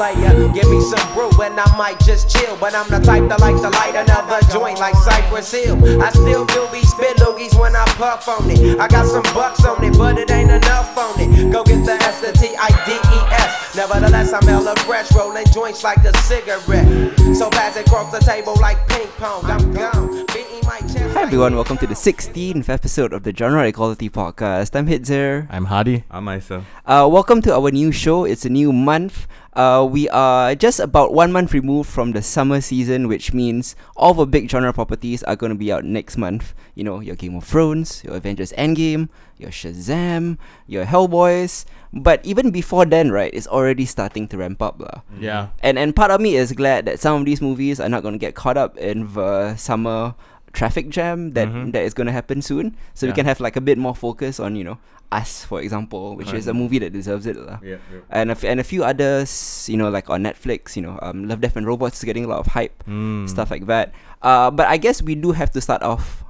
[0.00, 0.48] player.
[0.54, 2.56] Give me some brew and I might just chill.
[2.56, 5.76] But I'm the type that like to light another joint like Cypress Hill.
[6.00, 8.80] I still do be spit loogies when I puff on it.
[8.80, 11.52] I got some bucks on it, but it ain't enough on it.
[11.52, 13.76] Go get the S, the T, I, D, E, S.
[13.76, 16.88] Nevertheless, I'm hella fresh, rolling joints like a cigarette.
[17.36, 19.44] So pass it across the table like ping pong.
[19.44, 20.24] I'm gone.
[20.32, 21.14] Beating my chest.
[21.14, 24.74] Hi everyone, welcome to the 16th episode of the Genre Equality Podcast.
[24.74, 25.46] I'm Hitzer.
[25.50, 26.04] I'm Hardy.
[26.10, 26.64] I'm myself.
[26.86, 28.24] Uh, welcome to our new show.
[28.24, 29.28] It's a new month.
[29.52, 34.14] Uh, we are just about one month removed from the summer season, which means all
[34.14, 36.54] the big genre properties are going to be out next month.
[36.74, 41.64] You know, your Game of Thrones, your Avengers Endgame, your Shazam, your Hellboys.
[41.92, 44.78] But even before then, right, it's already starting to ramp up.
[44.78, 45.02] lah.
[45.18, 45.48] Yeah.
[45.60, 48.14] And and part of me is glad that some of these movies are not going
[48.14, 50.14] to get caught up in the summer
[50.52, 51.72] traffic jam that Mhm.
[51.72, 52.74] that is going to happen soon.
[52.94, 54.78] So we can have like a bit more focus on you know
[55.12, 57.58] us, for example, which is a movie that deserves it, lah.
[57.62, 58.06] Yeah, yeah.
[58.14, 61.26] And a, f- and a few others, you know, like on Netflix, you know, um,
[61.26, 63.26] Love, Death and Robots is getting a lot of hype, Mm.
[63.28, 63.90] stuff like that.
[64.22, 66.22] Uh, but I guess we do have to start off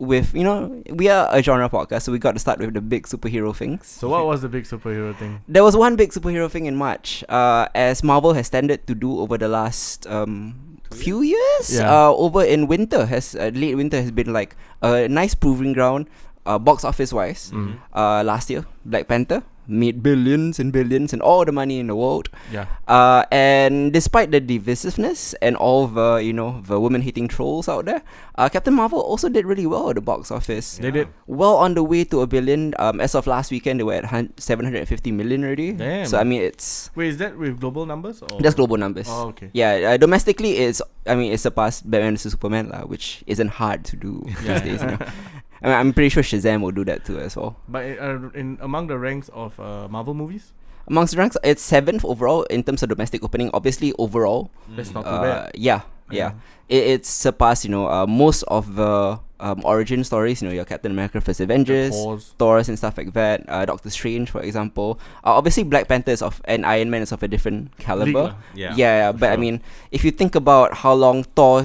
[0.00, 2.80] with you know we are a genre podcast, so we got to start with the
[2.80, 3.86] big superhero things.
[3.86, 5.40] So what was the big superhero thing?
[5.46, 9.20] There was one big superhero thing in March, uh, as Marvel has tended to do
[9.20, 11.74] over the last um, few years.
[11.74, 11.90] Yeah.
[11.90, 16.06] Uh, over in winter has uh, late winter has been like a nice proving ground,
[16.46, 17.50] uh, box office wise.
[17.52, 17.76] Mm.
[17.92, 21.96] Uh, last year, Black Panther made billions and billions and all the money in the
[21.96, 22.28] world.
[22.52, 22.66] Yeah.
[22.88, 27.84] Uh, and despite the divisiveness and all the you know the women hating trolls out
[27.84, 28.02] there,
[28.36, 31.08] uh, Captain Marvel also did really well at the box office They did.
[31.26, 32.74] well on the way to a billion.
[32.78, 35.72] Um, as of last weekend, they were at hun- 750 million already.
[35.72, 36.06] Damn.
[36.06, 38.40] So I mean, it's Wait, is that with global numbers or?
[38.40, 39.06] just global numbers.
[39.08, 39.50] Oh, okay.
[39.52, 43.84] Yeah, uh, domestically, it's I mean, it surpassed Batman vs Superman, lah, which isn't hard
[43.86, 44.58] to do Yeah.
[44.64, 44.80] these days.
[44.82, 44.98] You know?
[45.64, 47.56] I mean, I'm pretty sure Shazam will do that too as well.
[47.66, 50.52] But in, uh, in among the ranks of uh, Marvel movies,
[50.86, 53.48] Amongst the ranks, it's seventh overall in terms of domestic opening.
[53.54, 55.52] Obviously, overall, that's not too uh, bad.
[55.54, 55.80] yeah,
[56.10, 56.32] yeah,
[56.68, 57.64] it, it's surpassed.
[57.64, 60.42] You know, uh, most of the um, origin stories.
[60.42, 62.34] You know, your Captain America, First Avengers, Pause.
[62.38, 63.48] Thor's and stuff like that.
[63.48, 65.00] Uh, Doctor Strange, for example.
[65.24, 68.12] Uh, obviously, Black Panther is of and Iron Man is of a different caliber.
[68.12, 68.34] lah.
[68.52, 68.74] Yeah.
[68.76, 71.64] yeah, for but I mean, if you think about how long Thor,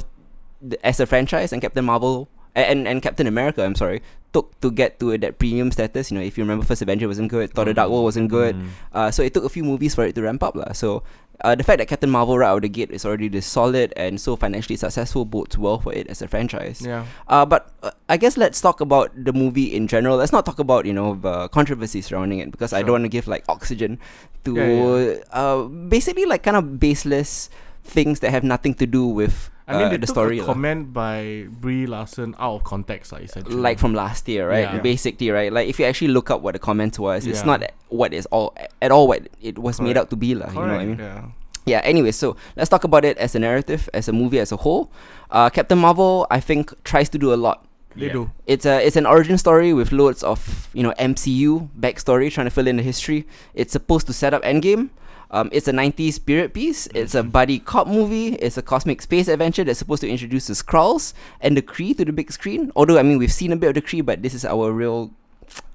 [0.63, 4.01] th- as a franchise, and Captain Marvel a- and and Captain America, I'm sorry,
[4.33, 6.11] took to get to that premium status.
[6.11, 8.55] You know, if you remember, First Avenger wasn't good, Thor: The Dark World wasn't good.
[8.55, 8.69] Mm.
[8.93, 10.73] Uh, so it took a few movies for it to ramp up, lah.
[10.73, 11.03] So.
[11.41, 13.93] Uh, the fact that Captain Marvel right out of the gate is already this solid
[13.95, 16.83] and so financially successful bodes well for it as a franchise.
[16.83, 17.05] Yeah.
[17.29, 20.17] Uh, but uh, I guess let's talk about the movie in general.
[20.17, 23.15] Let's not talk about you know the controversy surrounding it because I don't want to
[23.15, 24.03] give like oxygen
[24.43, 25.23] to Yeah, yeah.
[25.31, 27.49] Uh, basically like kind of baseless
[27.85, 30.39] things that have nothing to do with I mean, uh, they the took story.
[30.39, 30.47] a lah.
[30.53, 33.55] comment by Brie Larson out of context, like, essentially.
[33.55, 34.65] Like from last year, right?
[34.73, 34.79] Yeah.
[34.81, 35.53] Basically, right?
[35.53, 37.45] Like if you actually look up what the comment was, it's Yeah.
[37.57, 40.49] not what is all at all what it was made out to be, lah.
[40.49, 40.97] You know what I mean?
[40.99, 41.21] Yeah.
[41.65, 44.57] Yeah, anyway, so let's talk about it as a narrative, as a movie as a
[44.57, 44.89] whole.
[45.29, 47.63] Uh, Captain Marvel, I think, tries to do a lot.
[47.95, 48.13] They Yeah.
[48.13, 48.31] do.
[48.47, 52.51] It's a it's an origin story with loads of you know MCU backstory trying to
[52.53, 53.27] fill in the history.
[53.53, 54.89] It's supposed to set up Endgame.
[55.31, 56.87] Um, it's a 90s period piece.
[56.95, 58.29] It's a buddy cop movie.
[58.35, 62.05] It's a cosmic space adventure that's supposed to introduce the Skrulls and the Kree to
[62.05, 62.71] the big screen.
[62.75, 65.11] Although I mean we've seen a bit of the Kree, but this is our real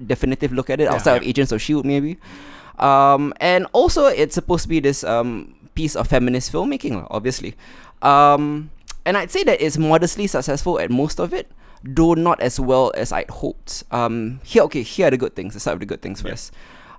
[0.04, 0.94] definitive look at it Yeah.
[0.94, 2.18] outside of Agents of Shield maybe.
[2.78, 7.54] Um, and also it's supposed to be this um piece of feminist filmmaking, obviously.
[8.02, 8.70] Um,
[9.04, 11.50] and I'd say that it's modestly successful at most of it,
[11.82, 13.84] though not as well as I'd hoped.
[13.90, 15.54] Um, here, okay, here are the good things.
[15.54, 16.30] Let's start with the good things Yeah.
[16.30, 16.52] first.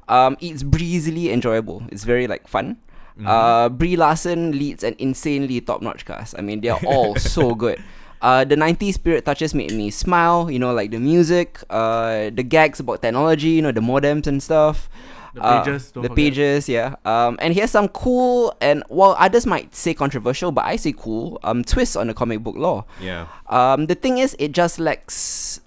[0.08, 1.84] Um, it's breezily enjoyable.
[1.90, 2.78] It's very like fun.
[3.20, 3.26] Mhm.
[3.28, 6.36] Uh, Brie Larson leads an insanely top-notch cast.
[6.38, 7.82] I mean, they're all so good.
[8.22, 10.50] Uh, the 90s spirit touches made me smile.
[10.52, 13.50] You know, like the music, uh, the gags about technology.
[13.50, 14.90] You know, the modems and stuff.
[15.34, 15.92] The Uh, pages.
[15.92, 16.16] don't the forget.
[16.26, 16.96] pages, yeah.
[17.04, 21.40] Um, and here's some cool and while others might say controversial, but I say cool.
[21.44, 22.86] Um, twists on the comic book law.
[23.02, 23.28] Yeah.
[23.50, 25.60] Um, the thing is, it just lacks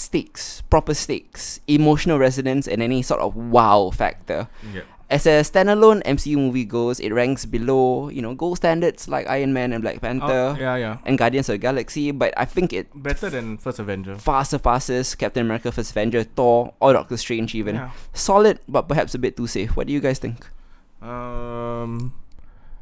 [0.00, 4.48] stakes, proper stakes, emotional resonance, and any sort of wow factor.
[4.72, 4.82] Yeah.
[5.10, 9.52] As a standalone MCU movie goes, it ranks below, you know, gold standards like Iron
[9.52, 10.96] Man and Black Oh, Panther yeah, yeah.
[11.04, 12.12] and Guardians of the Galaxy.
[12.14, 14.14] But I think it Better than First Avenger.
[14.14, 17.74] Faster, surpasses Captain America, First Avenger, Thor, or Doctor Strange even.
[17.74, 17.90] Yeah.
[18.14, 19.74] Solid, but perhaps a bit too safe.
[19.74, 20.46] What do you guys think?
[21.02, 22.14] Um,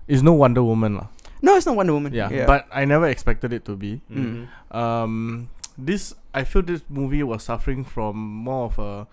[0.07, 1.09] it's no Wonder Woman lah.
[1.41, 2.13] No, it's not Wonder Woman.
[2.13, 4.03] Yeah, but I never expected it to be.
[4.13, 4.49] Mm.
[4.75, 5.49] Um,
[5.79, 9.07] this I feel this movie was suffering from more of a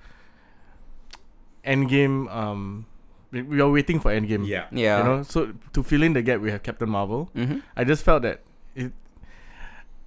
[1.65, 2.29] endgame.
[2.33, 2.85] Um,
[3.31, 4.47] we, we are waiting for endgame.
[4.47, 4.65] Yeah.
[4.71, 4.97] Yeah.
[4.99, 7.29] You know, so to fill in the gap, we have Captain Marvel.
[7.35, 7.59] Mm-hmm.
[7.75, 8.41] I just felt that
[8.75, 8.91] it.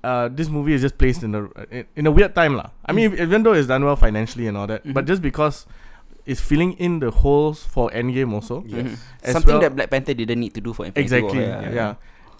[0.02, 2.70] Uh, this movie is just placed in a in, in a weird time lah.
[2.86, 5.08] I mean, even though it's done well financially and all that, but Mhm.
[5.08, 5.66] just because
[6.24, 8.62] it's filling in the holes for Endgame also.
[8.66, 8.94] Yes.
[9.24, 11.40] As Something well- that Black Panther didn't need to do for Infinity Exactly.
[11.42, 11.72] War.
[11.74, 11.94] Yeah.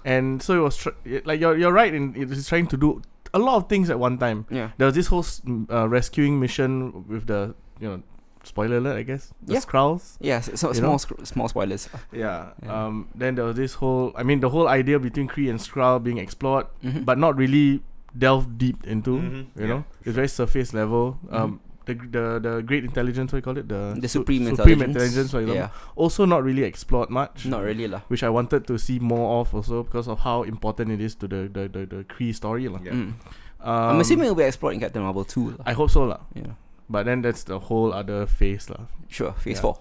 [0.04, 0.94] And so it was tr-
[1.24, 3.02] like you're you're right in it is trying to do
[3.34, 4.46] a lot of things at one time.
[4.50, 4.70] Yeah.
[4.78, 5.24] There was this whole
[5.70, 8.02] uh, rescuing mission with the you know
[8.44, 9.60] spoiler alert I guess the Yeah.
[9.60, 10.16] Skrulls.
[10.20, 11.88] Yeah, so, so You small sc- small spoilers.
[12.12, 12.50] Yeah.
[12.62, 12.72] Yeah.
[12.86, 13.08] Um.
[13.14, 16.18] Then there was this whole I mean the whole idea between Kree and Skrull being
[16.18, 17.04] explored, Mhm.
[17.04, 17.82] but not really
[18.16, 19.18] delved deep into.
[19.18, 19.34] Mhm.
[19.34, 21.18] You Yeah, know, it's very surface level.
[21.30, 21.60] Um.
[21.88, 24.92] The, the the great intelligence, what you call it, the the su- supreme, supreme intelligence.
[24.92, 27.48] intelligence, for example, yeah, also not really explored much.
[27.48, 28.04] not really lah.
[28.12, 31.26] which I wanted to see more of also because of how important it is to
[31.26, 32.84] the the the, the Kree story lah.
[32.84, 32.92] Yeah.
[32.92, 33.16] Mm.
[33.64, 35.56] Um, I'm assuming it'll be explored in Captain Marvel two.
[35.56, 35.64] lah.
[35.64, 36.20] I hope so lah.
[36.36, 36.54] yeah,
[36.92, 38.84] But then that's the whole other phase lah.
[39.08, 39.32] sure.
[39.40, 39.64] Phase Yeah.
[39.64, 39.74] four.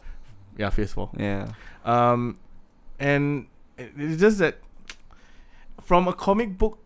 [0.57, 1.11] Yeah, phase four.
[1.19, 1.51] Yeah.
[1.85, 2.39] Um,
[2.97, 4.63] and it- it's just that
[5.83, 6.79] from a comic book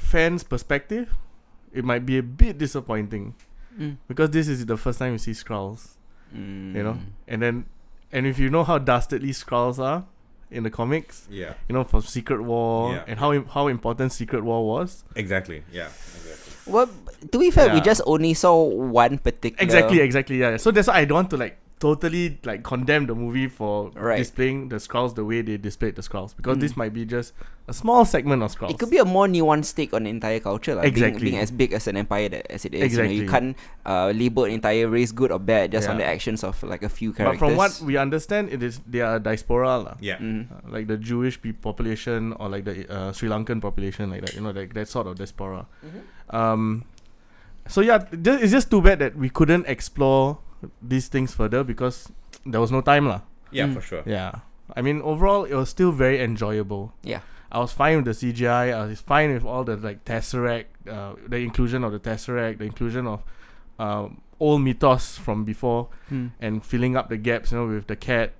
[0.00, 1.14] fan's perspective,
[1.72, 3.34] it might be a bit disappointing
[3.78, 3.96] Mm.
[4.08, 5.96] because this is the first time you see Skrulls,
[6.34, 6.74] Mm.
[6.74, 6.98] you know,
[7.28, 7.64] and then
[8.12, 10.04] and if you know how dastardly Skrulls are
[10.50, 11.54] in the comics, Yeah.
[11.68, 13.04] you know, from Secret War Yeah.
[13.08, 15.04] and how how important Secret War was.
[15.16, 15.64] Exactly.
[15.72, 15.88] Yeah.
[15.88, 16.72] Exactly.
[16.72, 16.88] Well,
[17.32, 19.62] to be fair, we just only saw one particular.
[19.62, 20.38] Exactly, exactly.
[20.38, 20.56] Yeah.
[20.56, 24.16] So that's why I don't want to like totally like condemn the movie for Right.
[24.18, 26.60] displaying the Skrulls the way they displayed the Skrulls because Mm.
[26.60, 27.34] this might be just
[27.68, 28.70] a small segment of Skrulls.
[28.70, 31.20] It could be a more nuanced take on the entire culture, like Exactly.
[31.20, 32.94] being, being as big as an empire that, as it is.
[32.96, 36.04] You, know, you can't uh, label an entire race good or bad just on the
[36.06, 37.40] actions of like a few characters.
[37.40, 39.94] but from what we understand, it is they are diaspora lah.
[40.00, 40.18] Yeah.
[40.18, 40.46] Mm.
[40.52, 44.40] Uh, like the Jewish population or like the uh, Sri Lankan population, like that, you
[44.40, 45.66] know, like that sort of diaspora.
[46.30, 46.84] Um,
[47.68, 50.38] so yeah, ju- it's just too bad that we couldn't explore
[50.82, 52.10] these things further because
[52.46, 53.20] there was no time lah.
[53.50, 53.74] Yeah, Mm.
[53.74, 54.02] for sure.
[54.06, 54.32] Yeah.
[54.76, 56.92] I mean, overall, it was still very enjoyable.
[57.02, 57.20] Yeah.
[57.52, 58.72] I was fine with the CGI.
[58.74, 62.64] I was fine with all the like Tesseract, uh, the inclusion of the Tesseract, the
[62.64, 63.22] inclusion of
[63.78, 66.30] um, old mythos from before, Mm.
[66.40, 67.52] and filling up the gaps.
[67.52, 68.32] You know, with the cat.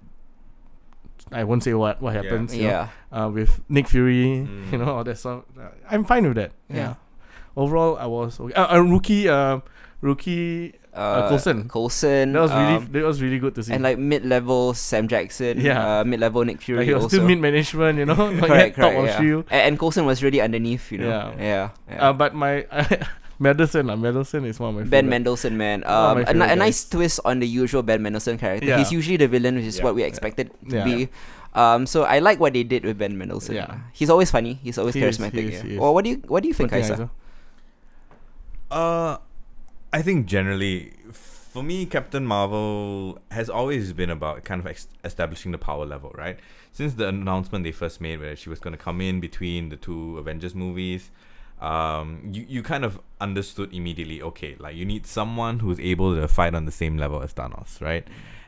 [1.32, 2.22] I won't say what what Yeah.
[2.22, 2.54] happens.
[2.56, 2.88] you know, Yeah.
[3.12, 4.72] uh, with Nick Fury, Mm.
[4.72, 5.44] you know, all that stuff.
[5.58, 6.52] Uh, I'm fine with that.
[6.68, 6.76] Yeah.
[6.76, 6.94] Yeah.
[7.56, 8.52] Overall, I was okay.
[8.54, 8.66] Uh,
[9.30, 9.60] uh,
[10.04, 11.24] rookie, uh, rookie.
[11.24, 11.58] Uh, Coulson.
[11.68, 12.32] Coulson.
[12.36, 13.72] That was really um, that was really good to see.
[13.72, 15.58] and like mid-level Sam Jackson.
[15.60, 15.80] Yeah.
[16.00, 17.16] Uh, mid-level Nick Fury like he was also.
[17.16, 18.98] still mid management, you know, not yet correct, top correct.
[19.00, 19.18] of yeah.
[19.20, 19.44] shield.
[19.50, 20.92] And, and Coulson was really underneath.
[20.92, 21.08] You know.
[21.08, 21.40] Yeah.
[21.40, 21.64] Yeah.
[21.88, 22.08] yeah.
[22.08, 22.66] Uh, but my
[23.40, 25.10] Madison, uh, Madison is one of my Ben favorite.
[25.10, 25.80] Mendelsohn, man.
[25.82, 28.68] One Um, my a, a nice twist on the usual Ben Mendelsohn character.
[28.68, 28.78] Yeah.
[28.78, 29.84] He's usually the villain, which is Yeah.
[29.84, 30.84] what we expected to Yeah.
[30.84, 31.08] be.
[31.54, 33.56] Um, so I like what they did with Ben Mendelsohn.
[33.56, 33.78] Yeah.
[33.92, 34.58] He's always funny.
[34.62, 35.32] He's always He is, charismatic.
[35.34, 35.62] he is, yeah.
[35.62, 35.78] he is.
[35.80, 37.10] Well, what do you what do you think, What Kaisa?
[38.70, 39.18] Uh,
[39.94, 45.52] I think generally, for me, Captain Marvel has always been about kind of ex- establishing
[45.52, 46.36] the power level, right?
[46.72, 49.76] Since the announcement they first made, where she was going to come in between the
[49.76, 51.12] two Avengers movies,
[51.60, 54.20] um, you you kind of understood immediately.
[54.20, 57.80] Okay, like you need someone who's able to fight on the same level as Thanos,
[57.80, 58.04] right?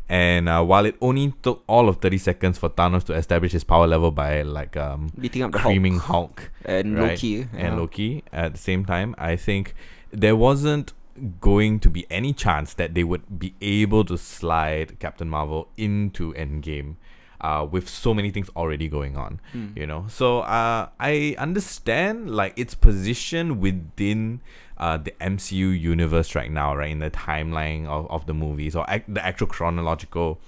[0.09, 3.63] And uh, while it only took all of thirty seconds for Thanos to establish his
[3.63, 7.77] power level by like um, Beating up the Hulk Hulk and right, Loki and uh,
[7.77, 9.77] Loki at the same time, I think
[10.11, 10.93] there wasn't
[11.41, 16.33] going to be any chance that they would be able to slide Captain Marvel into
[16.35, 16.97] Endgame.
[17.39, 19.77] Uh, with so many things already going on, Mm.
[19.77, 24.41] you know, so uh, I understand like its position within
[24.79, 28.87] uh, the MCU universe right now, right in the timeline of, of the movies or
[28.89, 30.41] ac- the actual chronological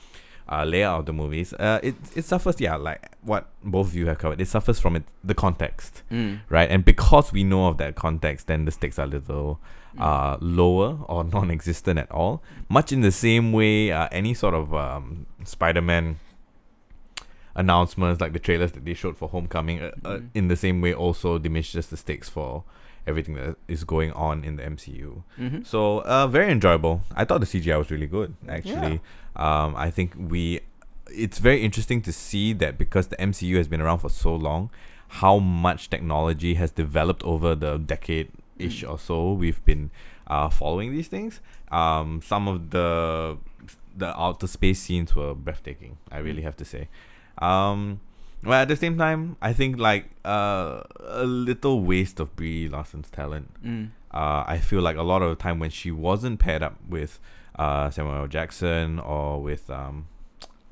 [0.50, 1.52] uh, layout of the movies.
[1.52, 4.40] Uh, it it suffers, yeah, like what both of you have covered.
[4.40, 6.40] It suffers from it the context Mm.
[6.48, 6.70] right?
[6.70, 9.60] And because we know of that context, then the stakes are a little
[9.98, 12.42] uh, lower or non-existent at all.
[12.68, 16.16] Much in the same way, uh, any sort of um, Spider-Man
[17.54, 20.28] announcements, like the trailers that they showed for Homecoming, uh, uh, Mm.
[20.34, 22.64] in the same way also diminishes the stakes for
[23.06, 25.24] everything that is going on in the MCU.
[25.38, 25.66] Mhm.
[25.66, 27.02] So uh, very enjoyable.
[27.16, 28.34] I thought the CGI was really good.
[28.48, 29.00] Actually,
[29.36, 30.60] um, I think we.
[31.10, 34.68] It's very interesting to see that because the MCU has been around for so long,
[35.22, 38.28] how much technology has developed over the decade
[38.58, 39.32] ish or so.
[39.32, 39.90] We've been
[40.26, 41.40] uh, following these things.
[41.70, 43.38] Um, some of the
[43.96, 45.96] the outer space scenes were breathtaking.
[46.12, 46.88] I really have to say.
[47.38, 48.00] Um,
[48.44, 53.10] well, at the same time, I think like uh, a little waste of Brie Larson's
[53.10, 53.90] talent Mm.
[54.12, 57.18] uh, I feel like a lot of the time when she wasn't paired up with
[57.58, 58.26] uh, Samuel L.
[58.28, 60.06] Jackson or with um,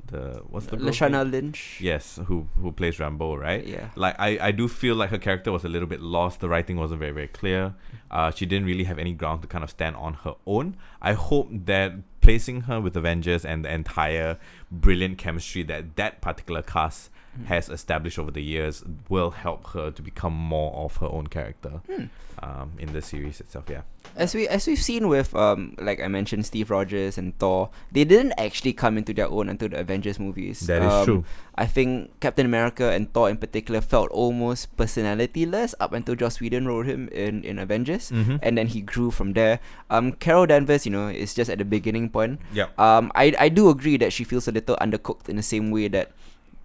[0.07, 1.29] the what's the Lashana?
[1.31, 1.79] Lynch.
[1.81, 3.67] Yes, who who plays Rambeau, right?
[3.67, 3.91] Yeah.
[3.95, 6.41] Like I, I do feel like her character was a little bit lost.
[6.41, 7.75] The writing wasn't very very clear.
[8.11, 10.77] Uh, she didn't really have any ground to kind of stand on her own.
[11.03, 14.39] I hope that placing her with Avengers and the entire
[14.71, 17.45] brilliant chemistry that that particular cast Hmm.
[17.45, 21.81] has established over the years will help her to become more of her own character
[21.87, 22.05] Hmm.
[22.43, 23.65] um, in the series itself.
[23.71, 23.83] Yeah.
[24.17, 28.05] As we as we've seen with um like I mentioned Steve Rogers and Thor, they
[28.05, 30.61] didn't actually come into their own until the Avengers movies.
[30.71, 31.21] That is Um, true.
[31.57, 36.67] I think Captain America and Thor in particular felt almost personalityless up until Joss Whedon
[36.67, 38.11] wrote him in, in Avengers.
[38.11, 38.37] Mm-hmm.
[38.43, 39.61] And then he grew from there.
[39.91, 42.41] Um, Carol Danvers, you know, is just at the beginning point.
[42.53, 42.69] yeah.
[42.79, 45.89] Um, I I do agree that she feels a little undercooked in the same way
[45.89, 46.13] that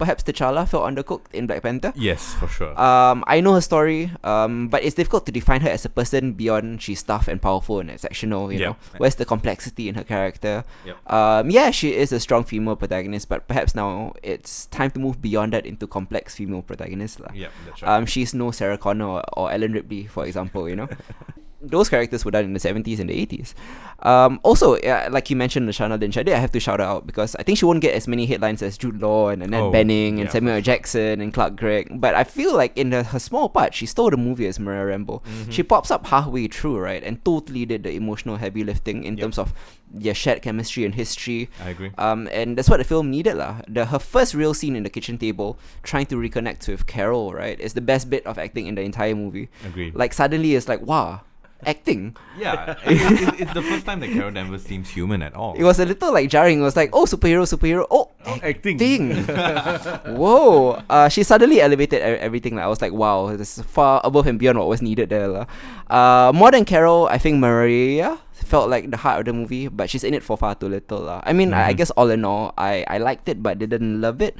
[0.02, 1.92] perhaps T'Challa felt undercooked in Black Panther.
[1.94, 2.74] Yes, for sure.
[2.88, 6.32] Um, I know her story, um, but it's difficult to define her as a person
[6.32, 8.50] beyond she's tough and powerful and exceptional.
[8.52, 8.68] You Yep.
[8.68, 10.64] know, where's the complexity in her character?
[10.84, 10.96] Yep.
[11.18, 15.22] Um, yeah, she is a strong female protagonist, but perhaps now it's time to move
[15.22, 17.90] beyond that into complex female protagonists, yeah, that's right.
[17.96, 20.68] Um, she's no Sarah Connor or, or Ellen Ripley, for example.
[20.68, 20.88] You know,
[21.62, 23.54] those characters were done in the seventies and the eighties.
[24.00, 27.06] Um, also, yeah, like you mentioned, Lashana Lynch, I did have to shout her out
[27.06, 29.70] because I think she won't get as many headlines as Jude Law and Annette Oh,
[29.70, 30.60] Bening and yeah, Samuel.
[30.60, 32.00] Jackson and Clark Gregg.
[32.00, 34.96] But I feel like in the, her small part, she stole the movie as Maria
[34.96, 35.22] Rambeau.
[35.22, 35.50] Mm-hmm.
[35.50, 39.22] She pops up halfway through, right, and totally did the emotional heavy lifting in Yep.
[39.22, 39.54] terms of
[39.94, 41.48] their shared chemistry and history.
[41.64, 41.92] I agree.
[41.96, 43.60] Um, and that's what the film needed, lah.
[43.68, 47.60] The her first real scene in the kitchen table, trying to reconnect with Carol, right,
[47.60, 49.48] is the best bit of acting in the entire movie.
[49.64, 49.94] Agreed.
[49.94, 51.20] Like suddenly, it's like wow,
[51.66, 52.16] acting.
[52.38, 55.54] yeah, it, it, it's the first time that Carol Danvers seems human at all.
[55.54, 56.60] It was a little like jarring.
[56.60, 57.86] It was like, oh, superhero, superhero.
[57.90, 58.10] Oh,
[58.42, 58.74] acting.
[58.80, 59.24] acting.
[60.16, 60.82] Whoa.
[60.88, 62.56] Uh, she suddenly elevated everything.
[62.56, 65.46] Like, I was like, wow, this is far above and beyond what was needed there.
[65.88, 69.88] Uh, more than Carol, I think Maria felt like the heart of the movie, but
[69.88, 71.00] she's in it for far too little.
[71.00, 71.22] lah.
[71.24, 71.76] I mean, I, I Mhm.
[71.78, 74.36] guess all in all, I, I liked it, but didn't love it.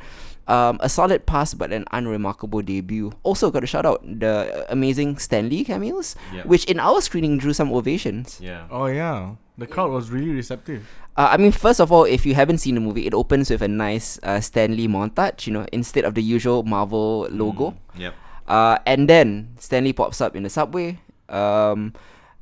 [0.48, 3.12] Um, a solid pass, but an unremarkable debut.
[3.22, 6.42] Also, got to shout out the amazing Stan Lee cameos, Yeah.
[6.42, 8.38] which in our screening drew some ovations.
[8.42, 8.66] yeah.
[8.68, 10.82] Oh yeah, the crowd was really receptive.
[11.16, 13.62] Uh, I mean, first of all, if you haven't seen the movie, it opens with
[13.62, 17.70] a nice uh, Stan Lee montage, you know, instead of the usual Marvel logo.
[17.94, 18.14] Mm, Yep.
[18.48, 21.92] Uh, and then Stan Lee pops up in the subway, um,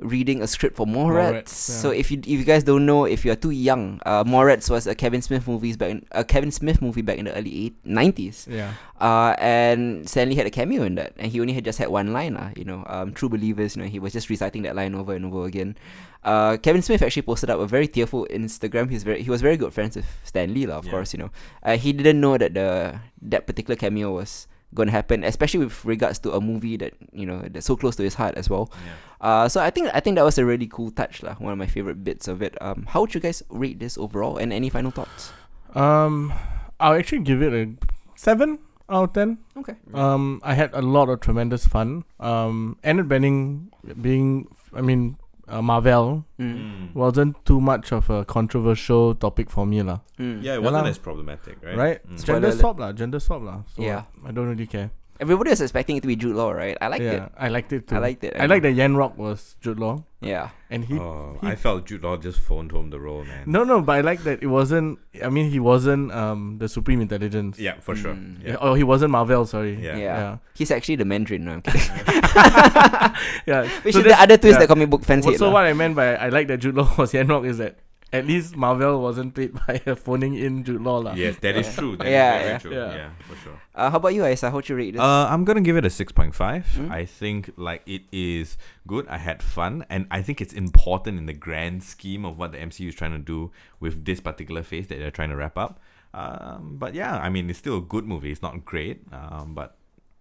[0.01, 1.45] reading a script for Mallrats.
[1.45, 4.25] Mallrats, So if you if you guys don't know, if you are too young, uh,
[4.25, 7.35] Mallrats was a Kevin Smith movies back in, a Kevin Smith movie back in the
[7.37, 8.47] early eight, 90s.
[8.49, 8.73] Yeah.
[9.01, 11.89] Uh, and Stan Lee had a cameo in that, and he only had just had
[11.89, 14.77] one line, uh, you know, um, True Believers, you know, he was just reciting that
[14.77, 15.77] line over and over again.
[16.23, 18.91] Uh, Kevin Smith actually posted up a very tearful Instagram.
[18.91, 20.91] He's very, he was very good friends with Stan Lee, lah, of Yeah.
[20.93, 21.31] course, you know.
[21.63, 25.83] Uh, he didn't know that the that particular cameo was going to happen, especially with
[25.85, 28.71] regards to a movie that you know that's so close to his heart as well.
[28.85, 28.93] Yeah.
[29.21, 31.35] Uh, so I think I think that was a really cool touch, lah.
[31.37, 32.57] One of my favorite bits of it.
[32.61, 34.39] Um, how would you guys rate this overall?
[34.41, 35.33] And any final thoughts?
[35.77, 36.33] Um,
[36.81, 37.69] I'll actually give it a
[38.17, 38.59] seven
[38.89, 39.39] out of ten.
[39.61, 39.77] Okay.
[39.93, 42.05] Um, I had a lot of tremendous fun.
[42.19, 43.69] Um, Annette Bening
[44.01, 45.17] being, I mean,
[45.49, 46.95] uh, Mar-Vell Mm.
[46.95, 50.01] wasn't too much of a controversial topic for me lah.
[50.19, 50.41] Mm.
[50.43, 50.91] Yeah, it Yeah wasn't lah.
[50.91, 51.77] as problematic, right?
[51.77, 51.99] Right?
[52.09, 52.25] Mm.
[52.25, 52.59] Gender alert.
[52.61, 52.93] swap lah.
[52.93, 53.63] Gender swap lah.
[53.77, 54.05] So Yeah.
[54.25, 54.91] I don't really care.
[55.21, 56.77] Everybody was expecting it to be Jude Law, right?
[56.81, 57.33] I liked yeah, it.
[57.37, 57.95] I liked it too.
[57.95, 58.35] I liked it.
[58.41, 60.49] I like that Yon-Rogg was Jude Law, Yeah.
[60.71, 60.99] and he.
[60.99, 63.45] Oh, he- I felt Jude Law just phoned home the role, man.
[63.45, 64.99] No, no, but I like that it wasn't.
[65.23, 67.59] I mean, he wasn't um the Supreme Intelligence.
[67.61, 68.15] Yeah, for sure.
[68.15, 68.41] Mm.
[68.43, 68.57] Yeah, Yeah.
[68.65, 69.45] Oh, he wasn't Mar-Vell.
[69.45, 69.75] Sorry.
[69.77, 69.97] Yeah.
[69.97, 70.17] Yeah.
[70.17, 70.37] Yeah.
[70.57, 71.45] He's actually the Mandarin.
[71.45, 71.81] No, I'm kidding.
[73.47, 73.69] Yeah.
[73.85, 74.61] Which So is the other twist yeah.
[74.61, 75.39] that comic book fans Well, hate.
[75.39, 75.53] so lah.
[75.61, 77.77] what I meant by I like that Jude Law was Yon-Rogg is that
[78.13, 81.15] at least Mar-Vell wasn't paid by a phoning in Jude Law lah.
[81.15, 81.97] Yes, that is true.
[81.97, 82.59] That is Yeah, very yeah.
[82.59, 82.73] true.
[82.75, 82.95] Yeah.
[82.95, 83.11] Yeah.
[83.29, 83.61] for sure.
[83.75, 84.51] Uh, how about you, Aisa?
[84.51, 85.01] How'd you rate this?
[85.01, 86.67] Uh, I'm gonna give it a six point five.
[86.77, 86.91] Mm.
[86.91, 89.07] I think like it is good.
[89.09, 92.59] I had fun, and I think it's important in the grand scheme of what the
[92.59, 95.79] MCU is trying to do with this particular phase that they're trying to wrap up.
[96.13, 98.33] Um, but yeah, I mean, it's still a good movie.
[98.33, 99.77] It's not great, um, but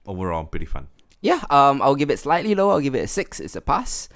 [0.05, 0.87] overall pretty fun.
[1.21, 2.73] yeah, um, I'll give it slightly lower.
[2.73, 3.39] I'll give it a six.
[3.39, 4.07] It's a pass.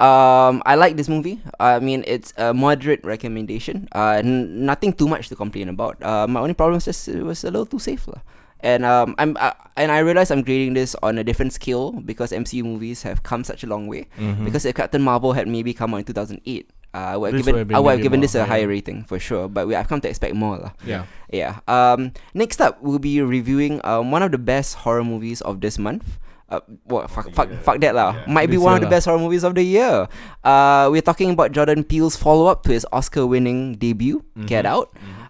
[0.00, 1.40] Um, I like this movie.
[1.60, 3.86] I mean, it's a moderate recommendation.
[3.92, 6.00] Uh, n- nothing too much to complain about.
[6.02, 8.24] Uh, my only problem is just it was a little too safe, lah.
[8.60, 12.32] And um, I'm uh, and I realize I'm grading this on a different scale because
[12.32, 14.08] MCU movies have come such a long way.
[14.20, 14.44] Mhm.
[14.44, 17.72] Because if Captain Marvel had maybe come out in 2008, uh, I would have given
[17.72, 19.48] I would have given this a higher rating for sure.
[19.48, 20.72] But we I've come to expect more, lah.
[20.84, 21.04] yeah.
[21.32, 21.60] Yeah.
[21.68, 22.12] Um.
[22.36, 26.20] Next up, we'll be reviewing um one of the best horror movies of this month.
[26.50, 28.12] Uh, what fuck, fuck, fuck that lah.
[28.26, 28.32] Yeah.
[28.32, 30.08] Might be one of the best horror movies of the year.
[30.42, 34.68] Uh, we're talking about Jordan Peele's follow-up to his Oscar-winning debut, Get Mhm.
[34.68, 34.88] Out.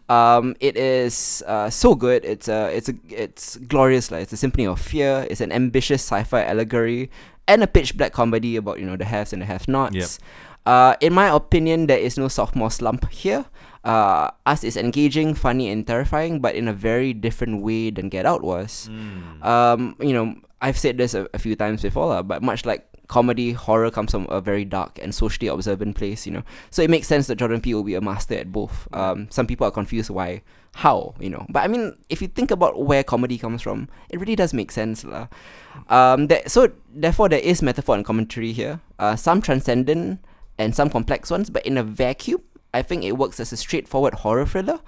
[0.09, 2.25] Um, it is uh, so good.
[2.25, 4.11] It's a, it's a, it's glorious.
[4.11, 5.27] Like it's a symphony of fear.
[5.31, 7.11] It's an ambitious sci-fi allegory
[7.47, 9.95] and a pitch black comedy about you know the haves and the have-nots.
[9.95, 10.09] Yep.
[10.67, 13.45] Uh, in my opinion, there is no sophomore slump here.
[13.85, 18.27] Uh, Us is engaging, funny, and terrifying, but in a very different way than Get
[18.27, 18.89] Out was.
[19.43, 22.87] Um, you know, I've said this a, a few times before, lah, but much like
[23.09, 26.45] comedy, horror comes from a very dark and socially observant place, you know.
[26.71, 28.87] So it makes sense that Jordan Peele will be a master at both.
[28.93, 30.43] Um, some people are confused why,
[30.75, 31.47] how, you know.
[31.49, 34.71] But I mean, if you think about where comedy comes from, it really does make
[34.71, 35.27] sense, lah.
[35.89, 38.81] Um, that, so therefore, there is metaphor and commentary here.
[38.99, 40.21] Uh, some transcendent
[40.59, 44.15] and some complex ones, but in a vacuum, I think it works as a straightforward
[44.15, 44.81] horror thriller.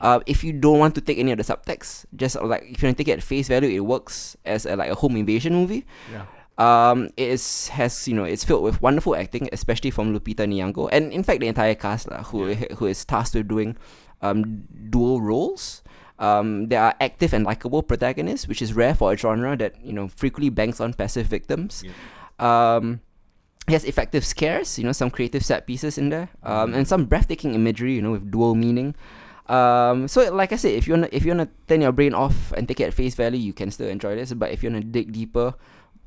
[0.00, 2.82] Uh, if you don't want to take any of the subtext, just uh, like if
[2.82, 5.16] you want to take it at face value, it works as a, like a home
[5.16, 5.86] invasion movie.
[6.10, 6.26] Yeah.
[6.58, 10.88] Um, it is has you know it's filled with wonderful acting, especially from Lupita Nyong'o,
[10.92, 13.76] and in fact the entire cast lah, who who is tasked with doing
[14.20, 15.82] um dual roles.
[16.18, 19.92] Um, there are active and likable protagonists, which is rare for a genre that you
[19.92, 21.82] know frequently banks on passive victims.
[22.38, 23.00] Um,
[23.66, 27.04] he has effective scares, you know, some creative set pieces in there, um, and some
[27.06, 28.94] breathtaking imagery, you know, with dual meaning.
[29.48, 32.52] Um, so like I said, if you wanna if you wanna turn your brain off
[32.56, 34.32] and take it at face value, you can still enjoy this.
[34.32, 35.54] But if you wanna dig deeper,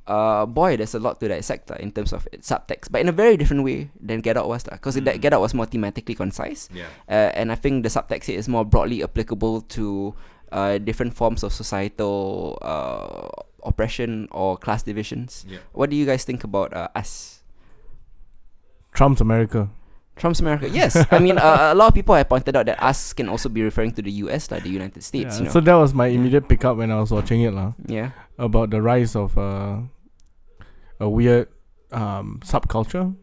[0.08, 3.10] uh, boy, there's a lot to dissect uh, in terms of its subtext, but in
[3.10, 5.20] a very different way than Get Out was, because Mm.
[5.22, 6.86] Get Out was more thematically concise, Yeah.
[7.10, 10.14] uh, and I think the subtext here is more broadly applicable to
[10.52, 13.28] uh, different forms of societal uh,
[13.68, 15.44] oppression or class divisions.
[15.50, 15.58] Yeah.
[15.74, 17.42] What do you guys think about uh, us?
[18.96, 19.70] Trump's America.
[20.16, 20.70] Trump's America.
[20.72, 23.50] Yes, I mean uh, a lot of people have pointed out that us can also
[23.52, 24.50] be referring to the U.S.
[24.50, 25.36] like the United States.
[25.36, 25.52] Yeah, you know?
[25.52, 27.74] So that was my immediate pickup when I was watching it, lah.
[27.86, 28.12] yeah.
[28.40, 29.84] About the rise of uh,
[31.00, 31.48] a weird
[31.92, 33.16] um, subculture,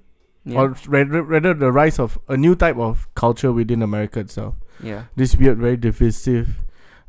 [0.45, 0.59] Yeah.
[0.61, 4.55] or rather, rather the rise of a new type of culture within America itself.
[4.83, 5.05] yeah.
[5.17, 6.61] This weird, very divisive,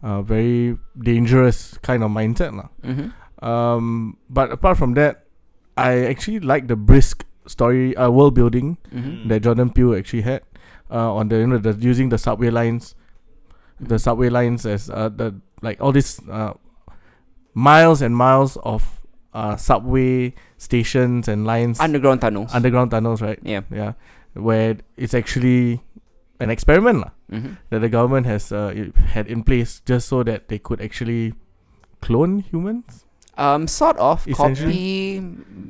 [0.04, 2.70] uh, very dangerous kind of mindset, lah.
[2.84, 3.12] Mm-hmm.
[3.44, 5.28] Um, but apart from that,
[5.76, 9.28] I actually like the brisk story, uh, world building Mm-hmm.
[9.30, 10.42] that Jordan Peele actually had
[10.92, 12.96] uh, on the you know the using the subway lines,
[13.80, 16.54] the subway lines as uh, the like all these uh,
[17.54, 19.00] miles and miles of
[19.34, 22.54] uh, subway stations and lines, Underground tunnels.
[22.54, 23.40] underground tunnels, right?
[23.44, 23.62] yeah.
[23.72, 23.94] Yeah,
[24.34, 25.82] where it's actually
[26.40, 27.54] an experiment lah, Mm-hmm.
[27.72, 28.70] that the government has uh,
[29.10, 31.34] had in place just so that they could actually
[32.02, 33.06] clone humans.
[33.34, 35.18] Um, sort of copy,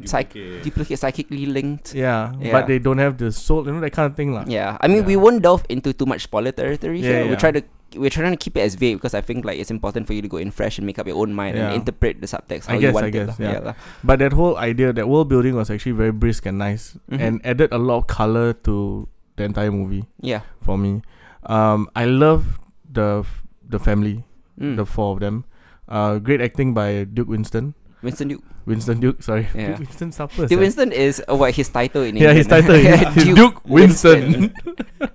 [0.04, 1.96] psych- duplicate, psychically linked.
[1.96, 2.52] Yeah, Yeah.
[2.52, 4.44] but they don't have the soul, you know that kind of thing lah.
[4.48, 7.32] Yeah, I mean we won't delve into too much spoiler territory Yeah, here.
[7.32, 7.64] We try to
[7.96, 10.20] we're trying to keep it as vague because I think like it's important for you
[10.20, 11.72] to go in fresh and make up your own mind Yeah.
[11.72, 13.12] and interpret the subtext I how guess, you want I it.
[13.16, 13.48] guess, lah.
[13.48, 13.60] yeah.
[13.72, 13.76] lah.
[14.04, 17.20] But that whole idea, that world building was actually very brisk and nice, Mhm.
[17.22, 19.08] and added a lot of color to
[19.40, 20.42] the entire movie Yeah.
[20.60, 21.00] for me.
[21.48, 22.60] Um, I love
[22.92, 24.26] the f- the family,
[24.60, 24.76] Mm.
[24.76, 25.46] the four of them.
[25.88, 27.74] Uh, great acting by Duke Winston.
[28.02, 28.44] Winston Duke.
[28.66, 29.48] Winston Duke, sorry.
[29.56, 29.68] Yeah.
[29.76, 30.48] Duke Winston supper.
[30.48, 34.54] Duke Winston is uh, what his title in Yeah, his title is is Duke, Winston.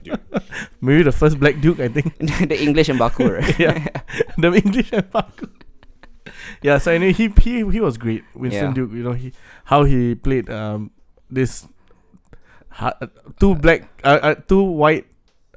[0.04, 0.20] Duke.
[0.80, 2.16] Maybe the first black Duke, I think.
[2.48, 3.58] the English and Baku, right?
[3.58, 3.88] yeah,
[4.36, 5.48] the English and Paku.
[6.62, 8.24] Yeah, so anyway, he he he was great.
[8.34, 8.74] Winston Yeah.
[8.74, 9.32] Duke, you know, he
[9.64, 10.90] how he played um
[11.30, 11.68] this
[12.68, 13.06] ha- uh,
[13.38, 15.06] two black uh, uh two white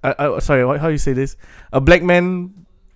[0.04, 1.36] uh, uh sorry what, how you say this
[1.72, 2.54] a black man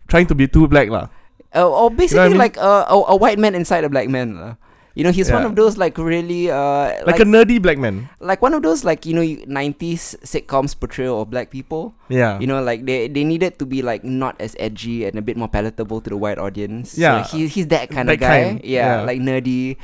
[0.07, 1.07] trying to be too black lah.
[1.55, 2.37] Uh, or basically I mean?
[2.37, 4.35] like a, a a white man inside a black man.
[4.35, 4.53] lah.
[4.95, 8.07] You know, he's one of those like really uh Like, like a nerdy black man.
[8.23, 11.91] like one of those like you know nineties sitcoms portrayal of black people.
[12.07, 12.39] Yeah.
[12.39, 15.35] You know, like they they needed to be like not as edgy and a bit
[15.35, 16.95] more palatable to the white audience.
[16.95, 18.39] Yeah, so he, he's that kind that of guy.
[18.55, 19.03] kind, yeah, yeah.
[19.03, 19.75] like nerdy.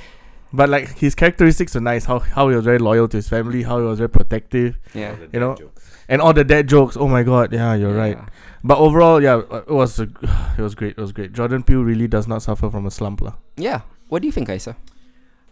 [0.56, 2.08] but like his characteristics are nice.
[2.08, 3.64] How how he was very loyal to his family.
[3.68, 4.80] How he was very protective.
[4.96, 5.60] Yeah, You know,
[6.12, 6.98] And all the dad jokes.
[7.00, 7.54] Oh my god.
[7.54, 8.20] Yeah, you're right.
[8.64, 10.04] But overall, yeah, uh, it was a,
[10.58, 10.98] it was great.
[10.98, 11.32] It was great.
[11.32, 13.36] Jordan Peele really does not suffer from a slump lah.
[13.56, 13.82] Yeah.
[14.10, 14.76] What do you think, Isa?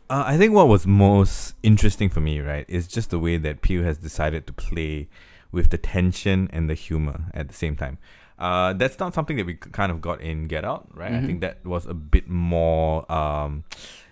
[0.10, 3.62] Uh, I think what was most interesting for me, right, is just the way that
[3.62, 5.08] Pew has decided to play
[5.52, 7.98] with the tension and the humor at the same time.
[8.38, 11.12] Uh, that's not something that we kind of got in Get Out, right?
[11.12, 11.26] I Mhm.
[11.26, 13.64] think that was a bit more um,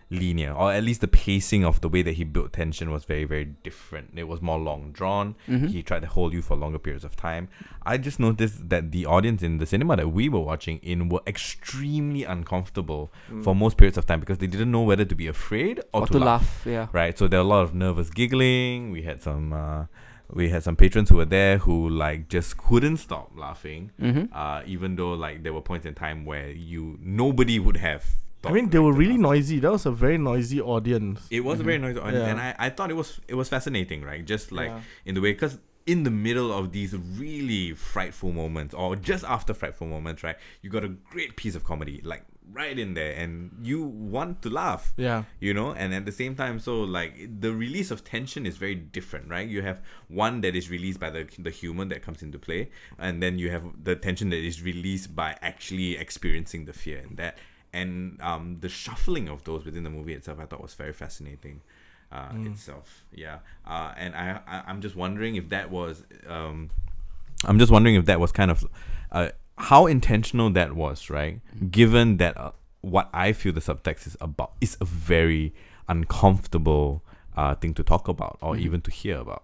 [0.09, 3.25] linear, or at least the pacing of the way that he built tension was very,
[3.25, 4.11] very different.
[4.15, 5.35] It was more long drawn.
[5.49, 5.69] Mhm.
[5.69, 7.49] He tried to hold you for longer periods of time.
[7.85, 11.21] I just noticed that the audience in the cinema that we were watching in were
[11.27, 13.11] extremely uncomfortable
[13.43, 16.07] for most periods of time because they didn't know whether to be afraid or, Or
[16.07, 16.63] to laugh.
[16.65, 16.87] Yeah.
[16.93, 17.17] Right.
[17.17, 18.91] So there were a lot of nervous giggling.
[18.91, 19.85] We had some uh,
[20.31, 23.91] we had some patrons who were there who like just couldn't stop laughing.
[24.01, 24.25] Mm-hmm.
[24.33, 28.05] Uh, even though like there were points in time where you nobody would have.
[28.45, 29.59] I mean, they were really noisy.
[29.59, 31.27] That was a very noisy audience.
[31.29, 31.85] It was a very mm-hmm.
[31.87, 32.31] noisy, audience, Yeah.
[32.31, 34.23] and I, I thought it was it was fascinating, right?
[34.23, 34.81] Just like Yeah.
[35.05, 39.53] in the way, because in the middle of these really frightful moments, or just after
[39.53, 42.01] frightful moments, right, you got a great piece of comedy.
[42.03, 45.23] Like right in there, and you want to laugh Yeah.
[45.39, 48.73] you know and at the same time so like the release of tension is very
[48.75, 52.39] different right you have one that is released by the the humor that comes into
[52.39, 56.99] play and then you have the tension that is released by actually experiencing the fear
[56.99, 57.37] and that
[57.79, 57.91] and
[58.29, 61.57] um the shuffling of those within the movie itself i thought was very fascinating
[62.11, 62.87] uh itself.
[63.23, 63.39] Yeah.
[63.73, 65.95] Uh and I, I i'm just wondering if that was
[66.37, 66.69] um
[67.45, 68.65] I'm just wondering if that was kind of
[69.11, 71.39] uh, how intentional that was, right?
[71.69, 75.53] Given that uh, what I feel the subtext is about is a very
[75.87, 77.03] uncomfortable
[77.35, 79.43] uh, thing to talk about or even to hear about.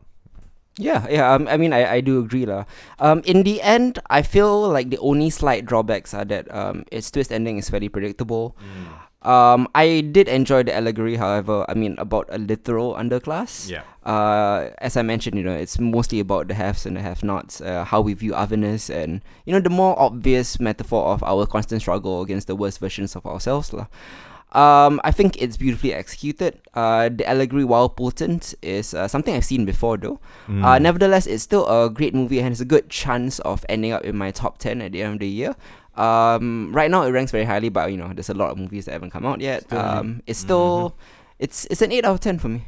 [0.78, 1.34] Yeah, yeah.
[1.34, 2.66] Um, I mean, I, I do agree, lah.
[2.98, 7.12] Um, in the end, I feel like the only slight drawbacks are that um, its
[7.12, 8.58] twist ending is fairly predictable.
[9.22, 11.64] Um, I did enjoy the allegory, however.
[11.70, 13.70] I mean, about a literal underclass.
[13.70, 13.84] Yeah.
[14.04, 17.86] Uh, as I mentioned, you know, it's mostly about the haves and the have-nots, uh,
[17.86, 22.22] how we view otherness, and you know, the more obvious metaphor of our constant struggle
[22.22, 23.88] against the worst versions of ourselves, lah.
[24.54, 26.62] Um, I think it's beautifully executed.
[26.74, 30.20] Uh, the allegory, while potent, is uh, something I've seen before, though.
[30.48, 30.64] Mm.
[30.64, 34.04] Uh, nevertheless, it's still a great movie and has a good chance of ending up
[34.04, 35.56] in my top 10 at the end of the year.
[35.96, 38.86] Um, right now, it ranks very highly, but you know, there's a lot of movies
[38.86, 39.64] that haven't come out yet.
[39.64, 40.98] Still um, it's still,
[41.40, 42.66] it's it's an 8 out of 10 for me.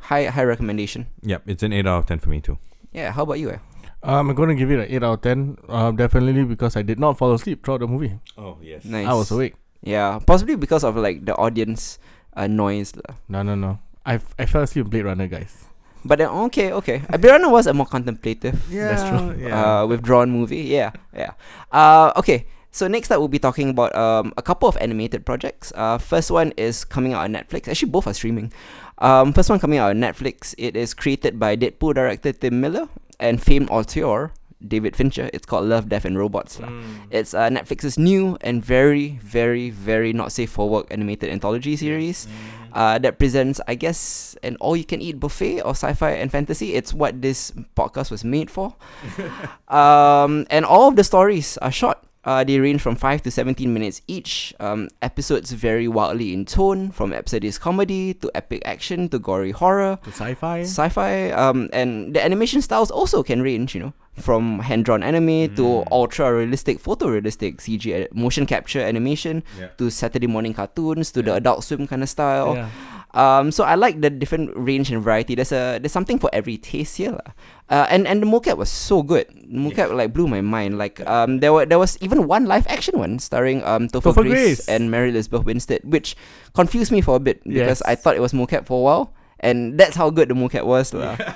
[0.00, 1.06] High high recommendation.
[1.22, 2.58] Yep, it's an 8 out of 10 for me too.
[2.92, 3.50] Yeah, how about you?
[3.50, 3.58] Eh?
[4.02, 5.56] Um, I'm going to give it an 8 out of 10.
[5.68, 8.18] Um, definitely because I did not fall asleep throughout the movie.
[8.38, 8.84] Oh, yes.
[8.84, 9.06] Nice.
[9.06, 9.54] I was awake.
[9.82, 11.98] Yeah, possibly because of like the audience
[12.36, 12.94] uh, noise.
[12.96, 13.16] lah.
[13.28, 13.78] No, no, no.
[14.06, 15.66] I fell asleep in Blade Runner, guys.
[16.06, 17.02] But then, okay, okay.
[17.10, 18.54] Uh, Blade Runner was a more contemplative.
[18.70, 19.34] That's true.
[19.34, 19.82] Yeah.
[19.82, 20.62] uh, withdrawn movie.
[20.62, 21.32] Yeah, yeah.
[21.72, 22.46] Uh, okay.
[22.70, 25.72] So next up, we'll be talking about um, a couple of animated projects.
[25.74, 27.68] Uh, first one is coming out on Netflix.
[27.68, 28.52] Actually, both are streaming.
[28.98, 30.54] Um, first one coming out on Netflix.
[30.58, 34.30] It is created by Deadpool director Tim Miller and famed auteur
[34.66, 35.30] David Fincher.
[35.32, 36.60] It's called Love, Death, and Robots.
[36.60, 36.70] lah.
[37.10, 42.26] It's uh, Netflix's new and very, very, very not safe for work animated anthology series
[42.72, 46.30] uh, that presents, I guess, an all you can eat buffet of sci fi and
[46.30, 46.74] fantasy.
[46.74, 48.76] It's what this podcast was made for.
[49.68, 51.98] um, and all of the stories are short.
[52.26, 54.52] Uh, they range from 5 to 17 minutes each.
[54.58, 59.98] Um, episodes vary wildly in tone, from episodic comedy to epic action to gory horror
[60.02, 60.62] To sci-fi.
[60.66, 65.84] sci-fi um and the animation styles also can range you know from hand-drawn anime to
[65.92, 69.68] ultra realistic photorealistic cg motion capture animation Yeah.
[69.78, 72.68] to saturday morning cartoons to the adult swim kind of style Yeah.
[73.16, 76.60] Um so i like the different range and variety there's a there's something for every
[76.60, 77.30] taste here lah.
[77.72, 81.00] uh, and and the mocap was so good the mocap like blew my mind like
[81.08, 84.60] um there were there was even one live action one starring um Topher, Topher Grace,
[84.60, 84.68] Grace.
[84.68, 86.12] and Mary Elizabeth Winstead which
[86.52, 89.80] confused me for a bit because I thought it was mocap for a while and
[89.80, 91.16] that's how good the mocap was lah.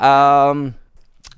[0.00, 0.74] Um,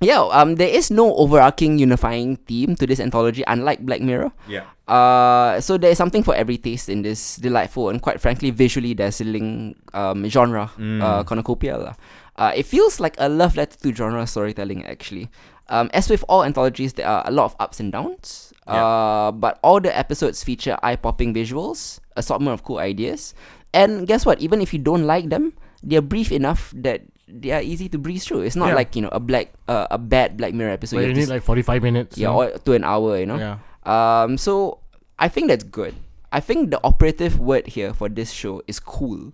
[0.00, 0.22] yeah.
[0.30, 4.32] Um, there is no overarching unifying theme to this anthology, unlike Black Mirror.
[4.48, 4.64] Yeah.
[4.92, 8.92] Uh, so there is something for every taste in this delightful and quite frankly visually
[8.92, 10.68] dazzling um genre,
[11.00, 11.96] uh, cornucopia.
[12.36, 15.30] Uh, it feels like a love letter to genre storytelling actually.
[15.72, 18.52] Um, as with all anthologies, there are a lot of ups and downs.
[18.66, 23.32] Uh, but all the episodes feature eye-popping visuals, assortment of cool ideas,
[23.72, 24.40] and guess what?
[24.44, 28.24] Even if you don't like them, they're brief enough that they are easy to breeze
[28.28, 28.42] through.
[28.44, 28.74] It's not Yeah.
[28.84, 31.00] like you know a black, uh, a bad Black Mirror episode.
[31.00, 32.18] But you you need like 45 minutes.
[32.20, 33.40] yeah, or to an hour, you know.
[33.40, 33.56] Yeah.
[33.88, 34.78] Um, so
[35.22, 35.94] I think that's good.
[36.32, 39.32] I think the operative word here for this show is cool.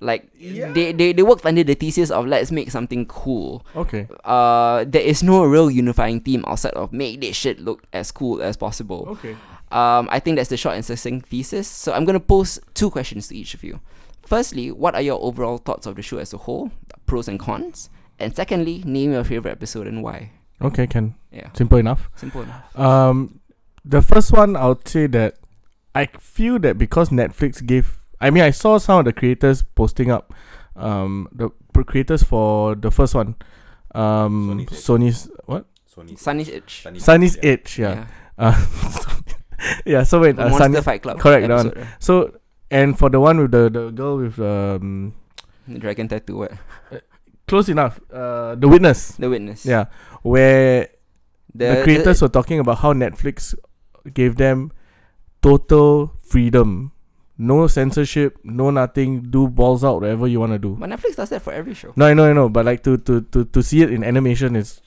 [0.00, 3.64] Like they, they they worked under the thesis of let's make something cool.
[3.76, 4.08] Okay.
[4.24, 8.42] Uh, there is no real unifying theme outside of make this shit look as cool
[8.42, 9.06] as possible.
[9.20, 9.36] Okay.
[9.70, 11.68] Um, I think that's the short and succinct thesis.
[11.68, 13.80] So I'm gonna pose two questions to each of you.
[14.26, 16.70] Firstly, what are your overall thoughts of the show as a whole,
[17.06, 17.90] pros and cons?
[18.18, 20.30] And secondly, name your favorite episode and why.
[20.62, 21.14] Okay, can.
[21.30, 22.08] Yeah, Simple enough.
[22.16, 22.78] simple enough.
[22.78, 23.40] Um,
[23.84, 25.36] the first one, I would say that
[25.94, 30.10] I feel that because Netflix gave, I mean, I saw some of the creators posting
[30.10, 30.32] up,
[30.76, 31.50] um, the
[31.84, 33.36] creators for the first one,
[33.94, 34.78] um, Sonnie's Edge.
[34.80, 35.66] Sony's what?
[35.94, 36.18] Sony.
[36.18, 36.84] Sunny's Itch.
[36.84, 38.06] Sonnie's Edge, yeah,
[38.38, 38.66] uh,
[39.86, 40.02] yeah.
[40.02, 41.20] So wait, The uh, Monster Sunny, Fight Club.
[41.20, 41.86] correct, episode, right?
[42.00, 42.34] so
[42.70, 45.14] and for the one with the the girl with um,
[45.68, 46.36] The Dragon Tattoo.
[46.36, 46.52] What?
[47.46, 49.66] close enough, uh, the witness, The Witness.
[49.66, 49.86] yeah,
[50.22, 50.88] where
[51.54, 53.54] The, the creators were talking about how Netflix
[54.12, 54.72] gave them
[55.42, 56.92] total freedom,
[57.38, 59.22] no censorship, no nothing.
[59.30, 60.76] Do balls out whatever you want to do.
[60.78, 61.92] But Netflix does that for every show.
[61.96, 64.56] No, I know, I know, but like to to to to see it in animation
[64.56, 64.80] is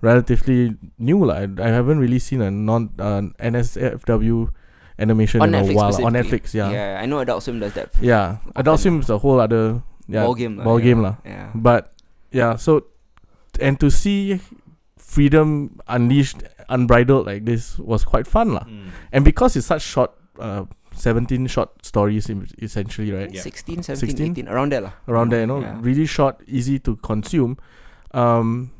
[0.00, 1.24] relatively new.
[1.24, 1.44] lah.
[1.44, 4.52] I, I haven't really seen a non uh, NSFW
[4.98, 6.06] animation On in Netflix a while.
[6.06, 6.12] On.
[6.12, 6.76] Netflix, yeah, yeah.
[6.76, 7.90] Yeah, I know Adult Swim does that.
[8.00, 10.56] Yeah, Adult Swim is a whole other yeah ball game.
[10.56, 10.84] ball yeah.
[10.84, 11.16] game lah.
[11.24, 11.50] Yeah.
[11.54, 11.92] But
[12.30, 12.86] yeah, so
[13.60, 14.40] and to see
[14.98, 18.64] freedom unleashed, unbridled like this was quite fun lah.
[18.64, 18.90] Mm.
[19.12, 22.30] And because it's such short uh, 17 short stories
[22.62, 23.30] essentially, right?
[23.32, 23.42] Yeah.
[23.42, 24.46] 16, 17, 16?
[24.46, 24.92] 18, around there lah.
[25.08, 25.78] Around there, you know, Yeah.
[25.82, 27.58] really short, easy to consume.
[28.12, 28.70] Um,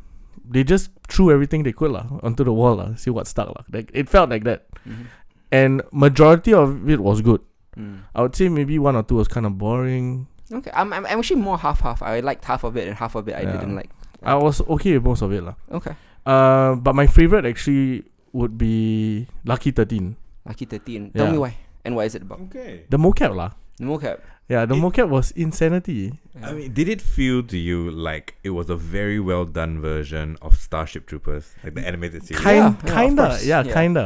[0.48, 3.64] they just threw everything they could lah onto the wall lah, see what stuck lah.
[3.72, 5.06] Like it felt like that, Mhm.
[5.50, 7.40] and majority of it was good.
[7.76, 8.06] Mm.
[8.14, 10.28] I would say maybe one or two was kind of boring.
[10.52, 11.98] Okay, I'm, I'm I'm actually more half half.
[12.02, 13.58] I liked half of it and half of it I Yeah.
[13.58, 13.90] didn't like.
[14.22, 15.58] I was okay with most of it lah.
[15.72, 20.16] Okay, Uh, but my favorite actually would be Lucky Thirteen,
[20.48, 21.12] Lucky 13.
[21.12, 21.32] Tell Yeah.
[21.32, 21.52] me why
[21.84, 22.40] and what is it about?
[22.48, 22.84] Okay.
[22.88, 23.52] the mocap lah.
[23.78, 24.18] The mocap.
[24.48, 26.20] Yeah, the It- mocap was insanity.
[26.44, 30.36] I mean, did it feel to you like it was a very well done version
[30.44, 32.44] of Starship Troopers, like the animated series?
[32.44, 33.40] Kind, Yeah, yeah, of kinda, course.
[33.46, 33.72] yeah, Yeah.
[33.72, 34.04] kinda.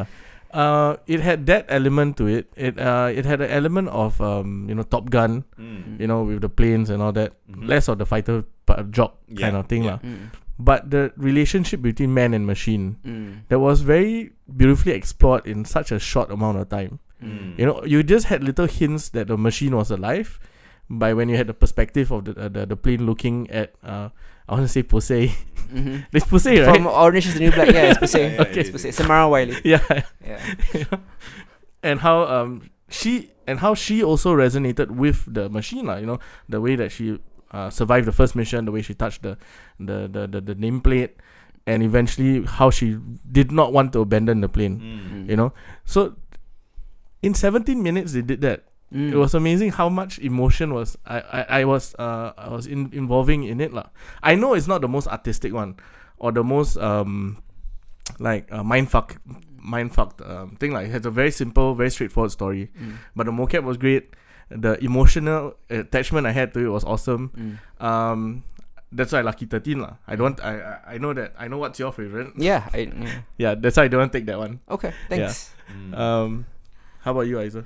[0.55, 2.49] Uh, it had that element to it.
[2.57, 6.01] It uh, it had an element of um, you know, Top Gun, Mm.
[6.01, 7.35] you know, with the planes and all that.
[7.51, 7.67] Mhm.
[7.69, 9.99] Less of the fighter pa- job Yeah, kind of thing yeah.
[9.99, 10.07] lah.
[10.07, 10.33] Mm.
[10.59, 13.47] But the relationship between man and machine Mm.
[13.49, 16.99] that was very beautifully explored in such a short amount of time.
[17.23, 17.59] Mm.
[17.59, 20.38] You know, you just had little hints that the machine was alive
[20.90, 24.09] by when you had the perspective of the uh, the, the plane looking at uh,
[24.49, 25.31] I want to say Posey.
[25.68, 26.07] Mhm.
[26.16, 26.75] it's Posey, right?
[26.75, 28.25] From Orange is the New Black, yeah, it's Poussey.
[28.25, 29.61] Yeah, yeah, okay, it's it Samira Wiley.
[29.68, 29.85] yeah.
[30.25, 30.40] Yeah.
[31.83, 36.18] and how um she and how she also resonated with the machine lah, you know
[36.49, 37.18] the way that she
[37.53, 39.37] uh, survived the first mission the way she touched the
[39.81, 41.11] the the, the, the nameplate
[41.67, 42.97] and eventually how she
[43.31, 45.29] did not want to abandon the plane Mm.
[45.31, 45.53] you know
[45.85, 46.17] so
[47.23, 49.13] in 17 minutes they did that Mm.
[49.13, 52.89] it was amazing how much emotion was I, I, I was uh I was in,
[52.97, 53.93] involving in it lah.
[54.23, 55.77] I know it's not the most artistic one
[56.17, 57.37] or the most um
[58.19, 59.19] like uh, mindfuck
[59.61, 62.97] mindfucked um, thing like it has a very simple very straightforward story Mm.
[63.15, 64.17] but the mocap was great
[64.51, 67.55] the emotional attachment I had to it was awesome Mm.
[67.85, 68.43] um
[68.91, 71.79] that's why lucky 13 lah I don't I, I I know that I know what's
[71.79, 73.21] your favorite Yeah, I, yeah.
[73.37, 75.53] yeah that's why I don't want take that one Okay, thanks.
[75.69, 75.93] Mm.
[75.93, 76.31] um
[77.05, 77.65] how about you Isa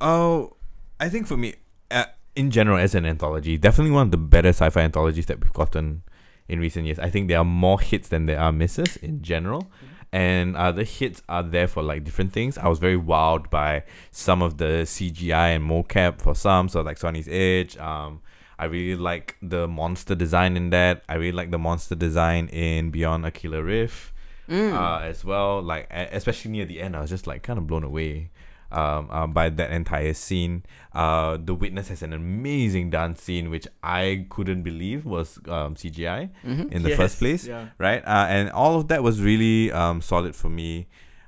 [0.00, 0.56] Oh,
[1.00, 1.54] I think for me,
[1.90, 2.04] uh,
[2.36, 6.02] in general, as an anthology, definitely one of the better sci-fi anthologies that we've gotten
[6.48, 6.98] in recent years.
[6.98, 9.70] I think there are more hits than there are misses in general,
[10.14, 12.56] and uh, the hits are there for like different things.
[12.56, 16.98] I was very wowed by some of the CGI and mocap for some, so like
[16.98, 17.76] Sonnie's Edge.
[17.78, 18.20] Um,
[18.58, 21.02] I really like the monster design in that.
[21.08, 24.12] I really like the monster design in Beyond Aquila Rift
[24.48, 24.74] Mm.
[24.74, 25.62] uh, as well.
[25.62, 28.30] Like especially near the end, I was just like kind of blown away
[28.76, 30.62] um, uh, by that entire scene.
[30.92, 36.30] Uh, the Witness has an amazing dance scene, which I couldn't believe was um, CGI
[36.44, 36.70] Mhm.
[36.72, 38.02] in the first place, yeah right?
[38.06, 40.86] Uh, and all of that was really um, solid for me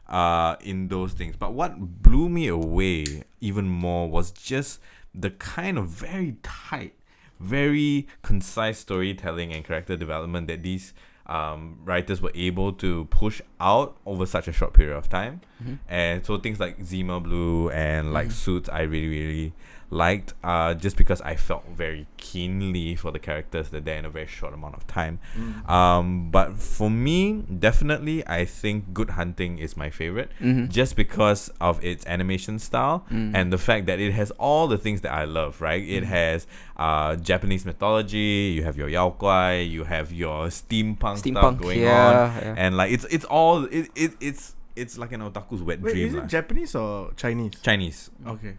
[0.08, 1.34] uh, in those things.
[1.36, 4.80] But what blew me away even more was just
[5.14, 6.94] the kind of very tight,
[7.40, 10.94] very concise storytelling and character development that these
[11.28, 15.40] um, writers were able to push out over such a short period of time.
[15.62, 15.78] Mhm.
[15.88, 18.32] And so things like Zima Blue and like Mhm.
[18.32, 19.52] Suits, I really, really
[19.90, 24.10] liked uh, just because I felt very keenly for the characters that they're in a
[24.10, 25.20] very short amount of time.
[25.68, 30.68] Um, but for me, definitely, I think Good Hunting is my favorite Mhm.
[30.70, 33.30] just because of its animation style Mm.
[33.34, 35.82] and the fact that it has all the things that I love, right?
[35.82, 36.06] It Mm.
[36.08, 36.46] has
[36.78, 42.08] uh, Japanese mythology, you have your yaoguai, you have your steampunk, stuff Steampunk, going yeah,
[42.08, 42.54] on, yeah.
[42.58, 46.06] and like it's it's all it, it it's it's like an otaku's wet Wait, dream.
[46.08, 46.22] is lah.
[46.24, 47.52] it Japanese or Chinese?
[47.62, 48.54] Chinese, Okay.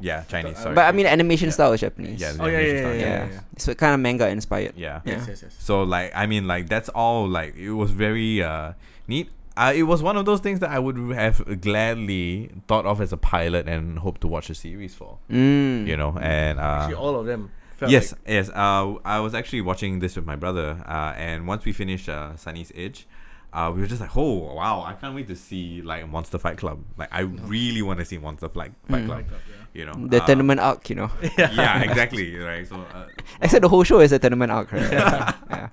[0.00, 0.56] Yeah, Chinese.
[0.56, 0.74] uh, sorry.
[0.74, 1.52] But I mean, animation Yeah.
[1.52, 2.20] style is Japanese.
[2.20, 3.32] Yeah, Oh, yeah, animation yeah, style, yeah, yeah.
[3.32, 3.40] yeah.
[3.58, 4.74] So kind of manga inspired.
[4.76, 5.00] yeah.
[5.04, 5.14] Yeah.
[5.18, 5.56] Yes, yes, yes.
[5.58, 8.72] So like I mean like that's all like it was very uh
[9.08, 9.28] neat.
[9.56, 13.12] Uh, it was one of those things that I would have gladly thought of as
[13.12, 15.18] a pilot and hope to watch a series for.
[15.30, 15.86] Mm.
[15.86, 17.50] You know, and uh, Actually, all of them.
[17.76, 18.48] Felt yes, like- yes.
[18.50, 22.32] Uh, I was actually watching this with my brother, uh, and once we finished uh,
[22.36, 23.06] Sonnie's Edge,
[23.52, 24.82] uh, we were just like, "Oh, wow!
[24.82, 26.84] I can't wait to see like Monster Fight Club.
[26.96, 29.06] Like, I really want to see Monster Fight Fight Mm.
[29.06, 29.24] Club.
[29.72, 31.10] You know, The uh, tournament arc, you know.
[31.38, 32.34] Yeah, exactly.
[32.36, 32.66] Right.
[32.66, 33.06] So, uh,
[33.42, 34.90] Except the whole show is a tournament arc, right?
[34.92, 35.68] yeah.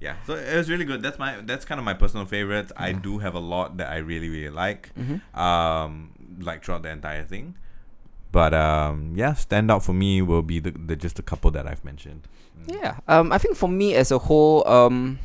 [0.00, 0.16] yeah.
[0.26, 1.02] So it was really good.
[1.02, 2.72] That's my that's kind of my personal favorites.
[2.76, 4.90] I do have a lot that I really really like.
[4.98, 5.22] Mhm.
[5.38, 7.54] Um, like throughout the entire thing.
[8.32, 11.66] But um, yeah, stand out for me will be the, the just a couple that
[11.66, 12.26] I've mentioned.
[12.66, 12.74] Mm.
[12.82, 12.96] Yeah.
[13.08, 15.18] Um, I think for me as a whole, um,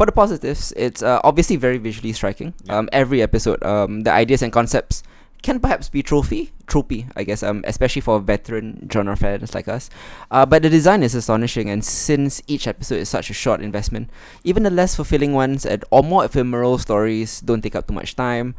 [0.00, 2.54] for the positives, it's uh, obviously very visually striking.
[2.64, 2.78] Yeah.
[2.78, 5.02] Um, every episode, um, the ideas and concepts
[5.42, 7.42] can perhaps be trophy, tropey, I guess.
[7.42, 9.90] Um, especially for veteran genre fans like us.
[10.30, 14.08] Uh, but the design is astonishing, and since each episode is such a short investment,
[14.42, 18.16] even the less fulfilling ones and or more ephemeral stories don't take up too much
[18.16, 18.54] time.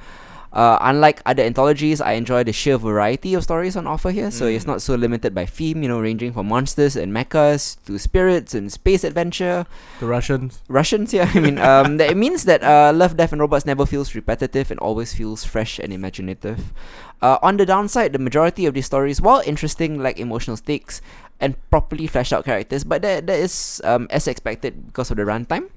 [0.51, 4.31] Uh, unlike other anthologies, I enjoy the sheer variety of stories on offer here.
[4.31, 4.67] So it's Mm.
[4.67, 8.71] not so limited by theme, you know, ranging from monsters and mechas to spirits and
[8.71, 9.65] space adventure.
[10.01, 10.59] The Russians.
[10.67, 11.31] Russians, yeah.
[11.33, 14.71] I mean, um, that it means that uh, Love, Death, and Robots never feels repetitive
[14.71, 16.73] and always feels fresh and imaginative.
[17.21, 20.99] Uh, on the downside, the majority of these stories, while interesting, lack emotional stakes
[21.41, 25.23] and properly fleshed out characters, but that, that is um, as expected because of the
[25.23, 25.67] runtime.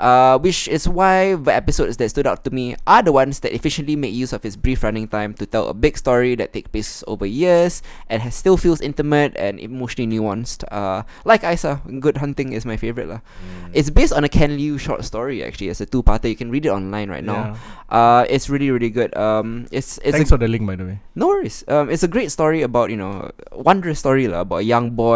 [0.00, 3.52] Uh, which is why the episodes that stood out to me are the ones that
[3.52, 6.72] efficiently make use of its brief running time to tell a big story that takes
[6.72, 10.64] place over years and has still feels intimate and emotionally nuanced.
[10.72, 13.12] Uh, like Isa, Good Hunting is my favorite.
[13.12, 13.20] Mm.
[13.74, 15.68] It's based on a Ken Liu short story actually.
[15.68, 16.30] It's a two-parter.
[16.30, 17.60] You can read it online right now.
[17.92, 17.92] Yeah.
[17.92, 19.12] Uh, it's really really good.
[19.18, 21.00] Um, it's it's Thanks a, for the link, by the way.
[21.14, 21.62] no worries.
[21.68, 25.09] Um, it's a great story about you know wondrous story lah about a young boy,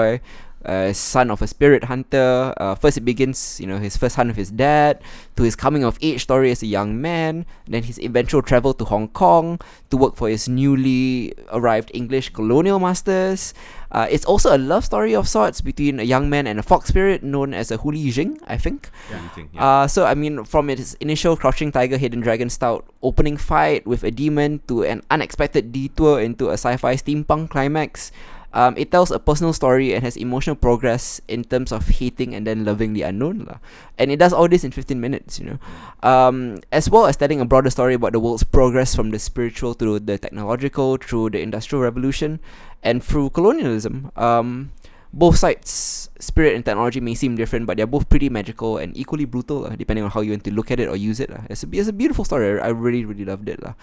[0.64, 2.54] uh, son of a spirit hunter.
[2.56, 5.00] Uh, first it begins you know his first hunt with his dad,
[5.36, 8.84] to his coming of age story as a young man, then his eventual travel to
[8.84, 13.54] Hong Kong to work for his newly arrived English colonial masters.
[13.92, 16.88] Uh, it's also a love story of sorts between a young man and a fox
[16.88, 18.90] spirit known as a Huli Jing, I think.
[19.08, 19.28] Yeah.
[19.28, 19.64] think, yeah.
[19.64, 24.02] Uh, so I mean, from its initial crouching tiger, hidden dragon stout opening fight with
[24.02, 28.10] a demon to an unexpected detour into a sci-fi steampunk climax,
[28.54, 32.46] um, it tells a personal story and has emotional progress in terms of hating and
[32.46, 33.58] then loving the unknown, lah.
[33.98, 35.58] And it does all this in 15 minutes, you know,
[36.06, 39.74] um, as well as telling a broader story about the world's progress from the spiritual
[39.82, 42.38] to the technological, through the industrial revolution,
[42.82, 44.10] and through colonialism.
[44.16, 44.70] Um,
[45.14, 49.24] both sides, spirit and technology, may seem different, but they're both pretty magical and equally
[49.24, 51.30] brutal, depending on how you want to look at it or use it.
[51.30, 51.46] lah.
[51.48, 52.58] It's a, it's a beautiful story.
[52.58, 53.62] I I really, really loved it.
[53.62, 53.74] lah.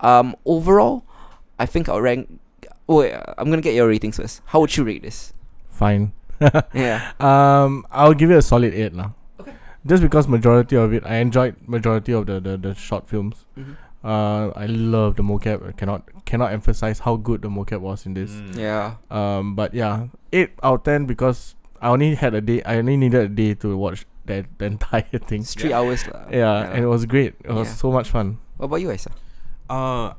[0.00, 1.04] Um, overall,
[1.60, 2.28] I think I'll rank.
[2.88, 4.40] Oh, wait, I'm gonna get your ratings first.
[4.46, 5.32] How would you rate this?
[5.70, 6.12] Fine.
[6.72, 7.12] Yeah.
[7.20, 9.14] Um, I'll give it a solid eight now.
[9.86, 13.44] Just because majority of it, I enjoyed majority of the the, the short films.
[13.58, 13.76] Mhm.
[14.04, 15.66] Uh, I love the mocap.
[15.66, 18.30] I cannot cannot emphasize how good the mocap was in this.
[18.30, 18.56] Mm.
[18.56, 18.94] Yeah.
[19.10, 22.62] Um, but yeah, eight out of ten because I only had a day.
[22.62, 25.42] I only needed a day to watch that the entire thing.
[25.42, 25.80] It's three Yeah.
[25.82, 26.06] hours.
[26.06, 26.26] lah.
[26.30, 27.34] Yeah, and it was great.
[27.42, 27.74] It was Yeah.
[27.82, 28.38] so much fun.
[28.56, 29.10] What about you, Isa?
[29.68, 30.14] Uh,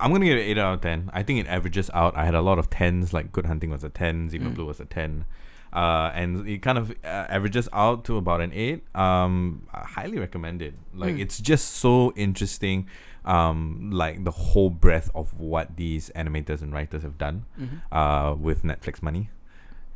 [0.00, 1.10] I'm gonna give it eight out of ten.
[1.12, 2.16] I think it averages out.
[2.16, 4.54] I had a lot of tens, like Good Hunting was a ten, Zima Mm.
[4.54, 5.24] Blue was a ten,
[5.72, 8.84] uh, and it kind of uh, averages out to about an eight.
[8.94, 10.74] Um, I highly recommend it.
[10.94, 11.20] Like Mm.
[11.20, 12.88] it's just so interesting.
[13.24, 17.80] Um, like the whole breadth of what these animators and writers have done, Mhm.
[17.90, 19.30] uh, with Netflix money,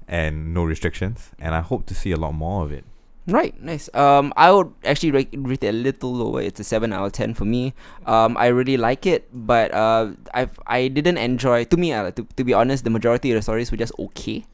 [0.08, 1.30] and no restrictions.
[1.38, 2.84] And I hope to see a lot more of it.
[3.26, 3.88] Right, nice.
[3.94, 6.42] Um, I would actually rate, rate it a little lower.
[6.42, 7.74] It's a seven out of ten for me.
[8.06, 11.64] Um, I really like it, but uh, I've I didn't enjoy.
[11.64, 14.44] To me, uh, to to be honest, the majority of the stories were just okay.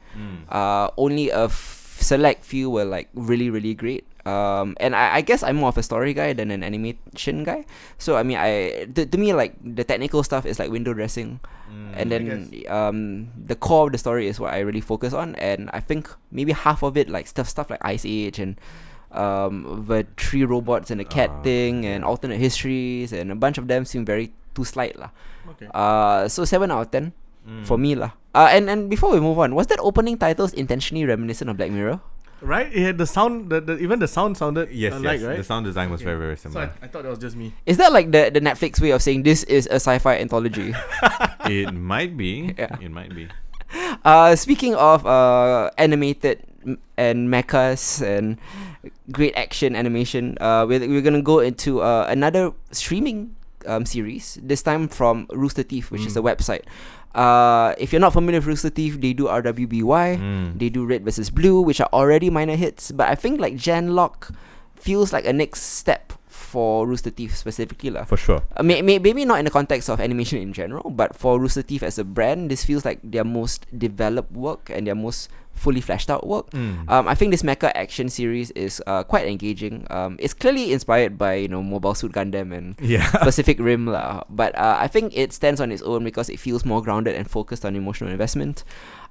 [0.49, 4.05] Uh, only a f- select few were like really really great.
[4.27, 7.63] Um, and I, I guess I'm more of a story guy than an animation guy.
[7.95, 11.39] So I mean, I to, to me like the technical stuff is like window dressing,
[11.95, 15.39] and then um the core of the story is what I really focus on.
[15.39, 18.59] And I think maybe half of it like stuff stuff like Ice Age and
[19.15, 23.55] um the three robots and the cat Ah, thing and alternate histories and a bunch
[23.55, 25.15] of them seem very too slight lah.
[25.55, 25.71] Okay.
[25.71, 27.15] Uh, so seven out of ten
[27.47, 27.63] Mm.
[27.63, 28.11] for me lah.
[28.35, 31.71] Uh, and and before we move on, was that opening titles intentionally reminiscent of Black
[31.71, 32.03] Mirror?
[32.41, 32.69] Right?
[32.71, 33.49] It had the sound.
[33.49, 35.27] The, the even the sound sounded Yes, alike, yes.
[35.27, 35.37] right?
[35.37, 36.05] The sound design was Okay.
[36.13, 36.71] very, very so similar.
[36.81, 37.53] I, I thought that was just me.
[37.65, 40.73] Is that like the the Netflix way of saying this is a sci-fi anthology?
[41.49, 42.53] it might be.
[42.57, 42.77] Yeah.
[42.79, 43.27] It might be.
[44.05, 48.37] uh, speaking of uh, animated m- and mechas and
[49.11, 53.33] great action animation, uh, we're, we're gonna go into uh, another streaming
[53.65, 54.37] um, series.
[54.43, 56.35] This time from Rooster Teeth, which is a Mm.
[56.35, 56.63] website.
[57.15, 60.17] Uh, if you're not familiar with Rooster Teeth, they do RWBY.
[60.17, 60.59] Mm.
[60.59, 62.91] They do Red versus Blue, which are already minor hits.
[62.91, 64.35] But I think like Genlock
[64.75, 66.06] feels like a next step
[66.47, 68.07] for Rooster Teeth specifically lah.
[68.07, 68.39] For sure.
[68.55, 71.61] Uh, may, may, maybe not in the context of animation in general, but for Rooster
[71.61, 75.81] Teeth as a brand, this feels like their most developed work and their most fully
[75.81, 76.49] fleshed out work.
[76.51, 76.87] Mm.
[76.87, 79.85] Um, I think this mecha action series is uh, quite engaging.
[79.89, 83.11] Um, it's clearly inspired by you know Mobile Suit Gundam and yeah.
[83.19, 84.23] Pacific Rim lah.
[84.29, 87.29] But uh, I think it stands on its own because it feels more grounded and
[87.29, 88.63] focused on emotional investment.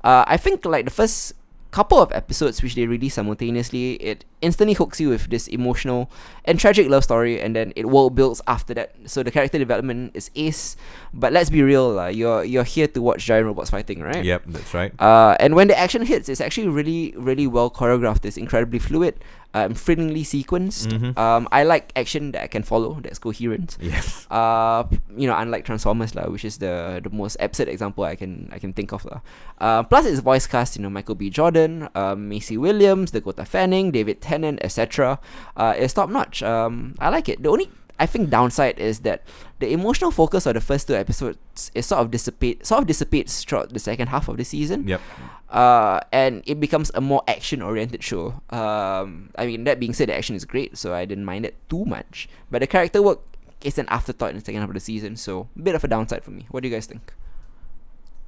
[0.03, 1.35] Uh, I think like the first
[1.77, 6.09] couple of episodes which they release simultaneously, it instantly hooks you with this emotional
[6.49, 8.97] and tragic love story, and then it world builds after that.
[9.05, 10.81] So the character development is ace.
[11.13, 12.09] But let's be real, lah.
[12.09, 14.25] You're you're here to watch giant robots fighting, right?
[14.25, 14.97] Yep, that's right.
[14.97, 18.25] Uh, and when the action hits, it's actually really, really well choreographed.
[18.25, 19.21] It's incredibly fluid,
[19.57, 20.93] um, thrillingly sequenced.
[20.93, 21.17] Mhm.
[21.17, 23.81] Um, I like action that I can follow, that's coherent.
[23.81, 24.29] Yes.
[24.29, 24.85] Uh,
[25.17, 28.59] you know, unlike Transformers lah, which is the the most absurd example I can I
[28.61, 29.25] can think of lah.
[29.57, 31.33] Uh, plus its voice cast, you know, Michael B.
[31.33, 35.17] Jordan, um, Maisie Williams, Dakota Fanning, David Tennant, etc.
[35.57, 36.45] Uh, it's top notch.
[36.45, 37.41] Um, I like it.
[37.41, 39.23] The only I think downside is that
[39.59, 43.43] the emotional focus of the first two episodes is sort of dissipate sort of dissipates
[43.45, 44.87] throughout the second half of the season.
[44.87, 45.01] Yep.
[45.49, 48.41] Uh, and it becomes a more action oriented show.
[48.51, 51.57] Um, I mean that being said, the action is great, so I didn't mind it
[51.71, 52.29] too much.
[52.51, 53.21] But the character work
[53.63, 55.89] is an afterthought in the second half of the season, so a bit of a
[55.89, 56.47] downside for me.
[56.51, 57.15] What do you guys think?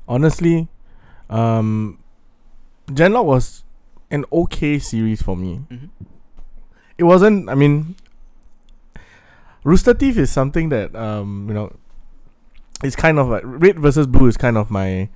[0.06, 0.68] Honestly,
[1.28, 1.98] um,
[2.86, 3.64] Genlock was
[4.10, 5.60] an okay series for me.
[5.70, 5.90] Mhm.
[6.96, 7.50] It wasn't.
[7.50, 7.96] I mean,
[9.64, 11.72] Rooster Teeth is something that um you know,
[12.82, 15.08] it's kind of like Red versus Blue is kind of my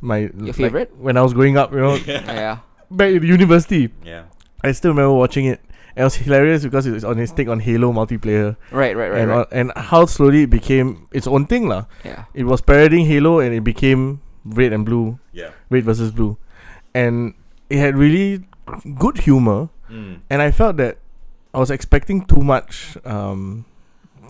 [0.00, 0.96] my like, favorite?
[0.98, 1.72] when I was growing up.
[1.72, 2.58] You know, yeah.
[2.90, 4.24] back in university, Yeah.
[4.62, 5.60] I still remember watching it.
[5.96, 9.10] And it was hilarious because it was on its take on Halo multiplayer Right, right,
[9.10, 9.38] right, and right.
[9.40, 11.84] uh, and how slowly it became its own thing lah.
[12.04, 12.24] yeah.
[12.34, 15.50] It was parodying Halo and it became Red and Blue, Yeah.
[15.70, 16.36] Red versus Blue,
[16.94, 17.34] and
[17.70, 18.42] it had really
[18.98, 19.68] good humor.
[19.88, 20.20] Mm.
[20.28, 20.98] And I felt that
[21.54, 23.64] I was expecting too much um,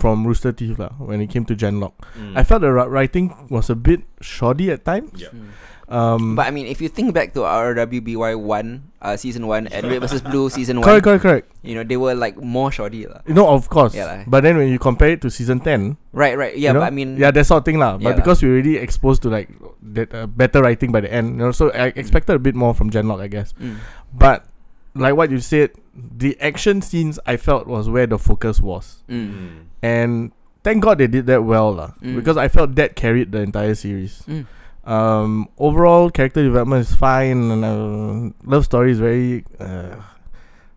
[0.05, 1.97] from Rooster Teeth lah when it came to Genlock.
[2.13, 2.37] Mm.
[2.37, 5.17] I felt the writing was a bit shoddy at times.
[5.17, 5.33] Yeah.
[5.33, 5.49] Mm.
[5.85, 9.85] Um, But I mean, if you think back to RWBY one, uh, season one, and
[9.85, 11.47] Red versus Blue season one, correct, correct, correct.
[11.61, 13.21] you know, they were like more shoddy, lah.
[13.29, 13.93] You know, of course.
[13.97, 14.19] Yeah lah.
[14.29, 16.57] but then when you compare it to season ten, Right, right.
[16.57, 17.97] Yeah, you know, but I mean, yeah, that sort of thing lah.
[18.01, 18.21] Yeah But lah.
[18.25, 19.53] because we already exposed to like
[19.97, 22.73] that uh, better writing by the end, you know, so I expected a bit more
[22.73, 23.53] from Genlock, I guess.
[23.61, 23.81] Mm.
[24.13, 24.49] But
[24.95, 29.31] like what you said, the action scenes I felt was where the focus was, Mm.
[29.31, 29.51] Mm.
[29.83, 30.33] and
[30.63, 31.93] thank God they did that well, lah.
[32.03, 32.17] Mm.
[32.17, 34.23] Because I felt that carried the entire series.
[34.29, 34.47] Mm.
[34.85, 39.45] Um, overall character development is fine, and uh, love story is very.
[39.59, 39.97] Uh,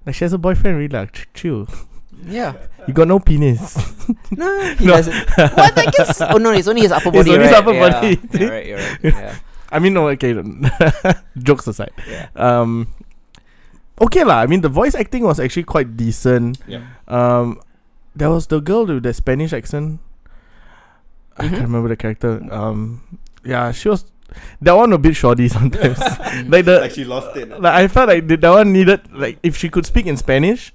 [0.05, 1.67] like she has a boyfriend, really like chill.
[2.25, 2.53] Yeah.
[2.87, 3.75] You got no penis.
[4.31, 4.47] No,
[4.79, 4.93] he No.
[4.95, 5.13] doesn't.
[5.35, 5.77] what?
[5.77, 6.21] I guess.
[6.31, 7.31] Oh no, it's only his upper It's body.
[7.35, 7.89] only his upper yeah.
[7.89, 8.19] body.
[8.33, 8.65] Yeah, right.
[8.65, 8.97] You're right.
[9.03, 9.35] Yeah.
[9.69, 10.31] I mean, no, okay.
[11.37, 12.27] jokes aside, yeah.
[12.39, 12.87] um,
[14.01, 14.41] okay lah.
[14.41, 16.59] I mean, the voice acting was actually quite decent.
[16.67, 16.85] Yeah.
[17.07, 17.59] Um,
[18.15, 19.99] there was the girl with the Spanish accent.
[21.37, 21.49] I Mhm.
[21.49, 22.41] can't remember the character.
[22.49, 23.01] Um,
[23.45, 24.05] yeah, she was
[24.61, 25.99] that one a bit shoddy sometimes.
[26.49, 27.49] like the she lost it.
[27.61, 30.73] like I felt like the, that one needed like if she could speak in Spanish,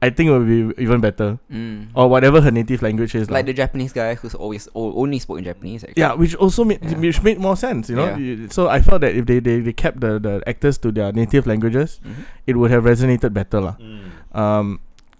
[0.00, 1.90] I think it would be even better Mm.
[1.94, 3.26] or whatever her native language is.
[3.30, 3.50] Like lah.
[3.50, 5.82] the Japanese guy who's always o- only spoke in Japanese.
[5.82, 5.98] Actually.
[5.98, 6.98] yeah, which also made Yeah.
[7.02, 8.14] which made more sense, you know.
[8.14, 8.46] Yeah.
[8.54, 11.50] So I felt that if they, they, they kept the, the actors to their native
[11.50, 12.30] languages, Mhm.
[12.46, 13.74] it would have resonated better, lah.
[13.82, 14.06] Mm.
[14.38, 14.66] Um,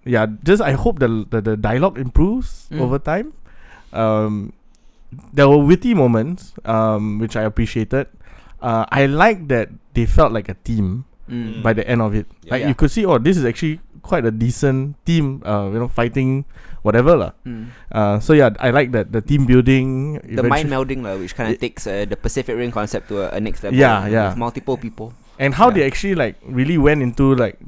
[0.06, 2.78] yeah, just I hope the the, the dialogue improves Mm.
[2.78, 3.34] over time.
[3.90, 4.52] Um,
[5.32, 8.06] there were witty moments, um, which I appreciated.
[8.62, 11.62] Uh, I like that they felt like a team Mm.
[11.66, 12.24] by the end of it.
[12.44, 12.50] Yeah.
[12.56, 12.68] Like Yeah.
[12.72, 15.44] you could see, oh, this is actually quite a decent team.
[15.44, 16.48] Uh, you know, fighting
[16.80, 17.32] whatever lah.
[17.44, 17.68] Mm.
[17.92, 20.16] Uh, so yeah, I like that the team building.
[20.24, 23.36] The mind melding, lah, which kind of takes uh, the Pacific Rim concept to a,
[23.36, 23.76] a next level.
[23.76, 24.32] Yeah, with yeah.
[24.32, 25.12] multiple people.
[25.38, 25.74] and how Yeah.
[25.78, 27.60] they actually like really went into like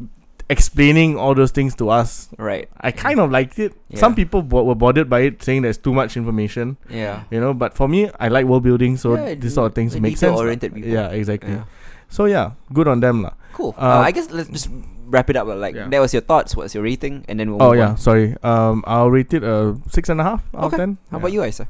[0.50, 2.26] explaining all those things to us.
[2.34, 2.66] Right.
[2.80, 3.70] I kind of liked it.
[3.94, 6.74] Some people bo- were bothered by it, saying there's too much information.
[6.90, 7.22] Yeah.
[7.30, 9.94] You know, but for me, I like world building, so Yeah, this sort of things
[9.94, 10.34] make sense.
[10.34, 10.90] detail-oriented people.
[10.90, 11.54] Yeah, exactly.
[11.54, 11.70] Yeah.
[12.10, 13.38] So yeah, good on them lah.
[13.54, 13.70] Cool.
[13.78, 14.66] Uh, Uh, I guess let's just
[15.10, 15.46] wrap it up.
[15.46, 15.54] lah.
[15.58, 15.88] Like Yeah.
[15.90, 16.54] that was your thoughts.
[16.56, 17.24] What's your rating?
[17.28, 17.98] And then we'll Oh move yeah, on.
[17.98, 18.36] sorry.
[18.42, 20.76] Um, I'll rate it a six and a half out Okay.
[20.76, 20.90] of ten.
[21.10, 21.66] How about you, Isa?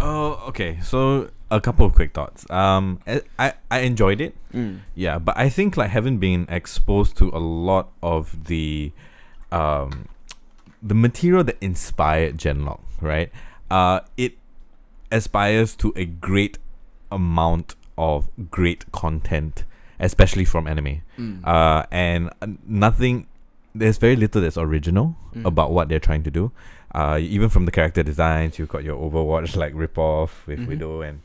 [0.00, 0.78] Oh, okay.
[0.82, 2.48] So a couple of quick thoughts.
[2.50, 4.34] Um, I I, I enjoyed it.
[4.54, 4.80] Mm.
[4.96, 8.92] Yeah, but I think like having been exposed to a lot of the
[9.52, 10.08] um
[10.82, 13.30] the material that inspired Genlock, right?
[13.70, 14.40] Uh it
[15.12, 16.56] aspires to a great
[17.12, 19.64] amount of great content,
[20.02, 21.00] especially from anime.
[21.18, 21.40] Mm.
[21.46, 23.26] Uh and uh, nothing
[23.74, 25.46] there's very little that's original Mm.
[25.46, 26.52] about what they're trying to do.
[26.94, 30.66] Uh even from the character designs, you've got your Overwatch like ripoff with Mhm.
[30.68, 31.20] Widow and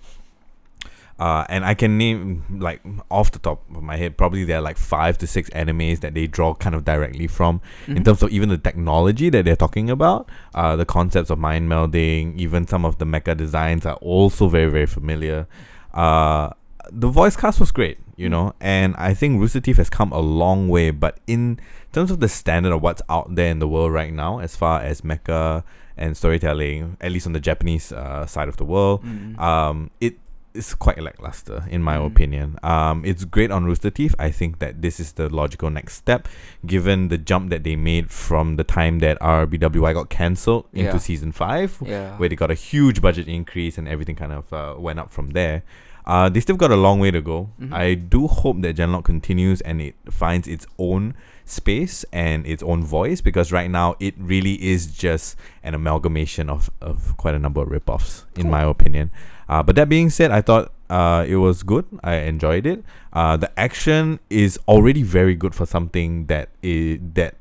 [1.20, 4.62] uh, and I can name like off the top of my head, probably there are
[4.62, 8.06] like five to six animes that they draw kind of directly from in Mhm.
[8.06, 12.38] terms of even the technology that they're talking about, uh, the concepts of mind melding,
[12.38, 15.48] even some of the mecha designs are also very very familiar.
[15.92, 16.52] Uh,
[16.92, 20.20] the voice cast was great, you know, and I think Rooster Teeth has come a
[20.20, 20.92] long way.
[20.92, 21.60] But in
[21.94, 24.82] terms of the standard of what's out there in the world right now, as far
[24.82, 25.64] as mecha
[25.96, 29.40] and storytelling, at least on the Japanese uh, side of the world, Mm.
[29.40, 30.18] um, it
[30.54, 32.08] is quite lackluster in my Mm.
[32.08, 32.58] opinion.
[32.64, 34.16] Um, it's great on Rooster Teeth.
[34.18, 36.28] I think that this is the logical next step,
[36.66, 40.98] given the jump that they made from the time that RWBY got cancelled into Yeah.
[40.98, 42.18] season five, yeah.
[42.18, 45.32] where they got a huge budget increase and everything kind of uh, went up from
[45.32, 45.62] there.
[46.08, 47.50] Uh, they still got a long way to go.
[47.60, 47.74] Mhm.
[47.74, 52.84] I do hope that Genlock continues and it finds its own space and its own
[52.84, 57.62] voice because right now it really is just an amalgamation of, of quite a number
[57.62, 59.12] of ripoffs, in my opinion.
[59.50, 61.86] Uh, but that being said, I thought uh, it was good.
[62.04, 62.84] I enjoyed it.
[63.12, 67.36] Uh, the action is already very good for something that is that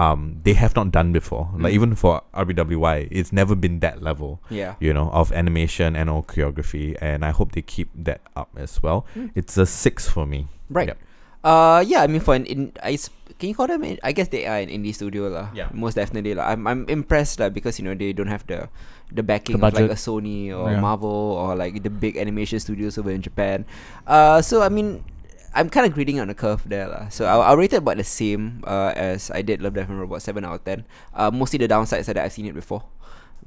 [0.00, 1.52] um they have not done before.
[1.60, 1.76] Like Mm.
[1.76, 4.80] even for RWBY, it's never been that level Yeah.
[4.80, 8.80] you know, of animation and or choreography, and I hope they keep that up as
[8.80, 9.04] well.
[9.12, 9.28] Mm.
[9.36, 10.48] It's a six for me.
[10.72, 10.88] Right.
[10.88, 10.98] Yep.
[11.44, 12.00] Uh, yeah.
[12.00, 13.84] I mean, for an in, I s- can you call them?
[13.84, 15.48] In, I guess they are an indie studio lah.
[15.52, 15.68] Yeah.
[15.72, 16.48] Most definitely lah.
[16.52, 18.68] I'm I'm impressed lah because you know they don't have the
[19.08, 19.96] the backing The of like a.
[20.00, 20.80] Sony or Yeah.
[20.84, 23.64] Marvel or like the big animation studios over in Japan.
[24.08, 25.04] Uh, so I mean.
[25.54, 27.08] I'm kind of grading on a curve there lah.
[27.10, 29.98] So I'll, I'll rate it about the same uh, as I did Love Death and
[29.98, 30.86] Robots, seven out of ten.
[31.14, 32.84] Uh, mostly the downsides are that I've seen it before.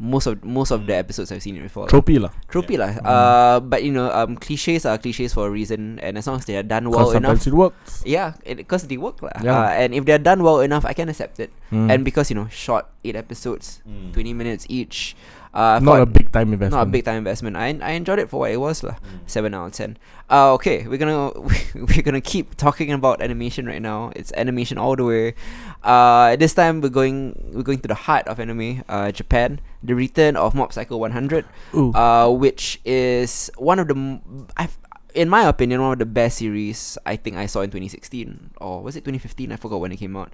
[0.01, 1.85] Most of most of the episodes I've seen it before.
[1.85, 1.93] lah.
[1.93, 2.33] Trophy lah.
[2.49, 2.97] Trophy lah.
[3.05, 6.49] Uh, but you know, um, cliches are cliches for a reason, and as long as
[6.49, 8.01] they are done well Cause enough, sometimes it works.
[8.01, 9.37] yeah, because they work lah.
[9.45, 9.53] Yeah.
[9.53, 11.53] Uh, and if they're done well enough, I can accept it.
[11.69, 11.93] Mm.
[11.93, 15.13] And because you know, short eight episodes, twenty minutes each.
[15.53, 16.73] Uh, not a big time investment.
[16.81, 17.53] not a big time investment.
[17.55, 18.97] I I enjoyed it for what it was lah.
[19.29, 19.97] Seven out of ten.
[20.25, 21.29] Uh, okay, we're gonna
[21.77, 24.09] we're gonna keep talking about animation right now.
[24.17, 25.35] It's animation all the way.
[25.85, 28.81] Uh, this time we're going we're going to the heart of anime.
[28.89, 29.61] Uh, Japan.
[29.83, 31.45] The return of Mob Psycho 100
[31.75, 31.91] Ooh.
[31.93, 34.79] uh, which is one of the m- I've,
[35.13, 38.79] in my opinion one of the best series I think I saw in 2016 or
[38.81, 40.31] was it 2015 I forgot when it came out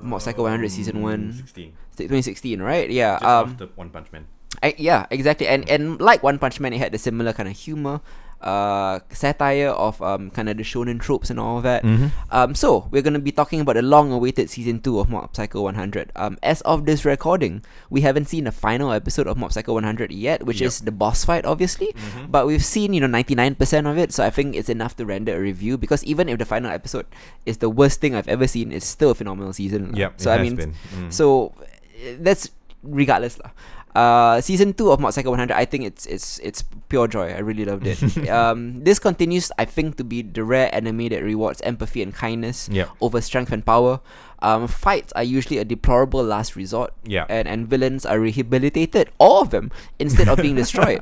[0.00, 1.74] Mob Psycho 100 season 1 16.
[1.98, 4.30] 2016 right yeah Just um after One Punch Man.
[4.62, 7.56] I, yeah exactly and and like One Punch Man it had the similar kind of
[7.56, 8.00] humor
[8.36, 12.08] uh satire of um kind of the shonen tropes and all of that Mm-hmm.
[12.30, 16.12] um, so we're gonna be talking about the long-awaited season two of Mob Psycho 100.
[16.16, 20.12] Um, as of this recording, we haven't seen the final episode of Mob Psycho 100
[20.12, 20.68] yet, which Yep.
[20.68, 21.92] is the boss fight, obviously.
[21.96, 22.26] Mm-hmm.
[22.30, 23.56] But we've seen you know 99%
[23.90, 25.78] of it, so I think it's enough to render a review.
[25.78, 27.06] Because even if the final episode
[27.46, 29.96] is the worst thing I've ever seen, it's still a phenomenal season.
[29.96, 30.20] Yep.
[30.20, 30.56] So I mean.
[30.56, 31.08] Mm.
[31.12, 32.50] so uh, that's
[32.82, 33.50] regardless lah.
[33.96, 36.60] Uh, season two of Psycho 100, I think it's it's it's
[36.92, 37.32] pure joy.
[37.32, 37.96] I really loved it.
[38.28, 42.68] um, this continues, I think, to be the rare anime that rewards empathy and kindness
[42.70, 42.90] Yep.
[43.00, 44.00] over strength and power.
[44.44, 47.24] Um, fights are usually a deplorable last resort, Yeah.
[47.32, 51.00] and and villains are rehabilitated, all of them, instead of being destroyed.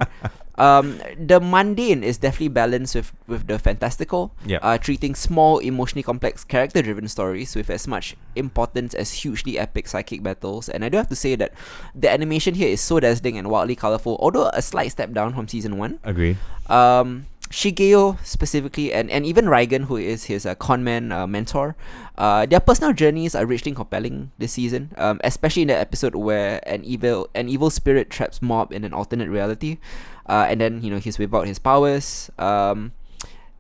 [0.57, 4.33] Um, the mundane is definitely balanced with with the fantastical.
[4.47, 4.61] Yep.
[4.63, 10.23] Uh, treating small, emotionally complex, character-driven stories with as much importance as hugely epic psychic
[10.23, 10.69] battles.
[10.69, 11.53] And I do have to say that
[11.95, 15.49] the animation here is so dazzling and wildly colorful, although a slight step down from
[15.49, 15.99] season one.
[16.05, 16.39] Agreed.
[16.69, 21.77] Um, Shigeo specifically, and, and even Reigen, who is his uh, conman uh, mentor,
[22.19, 24.91] uh, their personal journeys are richly compelling this season.
[24.97, 28.93] Um, especially in the episode where an evil an evil spirit traps Mob in an
[28.93, 29.79] alternate reality,
[30.27, 32.31] uh, and then you know he's without his powers.
[32.39, 32.93] Um,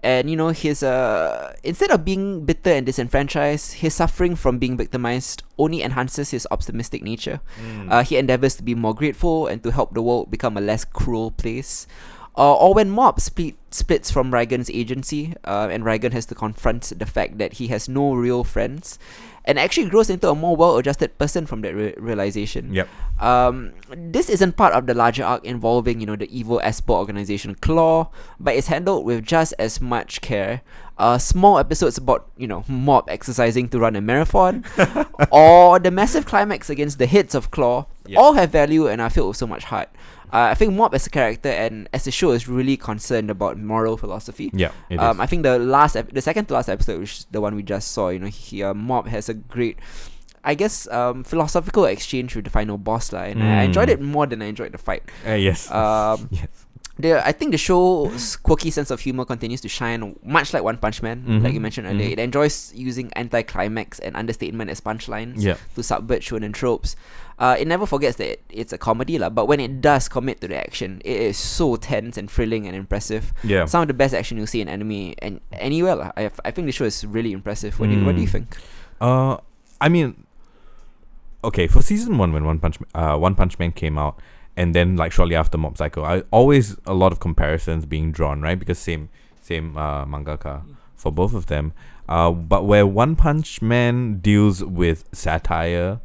[0.05, 4.77] and you know his uh instead of being bitter and disenfranchised, his suffering from being
[4.77, 7.41] victimized only enhances his optimistic nature.
[7.89, 10.85] Uh, he endeavors to be more grateful and to help the world become a less
[10.85, 11.87] cruel place.
[12.37, 16.93] Uh, or when Mob split, splits from Reigen's agency, uh, and Reigen has to confront
[16.99, 18.99] the fact that he has no real friends,
[19.45, 22.73] and actually grows into a more well-adjusted person from that re- realization.
[22.73, 22.89] Yep.
[23.21, 27.55] Um, this isn't part of the larger arc involving, you know, the evil Esper organization
[27.57, 28.09] Claw,
[28.41, 30.63] but it's handled with just as much care.
[30.97, 34.65] Uh, small episodes about, you know, Mob exercising to run a marathon,
[35.31, 38.19] or the massive climax against the hits of Claw, Yeah.
[38.21, 39.89] all have value and are filled with so much heart.
[40.33, 43.59] Uh, I think Mob as a character and as a show is really concerned about
[43.59, 44.51] moral philosophy.
[44.53, 44.73] Yeah.
[44.91, 45.01] It is.
[45.01, 47.55] Um, I think the last, ep- the second to last episode, which is the one
[47.55, 49.79] we just saw, you know, he, uh, Mob has a great,
[50.43, 53.93] I guess, um, philosophical exchange with the final boss, lah, and I- I enjoyed Mm.
[53.93, 55.03] it more than I enjoyed the fight.
[55.27, 55.71] Uh, yes.
[55.71, 56.64] Um, yes.
[56.99, 60.77] The I think the show's quirky sense of humor continues to shine, much like One
[60.79, 62.09] Punch Man, like you mentioned earlier.
[62.09, 62.13] mhm.
[62.13, 65.57] It enjoys using anti-climax and understatement as punchlines Yeah.
[65.75, 66.95] to subvert shonen tropes.
[67.37, 70.47] Uh, it never forgets that it's a comedy, lah, but when it does commit to
[70.47, 73.35] the action, it is so tense and thrilling and impressive.
[73.43, 73.65] Yeah.
[73.67, 75.97] Some of the best action you'll see in anime and anywhere.
[75.97, 76.13] lah.
[76.17, 77.81] I, I think the show is really impressive.
[77.81, 78.39] What, do you, what do you Mm.
[78.39, 78.57] think?
[79.01, 79.39] Uh,
[79.81, 80.23] I mean,
[81.43, 84.19] okay, for season one when One Punch uh One Punch Man came out,
[84.57, 88.41] and then like shortly after Mob Psycho, I always a lot of comparisons being drawn,
[88.43, 88.59] right?
[88.59, 89.09] Because same
[89.43, 90.63] same uh mangaka
[90.95, 91.73] for both of them.
[92.09, 96.01] Uh, but where One Punch Man deals with satire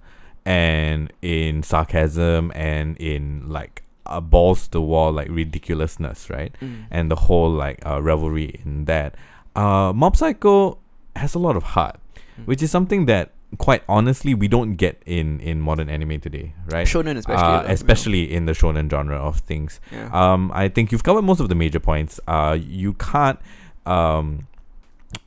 [0.45, 6.55] and in sarcasm and in like uh, balls to the wall like ridiculousness, right?
[6.61, 6.85] Mm.
[6.89, 9.15] and the whole like uh, revelry in that.
[9.55, 10.77] Uh, Mob Psycho
[11.15, 11.99] has a lot of heart,
[12.39, 12.45] Mm.
[12.47, 16.85] which is something that quite honestly we don't get in in modern anime today, right?
[16.85, 17.43] Shonen especially.
[17.43, 17.73] Uh, lah, you know.
[17.73, 19.79] especially in the shonen genre of things.
[19.91, 20.09] Yeah.
[20.13, 22.19] Um, I think you've covered most of the major points.
[22.27, 23.39] Uh, you can't
[23.85, 24.47] um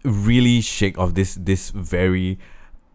[0.04, 2.38] really shake off this this very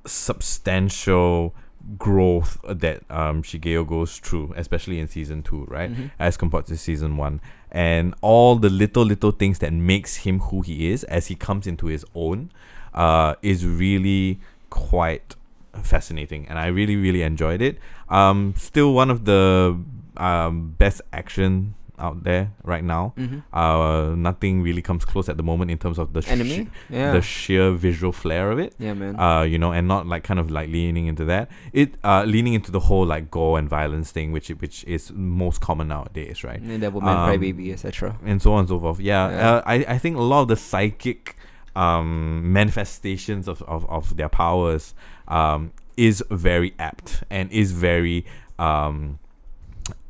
[0.05, 1.53] substantial
[1.97, 5.91] growth that um Shigeo goes through, especially in season two, right?
[5.91, 6.11] Mhm.
[6.19, 10.61] As compared to season one, and all the little little things that makes him who
[10.61, 12.51] he is as he comes into his own,
[12.93, 14.39] uh, is really
[14.69, 15.35] quite
[15.83, 17.77] fascinating, and I really really enjoyed it.
[18.09, 19.77] Um, still one of the
[20.17, 23.13] um, best action out there right now.
[23.17, 23.41] Mhm.
[23.51, 26.65] Uh, nothing really comes close at the moment in terms of the Enemy.
[26.65, 27.11] sh- Yeah.
[27.11, 28.75] the sheer visual flair of it.
[28.77, 29.19] yeah, man.
[29.19, 31.49] Uh, you know, and not like kind of like leaning into that.
[31.73, 35.59] It uh leaning into the whole like gore and violence thing, which which is most
[35.59, 36.61] common nowadays, right?
[36.61, 38.15] And Devilman, um, Crybaby, etc.
[38.23, 38.99] and so on and so forth.
[38.99, 39.49] Yeah, Yeah.
[39.49, 41.35] Uh, I I think a lot of the psychic
[41.77, 44.95] um manifestations of of, of their powers
[45.27, 48.25] um is very apt and is very
[48.57, 49.19] um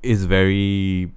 [0.02, 1.12] is very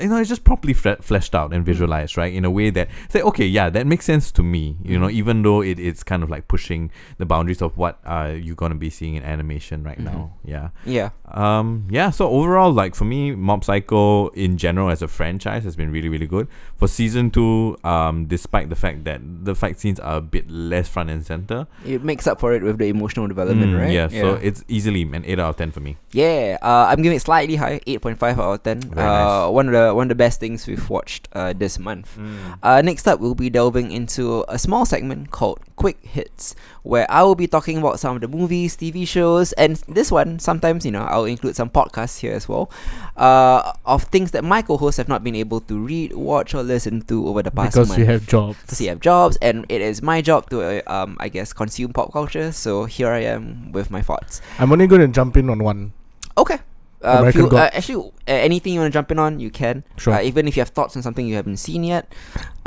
[0.00, 2.32] you know, it's just properly fle- fleshed out and visualized, right?
[2.32, 4.76] In a way that say, okay, yeah, that makes sense to me.
[4.82, 8.34] You know, even though it, it's kind of like pushing the boundaries of what uh
[8.34, 10.34] you're gonna be seeing in animation right now.
[10.44, 10.70] Yeah.
[10.84, 11.10] Yeah.
[11.32, 15.76] Um, yeah, so overall, like for me, Mob Psycho in general as a franchise has
[15.76, 16.48] been really, really good.
[16.76, 20.88] For season two, um, despite the fact that the fight scenes are a bit less
[20.88, 23.92] front and center, It makes up for it with the emotional development, mm, right?
[23.92, 25.96] Yeah, so it's easily an eight out of ten for me.
[26.12, 28.80] Yeah, uh, I'm giving it slightly high, eight point five out of ten.
[28.80, 29.52] Very uh, nice.
[29.52, 32.18] one of the one of the best things we've watched uh, this month.
[32.62, 37.22] Uh, next up, we'll be delving into a small segment called Quick Hits, where I
[37.22, 40.92] will be talking about some of the movies, TV shows, and this one sometimes you
[40.92, 42.70] know I'll include some podcasts here as well,
[43.16, 47.02] uh, of things that my co-hosts have not been able to read, watch, or listen
[47.02, 48.58] to over the past because month we have jobs.
[48.62, 51.92] because you have jobs and it is my job to uh, um I guess consume
[51.92, 52.52] pop culture.
[52.52, 54.40] So here I am with my thoughts.
[54.58, 55.92] I'm only going to jump in on one.
[56.36, 56.58] Okay.
[57.00, 57.96] Uh, American uh, actually,
[58.28, 59.84] uh, anything you want to jump in on, you can.
[59.96, 60.14] Sure.
[60.14, 62.12] Uh, even if you have thoughts on something you haven't seen yet.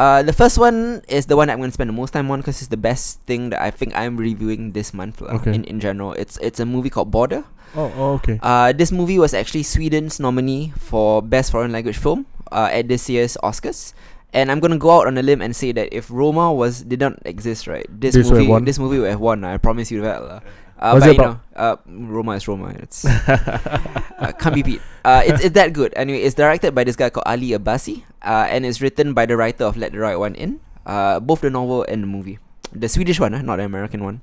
[0.02, 2.42] Uh, the first one is the one I'm going to spend the most time on
[2.42, 5.22] because it's the best thing that I think I'm reviewing this month.
[5.22, 5.54] lah, Okay.
[5.54, 7.46] In, in general, it's it's a movie called Border.
[7.78, 8.40] oh, oh, okay.
[8.42, 13.06] Uh, this movie was actually Sweden's nominee for Best Foreign Language Film uh, at this
[13.10, 13.94] year's Oscars.
[14.34, 17.06] And I'm gonna go out on a limb and say that if Roma was did
[17.06, 19.46] not exist, right, this, This movie this movie would have won.
[19.46, 20.26] I promise you that.
[20.26, 20.42] lah.
[20.84, 22.76] Uh, What's but it know, uh, Roma is Roma.
[22.76, 24.82] It's uh, can't be beat.
[25.08, 25.94] Uh, it's, it's that good.
[25.96, 29.38] Anyway, it's directed by this guy called Ali Abbasi, uh, and it's written by the
[29.38, 30.60] writer of Let the Right One In.
[30.86, 32.38] Uh, both the novel and the movie,
[32.76, 34.20] the Swedish one, uh, not the American one.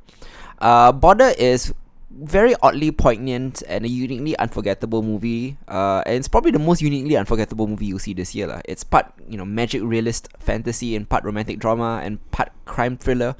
[0.60, 1.72] Uh, Border is
[2.10, 5.56] very oddly poignant and a uniquely unforgettable movie.
[5.68, 8.46] Uh, and it's probably the most uniquely unforgettable movie you'll see this year.
[8.46, 8.60] lah.
[8.66, 13.36] It's part, you know, magic realist fantasy and part romantic drama and part crime thriller.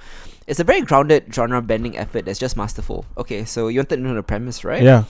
[0.51, 3.07] It's a very grounded genre bending effort that's just masterful.
[3.14, 4.82] Okay, so you wanted to know the premise, right?
[4.82, 5.05] Yeah.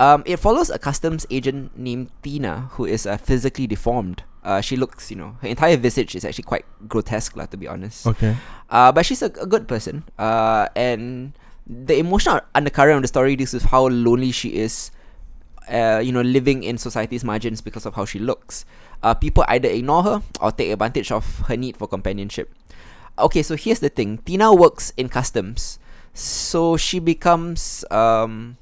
[0.00, 4.22] Um, it follows a customs agent named Tina who is uh, physically deformed.
[4.42, 7.68] Uh, she looks, you know, her entire visage is actually quite grotesque, lah, to be
[7.68, 8.06] honest.
[8.06, 8.32] Okay.
[8.70, 10.08] Uh, but she's a, a good person.
[10.16, 11.36] Uh, and
[11.66, 14.90] the emotional undercurrent of the story deals with how lonely she is,
[15.68, 18.64] uh, you know, living in society's margins because of how she looks.
[19.02, 22.48] Uh, people either ignore her or take advantage of her need for companionship.
[23.18, 25.78] Okay, so here's the thing Tina works in customs.
[26.14, 27.84] So she becomes.
[27.90, 28.56] Um,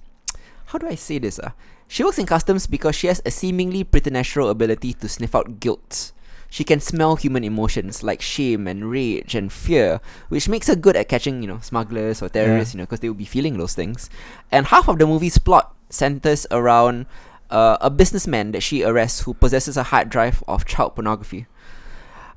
[0.67, 1.39] how do I say this?
[1.39, 1.51] Uh?
[1.89, 6.13] She works in customs because she has a seemingly preternatural ability to sniff out guilt.
[6.49, 10.97] She can smell human emotions like shame and rage and fear, which makes her good
[10.97, 13.75] at catching, you know, smugglers or terrorists, you know, because they will be feeling those
[13.75, 14.09] things.
[14.51, 17.07] And half of the movie's plot centers around
[17.51, 21.47] uh, a businessman that she arrests who possesses a hard drive of child pornography.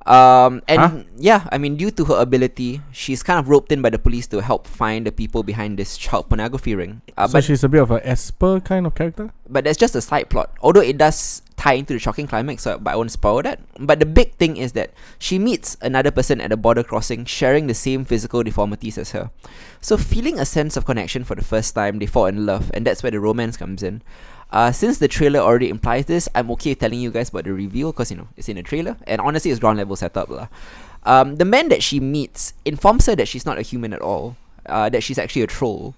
[0.06, 0.90] Um, and Huh?
[1.18, 4.26] yeah, I mean, due to her ability, she's kind of roped in by the police
[4.28, 7.02] to help find the people behind this child pornography ring.
[7.18, 9.32] Uh, so but she's a bit of a Esper kind of character.
[9.50, 10.52] but that's just a side plot.
[10.62, 13.60] Although it does tie into the shocking climax, so but I won't spoil that.
[13.78, 17.68] But the big thing is that she meets another person at a border crossing, sharing
[17.68, 19.30] the same physical deformities as her.
[19.82, 22.88] So feeling a sense of connection for the first time, they fall in love, and
[22.88, 24.02] that's where the romance comes in.
[24.52, 27.92] Uh, since the trailer already implies this, I'm okay telling you guys about the reveal
[27.92, 30.48] because you know it's in the trailer, and honestly, it's ground level setup lah.
[31.04, 34.36] Um, the man that she meets informs her that she's not a human at all,
[34.66, 35.94] uh, that she's actually a troll.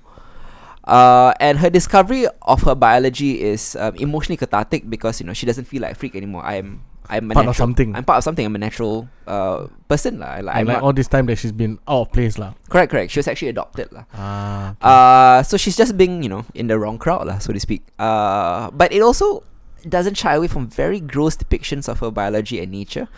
[0.83, 5.45] Uh, and her discovery of her biology is um, emotionally cathartic because you know she
[5.45, 6.43] doesn't feel like a freak anymore.
[6.43, 6.81] I'm
[7.11, 7.91] I'm a Part of something.
[7.93, 8.45] I'm part of something.
[8.47, 10.39] I'm a natural uh, person lah.
[10.39, 12.55] Like, I'm like all this time that she's been out of place lah.
[12.71, 13.11] correct, correct.
[13.11, 14.07] She was actually adopted lah.
[14.15, 14.79] Ah.
[14.79, 17.83] Uh, so she's just being, you know, in the wrong crowd, lah, so to speak.
[17.99, 19.43] Uh, but it also
[19.83, 23.11] doesn't shy away from very gross depictions of her biology and nature.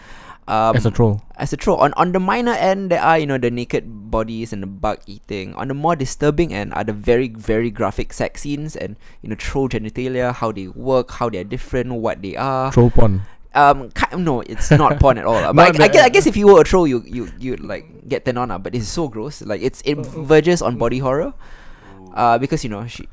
[0.44, 1.24] Um, as a troll.
[1.40, 1.80] as a troll.
[1.80, 5.00] On on the minor end, there are you know the naked bodies and the bug
[5.08, 5.56] eating.
[5.56, 9.40] On the more disturbing end, are the very very graphic sex scenes and you know
[9.40, 12.76] troll genitalia, how they work, how they are different, what they are.
[12.76, 13.24] Troll porn.
[13.54, 15.38] Um, ki- no, it's not porn at all.
[15.38, 15.54] lah.
[15.54, 17.56] Not But I, I, guess, I guess if you were a troll, you you you
[17.62, 18.50] like get turned on.
[18.50, 19.42] lah, But it's so gross.
[19.46, 21.34] Like it's it verges on body horror.
[22.14, 23.06] Uh, because you know she.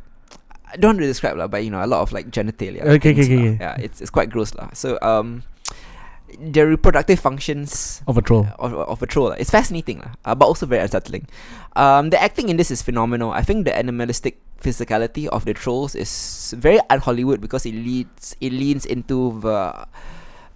[0.71, 2.87] I don't want to describe lah, but you know a lot of like genitalia.
[3.01, 3.43] Okay, things okay, lah.
[3.43, 3.57] okay.
[3.61, 4.71] Yeah, it's it's quite gross lah.
[4.73, 5.43] So um,
[6.39, 8.47] the reproductive functions Of a troll.
[8.63, 9.35] of, of a troll.
[9.35, 9.37] lah.
[9.37, 11.27] It's fascinating, lah, uh, but also very unsettling.
[11.75, 13.35] Um, the acting in this is phenomenal.
[13.35, 18.37] I think the animalistic physicality of the trolls is very un Hollywood because it leads
[18.41, 19.75] it leans into the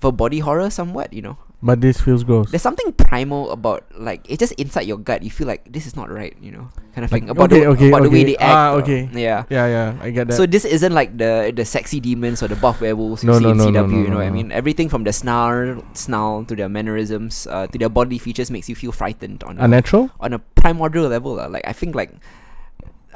[0.04, 1.10] the body horror somewhat.
[1.16, 2.52] You know, But this feels gross.
[2.52, 5.24] there's something primal about like it's just inside your gut.
[5.24, 6.36] You feel like this is not right.
[6.44, 8.36] You know, kind of Like, thing about okay, the okay, about the way okay.
[8.36, 8.52] they act.
[8.52, 9.08] Ah, or- okay.
[9.16, 9.48] Yeah.
[9.48, 10.36] yeah, yeah, I get that.
[10.36, 13.48] So this isn't like the the sexy demons or the buff werewolves you No, see
[13.48, 13.96] no, in no, CW.
[13.96, 14.52] you know no, what I mean?
[14.52, 18.76] Everything from the snarl, snarl to their mannerisms, uh, to their body features makes you
[18.76, 20.12] feel frightened on a, Unnatural?
[20.20, 21.40] on a primordial level.
[21.40, 21.48] lah.
[21.48, 22.12] Like I think like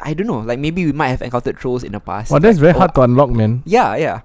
[0.01, 0.41] I don't know.
[0.41, 2.30] Like maybe we might have encountered trolls in the past.
[2.30, 3.62] Well, that's like, very hard to unlock, man.
[3.66, 4.20] Yeah, yeah.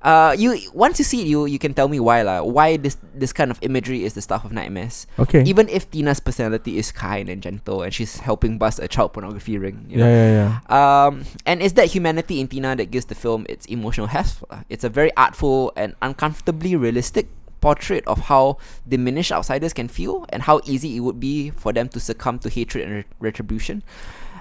[0.00, 2.42] Uh, you once you see it, you you can tell me why lah.
[2.42, 5.06] Why this this kind of imagery is the stuff of nightmares.
[5.18, 5.42] Okay.
[5.42, 9.58] Even if Tina's personality is kind and gentle, and she's helping bust a child pornography
[9.58, 9.86] ring.
[9.90, 10.06] You know?
[10.06, 11.06] yeah, yeah, yeah.
[11.06, 14.44] Um, and it's that humanity in Tina that gives the film its emotional heft.
[14.68, 17.26] It's a very artful and uncomfortably realistic
[17.60, 21.88] portrait of how diminished outsiders can feel and how easy it would be for them
[21.88, 23.82] to succumb to hatred and re- retribution.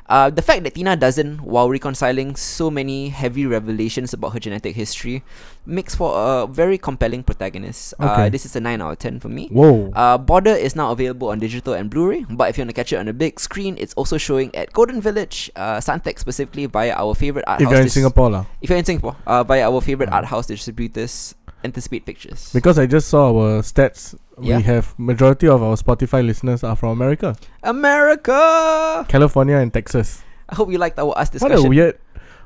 [0.10, 4.74] Uh, the fact that Tina doesn't, while reconciling so many heavy revelations about her genetic
[4.76, 5.22] history,
[5.66, 7.94] makes for a very compelling protagonist.
[8.00, 8.30] Uh, Okay.
[8.30, 9.50] this is a 9 out of 10 for me.
[9.52, 9.92] Whoa.
[9.92, 12.94] Uh, Border is now available on digital and Blu-ray, but if you want to catch
[12.94, 16.94] it on a big screen, it's also showing at Golden Village, uh, Suntec specifically via
[16.96, 17.72] our favorite art if house.
[17.72, 18.46] you're in dis- Singapore, lah.
[18.62, 20.14] if you're in Singapore, uh, via our favorite Mm.
[20.16, 21.36] art house distributors,
[21.68, 22.50] Anticipate Pictures.
[22.56, 24.16] Because I just saw our stats.
[24.40, 24.58] Yeah.
[24.58, 29.04] We have majority of our Spotify listeners are from America, America.
[29.10, 30.24] California, and Texas.
[30.48, 32.00] I hope you liked our us What a weird,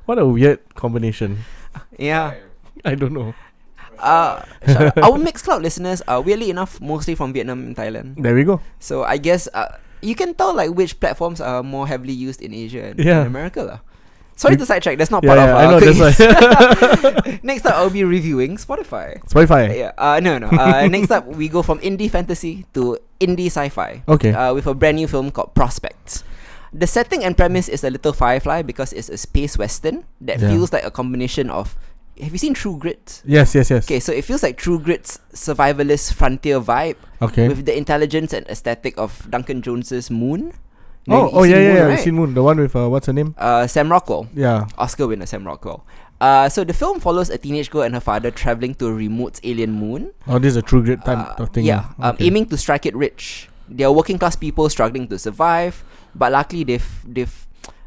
[0.09, 1.43] what a weird combination.
[1.99, 2.33] yeah.
[2.83, 3.35] I don't know.
[4.01, 5.03] Uh, shout out.
[5.05, 8.17] our Mixcloud listeners are weirdly enough mostly from Vietnam and Thailand.
[8.17, 8.57] There we go.
[8.81, 12.49] So I guess uh, you can tell like which platforms are more heavily used in
[12.55, 13.21] Asia and Yeah.
[13.21, 13.79] in America lah.
[14.41, 14.97] Sorry to sidetrack.
[14.97, 15.79] That's not Yeah, part yeah, of I our know.
[15.85, 16.17] That's
[17.21, 17.39] why.
[17.43, 19.21] Next up, I'll be reviewing Spotify.
[19.29, 19.77] Spotify.
[19.77, 19.91] Yeah.
[19.97, 20.47] Uh, no, no.
[20.49, 24.01] Uh, next up, we go from indie fantasy to indie sci-fi.
[24.09, 24.33] Okay.
[24.33, 26.23] Uh, with a brand new film called Prospects.
[26.73, 30.49] The setting and premise is a little Firefly because it's a space western that Yeah.
[30.49, 31.77] feels like a combination of.
[32.19, 33.21] Have you seen True Grit?
[33.25, 33.85] yes, yes, yes.
[33.85, 37.47] Okay, so it feels like True Grit's survivalist frontier vibe Okay.
[37.47, 40.53] with the intelligence and aesthetic of Duncan Jones's Moon.
[41.09, 41.85] Oh, oh yeah, yeah, Moon, yeah.
[41.95, 42.07] right?
[42.13, 43.33] Moon, the one with uh, what's her name?
[43.37, 44.27] Uh, Sam Rockwell.
[44.35, 44.67] Yeah.
[44.77, 45.83] Oscar winner Sam Rockwell.
[46.21, 49.39] Uh, so the film follows a teenage girl and her father traveling to a remote
[49.43, 50.13] alien moon.
[50.27, 51.65] Oh, this is a true great time Uh, of thing.
[51.65, 52.09] yeah, lah.
[52.13, 53.49] um, aiming to strike it rich.
[53.67, 55.83] They are working class people struggling to survive,
[56.13, 57.33] but luckily they've they've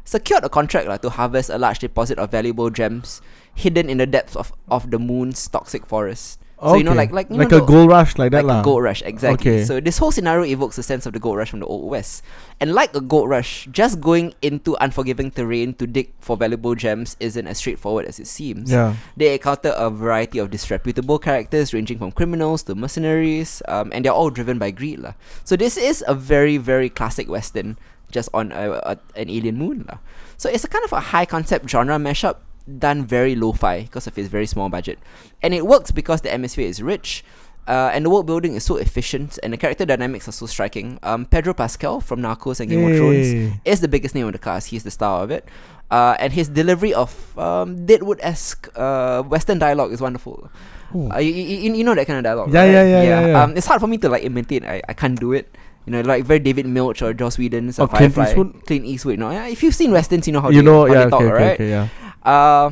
[0.03, 3.21] secured a contract lah to harvest a large deposit of valuable gems
[3.55, 6.35] hidden in the depths of, of the moon's toxic forest.
[6.55, 6.97] So you know, Okay.
[7.03, 8.59] like like you like know a gold rush like that like lah.
[8.61, 9.59] a gold rush, exactly.
[9.59, 9.65] Okay.
[9.67, 12.23] So this whole scenario evokes a sense of the gold rush from the old west,
[12.63, 17.19] and like a gold rush, just going into unforgiving terrain to dig for valuable gems
[17.19, 18.71] isn't as straightforward as it seems.
[18.71, 18.95] Yeah.
[19.19, 24.15] They encounter a variety of disreputable characters, ranging from criminals to mercenaries, um, and they're
[24.15, 24.99] all driven by greed.
[25.03, 25.19] lah.
[25.43, 27.75] So this is a very, very classic western,
[28.15, 29.83] just on a, a, an alien moon.
[29.91, 29.99] lah.
[30.39, 34.17] So it's a kind of a high concept genre mashup done very lo-fi because of
[34.17, 34.99] its very small budget,
[35.41, 37.23] and it works because the atmosphere is rich.
[37.67, 40.99] Uh, and the world building is so efficient, and the character dynamics are so striking.
[41.01, 44.37] Um, Pedro Pascal from Narcos and Game of Thrones is the biggest name of the
[44.37, 44.69] cast.
[44.69, 45.49] He's the star of it.
[45.89, 50.47] Uh, and his delivery of um, Deadwood esque uh, Western dialogue is wonderful.
[50.93, 52.53] Uh, you, you, you know that kind of dialogue.
[52.53, 52.71] Yeah, right?
[52.71, 53.43] yeah, yeah, yeah, yeah.
[53.43, 54.63] Um, it's hard for me to like imitate.
[54.63, 55.49] I, I can't do it.
[55.87, 58.15] You know, like very David Milch or Joss Whedon's Or uh, Clint.
[58.15, 58.65] Eastwood?
[58.65, 59.17] Clint Eastwood.
[59.17, 61.09] Know, yeah, if you've seen westerns, you know how you they, know, how yeah, they
[61.09, 61.53] talk, okay, okay, right?
[61.53, 61.87] okay, yeah.
[62.25, 62.71] Uh,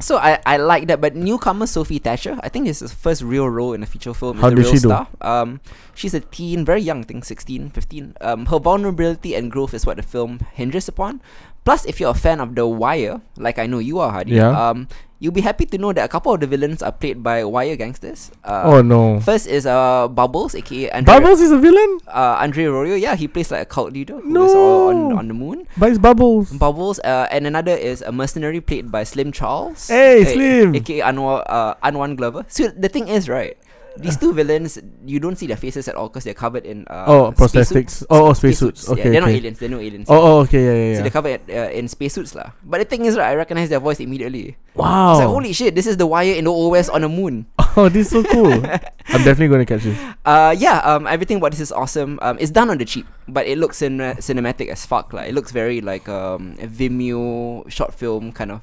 [0.00, 3.22] so I, I like that, but newcomer Sophie Thatcher, I think this is her first
[3.22, 4.38] real role in a feature film.
[4.38, 4.88] How is did real she do?
[4.88, 5.08] star.
[5.20, 5.60] Um,
[5.94, 8.14] she's a teen, very young, I think 16, 15.
[8.20, 11.22] Um, her vulnerability and growth is what the film hinges upon.
[11.64, 14.52] Plus, if you're a fan of The Wire, like I know you are, Hadi, Yeah.
[14.52, 14.86] um,
[15.18, 17.72] you'll be happy to know that a couple of the villains are played by Wire
[17.76, 18.28] gangsters.
[18.44, 19.18] Uh, oh no.
[19.24, 22.00] First is uh Bubbles, aka Andre, Bubbles is a villain?
[22.06, 23.00] uh, Andre Royo.
[23.00, 25.66] Yeah, he plays like a cult leader who is all on, on the moon.
[25.80, 26.52] But it's Bubbles.
[26.52, 29.88] Bubbles, uh, and another is a mercenary played by Slim Charles.
[29.88, 30.74] Hey, a- Slim.
[30.76, 32.44] aka Anwar, uh, Anwan Glover.
[32.48, 33.56] So the thing is, right?
[33.96, 37.04] These two villains, you don't see their faces at all because they're covered in uh,
[37.06, 38.02] Oh, spacesuits.
[38.02, 38.06] prosthetics.
[38.10, 38.80] Oh, oh, Spacesuits.
[38.82, 38.88] spacesuits.
[38.90, 39.58] Okay, yeah, they're not aliens.
[39.58, 40.06] They're no aliens.
[40.10, 40.96] Oh, oh, okay, yeah, yeah, yeah.
[40.96, 42.50] So they're covered uh, in spacesuits lah.
[42.64, 43.30] But the thing is, right?
[43.30, 44.56] I recognize their voice immediately.
[44.74, 45.12] wow.
[45.14, 45.74] It's like holy shit!
[45.78, 47.46] This is the Wire in the west on the moon.
[47.78, 48.50] oh, this is so cool.
[49.14, 49.98] I'm definitely going to catch this.
[50.26, 50.82] Uh, yeah.
[50.82, 52.18] Um, everything about this is awesome.
[52.22, 55.12] Um, it's done on the cheap, but it looks cin- cinematic as fuck.
[55.12, 58.60] Like it looks very like um a Vimeo short film kind of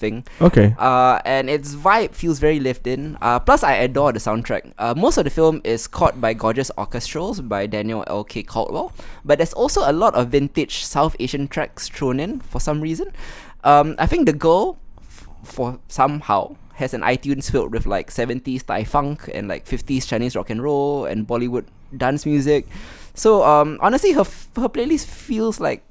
[0.00, 0.24] thing.
[0.40, 0.74] Okay.
[0.78, 3.16] Uh, and its vibe feels very lived in.
[3.20, 4.72] Uh, plus, I adore the soundtrack.
[4.78, 8.24] Uh, most of the film is caught by gorgeous orchestrals by Daniel L.
[8.24, 8.42] K.
[8.42, 8.92] Caldwell,
[9.24, 13.12] but there's also a lot of vintage South Asian tracks thrown in for some reason.
[13.62, 18.64] Um, I think the girl, f- for somehow, has an iTunes filled with like 70s
[18.64, 22.66] Thai funk and like 50s Chinese rock and roll and Bollywood dance music.
[23.12, 25.84] So um, honestly, her f- her playlist feels like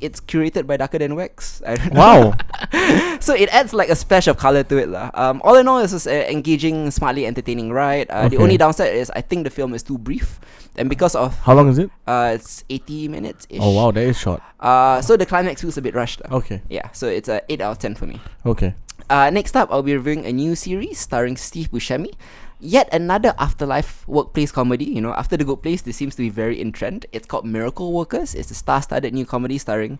[0.00, 1.62] it's curated by Darker Than Wax.
[1.66, 2.00] I don't know.
[2.00, 3.18] Wow.
[3.20, 5.10] so it adds like a splash of color to it lah.
[5.14, 8.08] Um, all in all, this is an engaging, smartly entertaining ride.
[8.10, 10.40] Uh, The only downside is I think the film is too brief,
[10.76, 11.90] and because of How long is it?
[12.06, 13.46] uh, it's 80 minutes.
[13.60, 14.40] Oh wow, that is short.
[14.60, 16.22] Uh, so the climax feels a bit rushed.
[16.24, 16.38] lah.
[16.42, 16.62] Okay.
[16.70, 18.20] Yeah, so it's a 8 out of 10 for me.
[18.46, 18.74] Okay.
[19.10, 22.14] Uh, next up, I'll be reviewing a new series starring Steve Buscemi.
[22.62, 24.84] Yet another afterlife workplace comedy.
[24.86, 27.06] You know, after The Good Place, this seems to be very in trend.
[27.10, 28.38] It's called Miracle Workers.
[28.38, 29.98] It's a star-studded new comedy starring,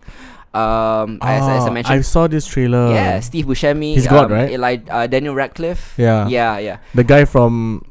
[0.55, 2.95] um, as, as I Ah, mentioned, I saw this trailer.
[2.95, 3.99] yeah, Steve Buscemi.
[3.99, 4.49] He's God, um, right?
[4.55, 5.91] Eli, uh, Daniel Radcliffe.
[5.99, 6.31] Yeah.
[6.31, 6.77] Yeah, yeah.
[6.95, 7.83] The guy from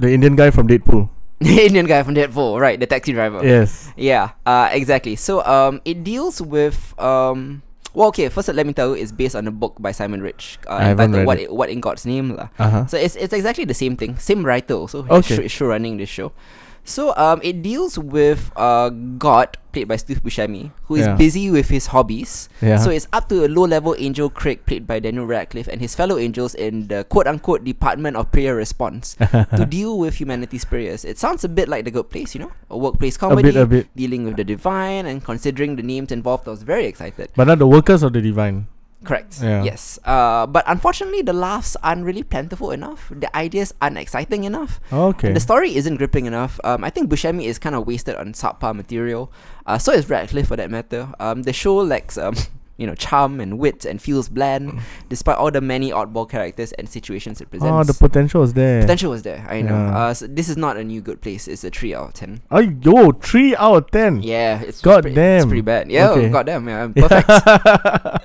[0.00, 1.10] the Indian guy from Deadpool.
[1.44, 2.80] The Indian guy from Deadpool, right?
[2.80, 3.44] The taxi driver.
[3.46, 3.92] Yes.
[4.00, 5.14] Yeah, uh, exactly.
[5.14, 7.62] So um, it deals with um.
[7.98, 8.28] Well, okay.
[8.28, 10.90] First, let me tell you, it's based on a book by Simon Rich uh, I
[10.94, 11.50] entitled read "What it.
[11.50, 12.46] What in God's Name" lah.
[12.54, 12.86] Uh huh.
[12.86, 14.14] So it's it's exactly the same thing.
[14.22, 15.02] Same writer also.
[15.02, 15.50] Okay.
[15.50, 16.30] Show running this show.
[16.88, 18.88] So um, it deals with uh
[19.20, 21.20] God played by Steve Buscemi, who is Yeah.
[21.20, 22.48] busy with his hobbies.
[22.64, 22.80] Yeah.
[22.80, 26.16] So it's up to a low-level angel Craig played by Daniel Radcliffe and his fellow
[26.16, 29.14] angels in the quote-unquote Department of Prayer Response
[29.52, 31.04] to deal with humanity's prayers.
[31.04, 33.60] It sounds a bit like The Good Place, you know, a workplace comedy a bit,
[33.60, 33.84] a bit.
[33.94, 36.48] dealing with the divine and considering the names involved.
[36.48, 37.28] I was very excited.
[37.36, 38.66] But not the workers of the divine.
[39.04, 39.40] Correct.
[39.40, 39.62] Yeah.
[39.62, 39.98] Yes.
[40.04, 43.12] Uh, but unfortunately, the laughs aren't really plentiful enough.
[43.14, 44.80] The ideas aren't exciting enough.
[44.92, 45.28] Okay.
[45.28, 46.58] And the story isn't gripping enough.
[46.64, 49.32] Um, I think Buscemi is kind of wasted on subpar material.
[49.66, 51.12] Uh, so is Radcliffe for that matter.
[51.20, 52.34] Um, the show lacks um,
[52.78, 56.88] you know, charm and wit and feels bland, despite all the many oddball characters and
[56.88, 57.70] situations it presents.
[57.70, 58.80] oh, the potential is there.
[58.80, 59.44] potential was there.
[59.50, 59.74] I know.
[59.74, 59.98] Yeah.
[59.98, 61.46] Uh, so this is not a new good place.
[61.48, 62.40] It's a three out of ten.
[62.50, 64.22] Oh, yo, three out of ten.
[64.22, 65.90] Yeah, it's God it's, pretty, it's pretty bad.
[65.90, 66.30] Yeah, Okay.
[66.30, 66.68] goddamn.
[66.68, 68.24] Yeah, perfect.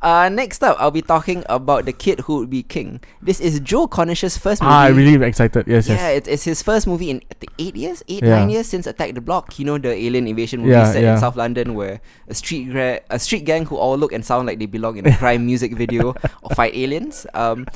[0.00, 3.00] Uh, next up, I'll be talking about the kid who would be king.
[3.20, 4.70] This is Joe Cornish's first movie.
[4.72, 5.66] ah, I really excited.
[5.66, 6.16] Yes, yeah, yes.
[6.18, 7.20] it's, it's his first movie in
[7.58, 8.38] eight years, eight Yeah.
[8.38, 9.58] nine years since Attack the Block.
[9.58, 11.14] You know the alien invasion movie Yeah, set yeah.
[11.14, 14.46] in South London, where a street gra- a street gang who all look and sound
[14.46, 17.26] like they belong in a crime music video or fight aliens.
[17.34, 17.66] Um,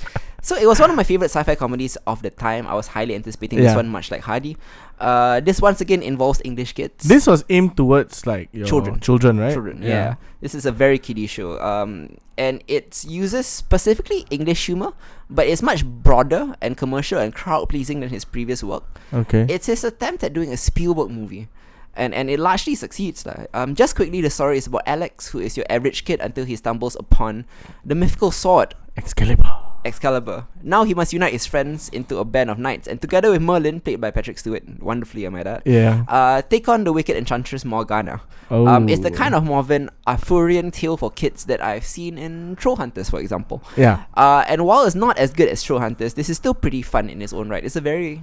[0.43, 2.67] so it was one of my favorite sci-fi comedies of the time.
[2.67, 4.57] I was highly anticipating this one, much like Hardy.
[4.99, 7.05] Uh, this once again involves English kids.
[7.07, 8.99] This was aimed towards like your Children.
[9.01, 9.53] children, right?
[9.53, 9.83] children.
[9.83, 10.17] Yeah.
[10.41, 11.61] This is a very kiddie show.
[11.63, 14.95] Um, and it uses specifically English humor,
[15.31, 18.83] but it's much broader and commercial and crowd pleasing than his previous work.
[19.15, 19.47] Okay.
[19.49, 21.47] It's his attempt at doing a Spielberg movie.
[21.95, 23.27] And, and it largely succeeds.
[23.53, 26.57] Um, just quickly, the story is about Alex, who is your average kid until he
[26.57, 27.45] stumbles upon
[27.85, 29.51] the mythical sword, Excalibur.
[29.85, 30.47] Excalibur.
[30.63, 33.81] Now he must unite his friends into a band of knights, and together with Merlin,
[33.81, 36.05] played by Patrick Stewart, wonderfully, I might add, Yeah.
[36.09, 38.21] uh, take on the wicked enchantress Morgana.
[38.51, 38.67] Oh.
[38.67, 42.77] Um, it's the kind of Morven Arthurian tale for kids that I've seen in Troll
[42.77, 43.63] Hunters, for example.
[43.77, 44.05] Yeah.
[44.15, 47.11] Uh, and while it's not as good as Troll Hunters, this is still pretty fun
[47.11, 47.65] in its own right.
[47.65, 48.23] It's a very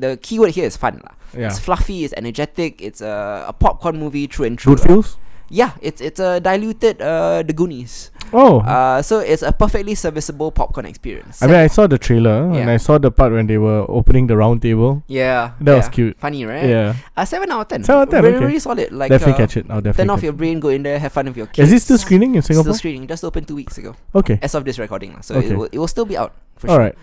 [0.00, 1.14] the keyword here is fun lah.
[1.36, 1.48] Yeah.
[1.48, 4.76] It's fluffy, it's energetic, it's a, a popcorn movie through and through.
[4.76, 4.94] Good lah.
[5.02, 5.16] feels.
[5.46, 8.10] Yeah, it's it's a diluted uh the Goonies.
[8.34, 8.58] Oh.
[8.66, 11.38] Uh, so it's a perfectly serviceable popcorn experience.
[11.38, 14.26] I mean, I saw the trailer and I saw the part when they were opening
[14.26, 15.06] the round table.
[15.06, 16.18] yeah, That was cute.
[16.18, 16.66] Funny, right?
[16.66, 16.98] Yeah.
[17.14, 17.86] Uh, seven out of ten.
[17.86, 18.46] 7 out of 10, Really, okay.
[18.50, 18.90] really solid.
[18.90, 19.66] Like definitely uh, catch it.
[19.70, 21.70] I'll definitely Turn off your brain, go in there, have fun with your kids.
[21.70, 22.74] Is it still screening in Singapore?
[22.74, 23.06] Still screening.
[23.06, 23.94] Just opened two weeks ago.
[24.18, 24.40] okay.
[24.42, 25.22] As of this recording, lah.
[25.22, 25.54] so Okay.
[25.54, 26.90] it, will, it will still be out for All sure.
[26.90, 26.98] right.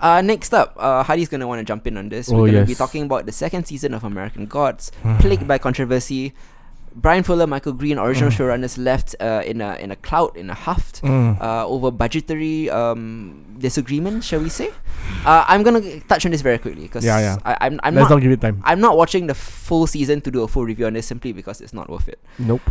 [0.00, 2.30] Uh, next up, uh, Hardy's gonna want to jump in on this.
[2.30, 6.32] Oh, We're gonna be talking about the second season of American Gods, plagued by controversy.
[6.96, 10.54] Bryan Fuller, Michael Green, original showrunners, left uh, in a in a cloud, in a
[10.54, 11.40] huff, Mm.
[11.40, 14.70] uh, over budgetary um, disagreement, shall we say?
[15.24, 17.36] Uh, I'm gonna touch on this very quickly because Yeah, yeah.
[17.44, 18.60] I, I'm I'm Let's not not give it time.
[18.64, 21.60] I'm not watching the full season to do a full review on this simply because
[21.60, 22.18] it's not worth it.
[22.38, 22.62] Nope.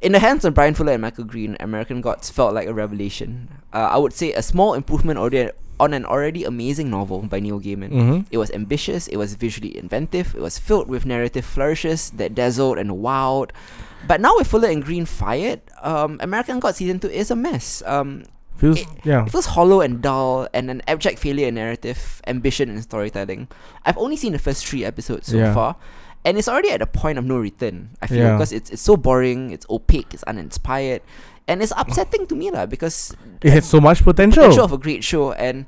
[0.00, 3.48] In the hands of Bryan Fuller and Michael Green, American Gods felt like a revelation.
[3.72, 7.60] Uh, I would say a small improvement already on an already amazing novel by Neil
[7.60, 7.90] Gaiman.
[7.92, 8.20] Mm-hmm.
[8.30, 12.78] It was ambitious, it was visually inventive, it was filled with narrative flourishes that dazzled
[12.78, 13.50] and wowed.
[14.06, 17.82] But now with Fuller and Green fired, um, American Gods season two is a mess.
[17.86, 18.24] Um,
[18.56, 19.20] Feels It- yeah.
[19.26, 23.48] it feels hollow and dull, and an abject failure in narrative, ambition, and storytelling.
[23.84, 25.52] I've only seen the first three episodes so Yeah.
[25.52, 25.76] far,
[26.24, 27.90] and it's already at a point of no return.
[28.00, 28.32] I feel Yeah.
[28.32, 31.02] because it's it's so boring, it's opaque, it's uninspired,
[31.48, 34.42] and it's upsetting to me lah because It had so much potential.
[34.42, 35.66] potential of a great show and.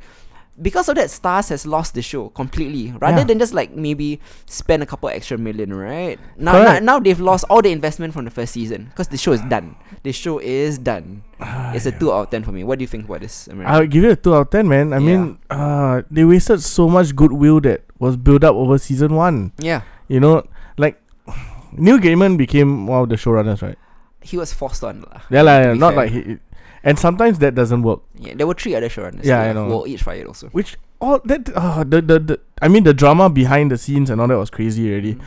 [0.61, 2.91] Because of that, Starz has lost the show completely.
[2.99, 3.31] Rather Yeah.
[3.31, 4.19] than just like maybe
[4.51, 6.19] spend a couple extra million, right?
[6.35, 6.83] Now, now, Correct.
[6.83, 9.79] now they've lost all the investment from the first season because the show is done.
[10.03, 11.23] The show is done.
[11.79, 12.67] It's a two out of ten for me.
[12.67, 13.47] What do you think about this?
[13.47, 13.71] American?
[13.71, 14.91] I would give it a two out of ten, man.
[14.91, 15.07] I Yeah.
[15.07, 19.55] mean, uh, they wasted so much goodwill that was built up over season one.
[19.63, 20.43] yeah, You know,
[20.75, 20.99] like
[21.71, 23.79] Neil Gaiman became one of the showrunners, right?
[24.23, 25.23] He was forced on lah.
[25.31, 25.97] Yeah, lah, yeah, not fair.
[25.97, 26.39] like he.
[26.83, 28.01] and sometimes that doesn't work.
[28.19, 29.25] Yeah, there were three other showrunners.
[29.25, 29.67] Yeah, I know.
[29.67, 30.49] Who all each fired also.
[30.49, 34.21] Which all that uh, the, the the I mean the drama behind the scenes and
[34.21, 35.15] all that was crazy already.
[35.15, 35.25] Mm.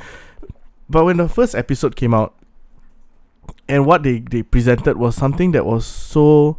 [0.89, 2.35] But when the first episode came out,
[3.67, 6.57] and what they they presented was something that was so.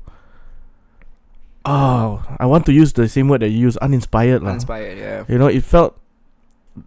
[1.64, 4.42] Oh, I want to use the same word that you use, uninspired.
[4.42, 5.24] Uninspired, yeah.
[5.28, 5.96] You know, it felt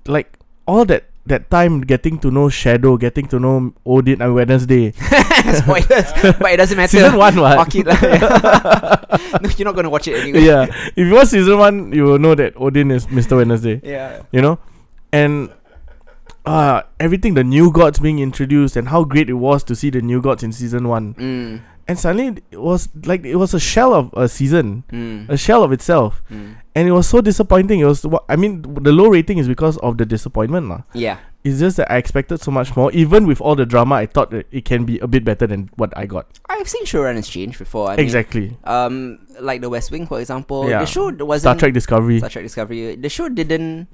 [0.05, 0.37] like
[0.67, 4.91] all that that time getting to know Shadow, getting to know Odin on Wednesday.
[5.57, 6.97] Spoilers, but it doesn't matter.
[6.97, 7.57] Season one, what?
[7.57, 9.37] Fuck it yeah.
[9.41, 10.41] no, you're not gonna watch it anyway.
[10.41, 10.65] yeah,
[10.95, 13.37] if you watch season one, you will know that Odin is Mr.
[13.37, 13.81] Wednesday.
[13.83, 14.21] Yeah.
[14.31, 14.59] You know,
[15.11, 15.49] and
[16.45, 20.01] uh everything the new gods being introduced and how great it was to see the
[20.01, 21.15] new gods in season one.
[21.15, 21.61] Mm.
[21.87, 25.29] And suddenly it was like it was a shell of a season, Mm.
[25.29, 26.55] a shell of itself, Mm.
[26.73, 27.79] and it was so disappointing.
[27.79, 28.65] It was I mean.
[28.65, 30.81] The low rating is because of the disappointment, lah.
[30.97, 31.17] Yeah.
[31.45, 32.89] It's just that I expected so much more.
[32.91, 35.69] Even with all the drama, I thought that it can be a bit better than
[35.77, 36.25] what I got.
[36.49, 37.85] I've seen showrunners change before.
[37.93, 38.57] I mean, exactly.
[38.65, 40.65] um, like The West Wing, for example.
[40.67, 40.81] Yeah.
[40.81, 42.17] The show wasn't Star Trek Discovery.
[42.17, 42.95] Star Trek Discovery.
[42.97, 43.93] The show didn't.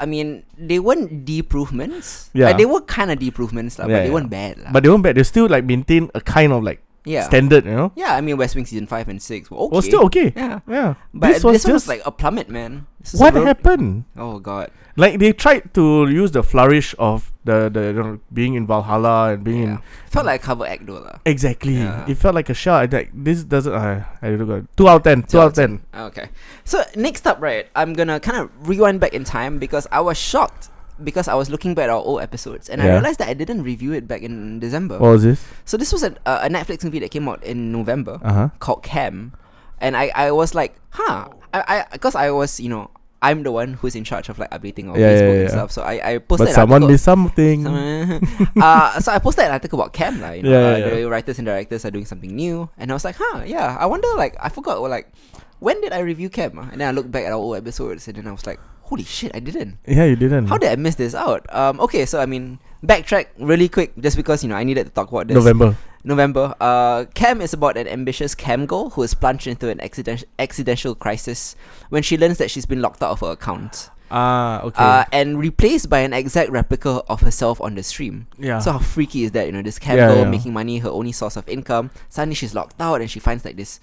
[0.00, 2.30] I mean, they weren't deprovements.
[2.32, 2.46] Yeah.
[2.46, 4.14] Like, they were kind of deprovements, lah, Yeah, but they yeah.
[4.16, 4.56] weren't bad.
[4.72, 5.16] But they weren't bad.
[5.20, 7.22] They still like maintain a kind of like yeah.
[7.24, 7.92] standard, you know.
[7.96, 9.76] yeah, I mean, West Wing season 5 and 6 were okay.
[9.76, 10.32] Was still okay.
[10.36, 10.60] Yeah.
[10.68, 10.94] Yeah.
[11.14, 12.86] But this was one just was like a plummet, man.
[13.00, 14.04] This what real- happened.
[14.16, 14.70] Oh, God.
[14.96, 19.32] Like they tried to use the flourish of the the you know, being in Valhalla
[19.32, 19.70] and being Yeah.
[19.80, 21.00] in Felt like a cover act, though.
[21.00, 21.18] lah.
[21.24, 21.76] exactly.
[21.78, 22.04] Yeah.
[22.10, 22.92] It felt like a shot.
[22.92, 23.72] Like this doesn't.
[23.72, 24.66] Uh, I don't know.
[24.76, 25.22] Two out of ten.
[25.22, 25.80] Two, out of ten.
[25.94, 26.28] Okay.
[26.64, 30.18] So next up, right, I'm gonna kind of rewind back in time because I was
[30.18, 30.68] shocked
[31.02, 32.92] because I was looking back at our old episodes and I Yeah.
[33.00, 34.98] realized that I didn't review it back in December.
[34.98, 35.42] What was this?
[35.64, 38.48] So this was a, a Netflix movie that came out in November Uh huh.
[38.58, 39.32] called Cam,
[39.80, 42.90] and I, I was like, huh, I because I was you know
[43.22, 45.48] I'm the one who's in charge of like updating on Yeah, yeah, Facebook and yeah.
[45.52, 45.70] stuff.
[45.72, 46.46] So I I posted.
[46.46, 47.58] But an someone article- did something.
[48.60, 50.94] uh, so I posted an article about Cam, like, you know, Yeah, uh, yeah, yeah.
[51.04, 53.76] the writers and directors are doing something new, and I was like, huh, yeah.
[53.78, 55.12] I wonder, like, I forgot, well, like,
[55.60, 56.56] when did I review Cam?
[56.58, 58.58] And then I looked back at our old episodes, and then I was like,
[58.90, 59.78] holy shit, I didn't.
[59.86, 60.46] Yeah, you didn't.
[60.50, 61.46] How did I miss this out?
[61.54, 64.92] Um, okay, so I mean, backtrack really quick, just because you know I needed to
[64.92, 65.34] talk about this.
[65.38, 65.76] November.
[66.02, 66.54] November.
[66.60, 70.94] Uh, Cam is about an ambitious cam girl who is plunged into an accident- accidental
[70.94, 71.54] crisis
[71.90, 73.90] when she learns that she's been locked out of her account.
[74.10, 74.82] Ah, okay.
[74.82, 78.26] Uh, and replaced by an exact replica of herself on the stream.
[78.38, 78.58] yeah.
[78.58, 79.46] So how freaky is that?
[79.46, 80.30] You know, this cam Yeah, girl yeah.
[80.30, 81.90] making money, her only source of income.
[82.08, 83.78] Suddenly she's locked out, and she finds like this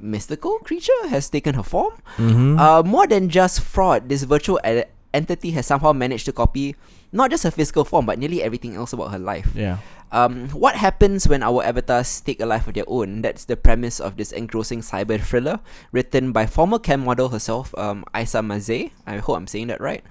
[0.00, 1.94] mystical creature has taken her form.
[2.16, 2.58] mm-hmm.
[2.58, 4.84] Uh, more than just fraud, this virtual e-
[5.14, 6.76] entity has somehow managed to copy
[7.12, 9.50] not just her physical form, but nearly everything else about her life.
[9.54, 9.78] yeah.
[10.12, 13.22] Um, what happens when our avatars take a life of their own?
[13.22, 15.58] That's the premise of this engrossing cyber thriller,
[15.90, 18.92] written by former cam model herself, um, Isa Mazzei.
[19.06, 20.04] I hope I'm saying that right.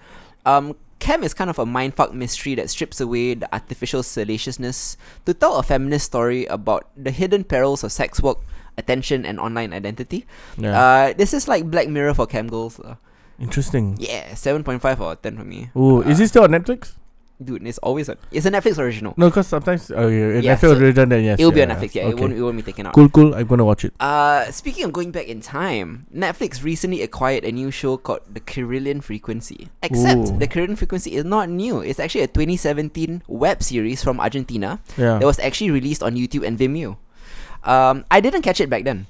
[0.46, 5.34] Um, Cam is kind of a mindfuck mystery that strips away the artificial salaciousness to
[5.34, 8.40] tell a feminist story about the hidden perils of sex work,
[8.78, 10.26] attention, and online identity.
[10.58, 10.78] Yeah.
[10.80, 12.80] Uh, this is like Black Mirror for cam girls.
[12.80, 12.96] lah.
[13.40, 13.98] Interesting.
[14.00, 15.70] Yeah, 7.5 out of 10 for me.
[15.76, 16.96] Ooh, is Uh, it still on Netflix?
[17.36, 18.16] Dude, it's always on.
[18.32, 19.12] It's a Netflix original.
[19.18, 21.06] No, because sometimes uh, yeah, Yeah, Netflix so original.
[21.06, 22.08] Then yes, It'll be yeah, on Netflix, yeah.
[22.08, 22.94] It, won't, it won't be taken out.
[22.96, 23.36] Cool, cool.
[23.36, 23.92] I'm gonna watch it.
[24.00, 28.40] Uh, speaking of going back in time, Netflix recently acquired a new show called The
[28.40, 29.68] Kirlian Frequency.
[29.84, 30.38] Except Ooh.
[30.40, 31.82] The Kirlian Frequency is not new.
[31.84, 35.20] It's actually a 2017 web series from Argentina Yeah.
[35.20, 36.96] that was actually released on YouTube and Vimeo.
[37.66, 39.08] Um, I didn't catch it back then,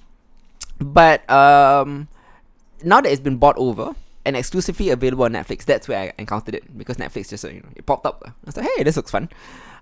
[0.79, 2.07] but um,
[2.83, 3.95] now that it's been bought over
[4.25, 7.59] and exclusively available on Netflix, that's where I encountered it because Netflix just uh, you
[7.59, 8.23] know it popped up.
[8.25, 9.29] I was like, hey, this looks fun.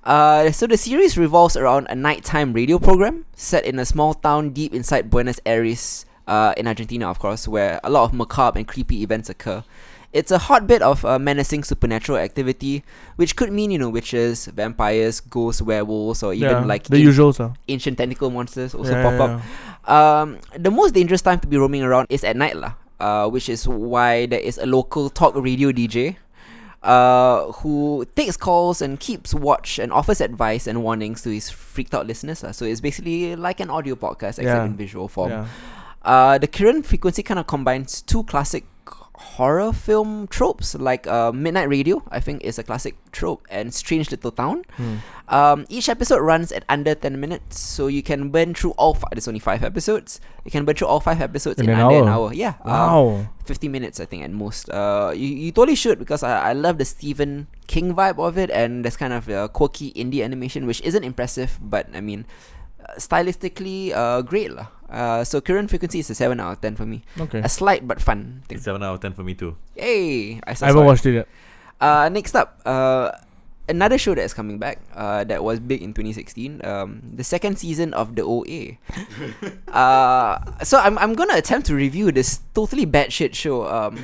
[0.03, 4.49] Uh, so the series revolves around a nighttime radio program set in a small town
[4.49, 8.67] deep inside Buenos Aires, uh, in Argentina, of course, where a lot of macabre and
[8.67, 9.63] creepy events occur.
[10.13, 12.83] It's a hotbed of uh, menacing supernatural activity,
[13.17, 16.65] which could mean you know witches, vampires, ghosts, werewolves, or even yeah.
[16.65, 17.39] like the an- usuals.
[17.41, 17.53] Uh.
[17.67, 19.89] ancient tentacle monsters also Yeah, pop yeah, up.
[19.89, 22.73] Um, the most dangerous time to be roaming around is at night, lah.
[23.01, 26.15] Uh, which is why there is a local talk radio DJ,
[26.83, 31.93] uh, who takes calls and keeps watch and offers advice and warnings to his freaked
[31.93, 32.45] out listeners.
[32.53, 34.65] So it's basically like an audio podcast except Yeah.
[34.65, 35.31] in visual form.
[35.31, 35.45] Yeah.
[36.03, 38.65] Uh, the Kirlian Frequency kind of combines two classic
[39.15, 44.09] horror film tropes, like uh, Midnight Radio, I think is a classic trope, and Strange
[44.11, 44.63] Little Town.
[44.77, 44.95] Hmm.
[45.29, 49.11] Um, each episode runs at under 10 minutes, so you can burn through all five.
[49.13, 50.19] There's only five episodes.
[50.43, 52.27] You can burn through all five episodes In in, an under an hour?
[52.29, 52.33] hour.
[52.33, 52.55] Yeah.
[52.65, 53.27] uh, Wow.
[53.45, 54.69] 50 minutes, I think, at most.
[54.69, 58.49] Uh, you, you totally should because I, I love the Stephen King vibe of it,
[58.51, 62.25] and there's kind of a quirky indie animation, which isn't impressive, but I mean,
[62.83, 64.51] uh, stylistically, uh, great.
[64.51, 64.67] lah.
[64.93, 67.01] Uh, so Kirlian Frequency is a 7 out of 10 for me.
[67.19, 67.39] Okay.
[67.39, 68.59] A slight but fun thing.
[68.59, 69.57] Seven out of ten for me too.
[69.75, 70.39] Yay!
[70.45, 70.85] I, I haven't it.
[70.85, 71.27] watched it yet.
[71.81, 73.11] Uh, next up, uh,
[73.67, 74.79] another show that is coming back.
[74.93, 76.63] Uh, that was big in 2016.
[76.63, 78.77] Um, the second season of the OA.
[79.73, 83.65] uh, so I'm I'm gonna attempt to review this totally bad shit show.
[83.67, 83.97] Um,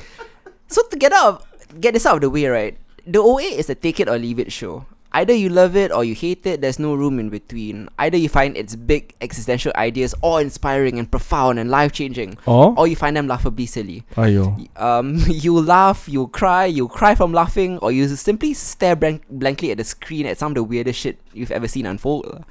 [0.68, 2.76] so to get out, of, get this out of the way, right?
[3.06, 4.86] The OA is a take it or leave it show.
[5.12, 6.60] Either you love it or you hate it.
[6.60, 7.88] There's no room in between.
[7.98, 12.94] Either you find its big existential ideas awe-inspiring and profound and life-changing, Or or you
[12.94, 14.04] find them laughably silly.
[14.14, 14.54] ayo.
[14.78, 19.72] Um, you laugh, you cry, you cry from laughing, or you simply stare blank- blankly
[19.72, 22.44] at the screen at some of the weirdest shit you've ever seen unfold.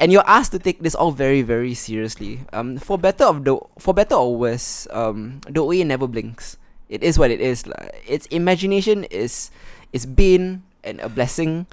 [0.00, 2.40] And you're asked to take this all very, very seriously.
[2.54, 6.56] Um, for better of the, for better or worse, um, the OA never blinks.
[6.88, 7.64] It is what it is.
[8.08, 9.50] Its imagination is,
[9.92, 11.66] is bane and a blessing.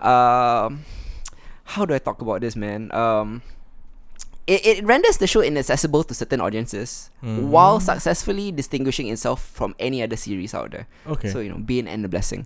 [0.00, 0.84] Um,
[1.64, 2.92] how do I talk about this, man?
[2.92, 3.42] Um,
[4.46, 7.48] it, it renders the show inaccessible to certain audiences Mm-hmm.
[7.50, 10.86] while successfully distinguishing itself from any other series out there.
[11.06, 11.30] Okay.
[11.30, 12.44] So you know, Bane and the Blessing.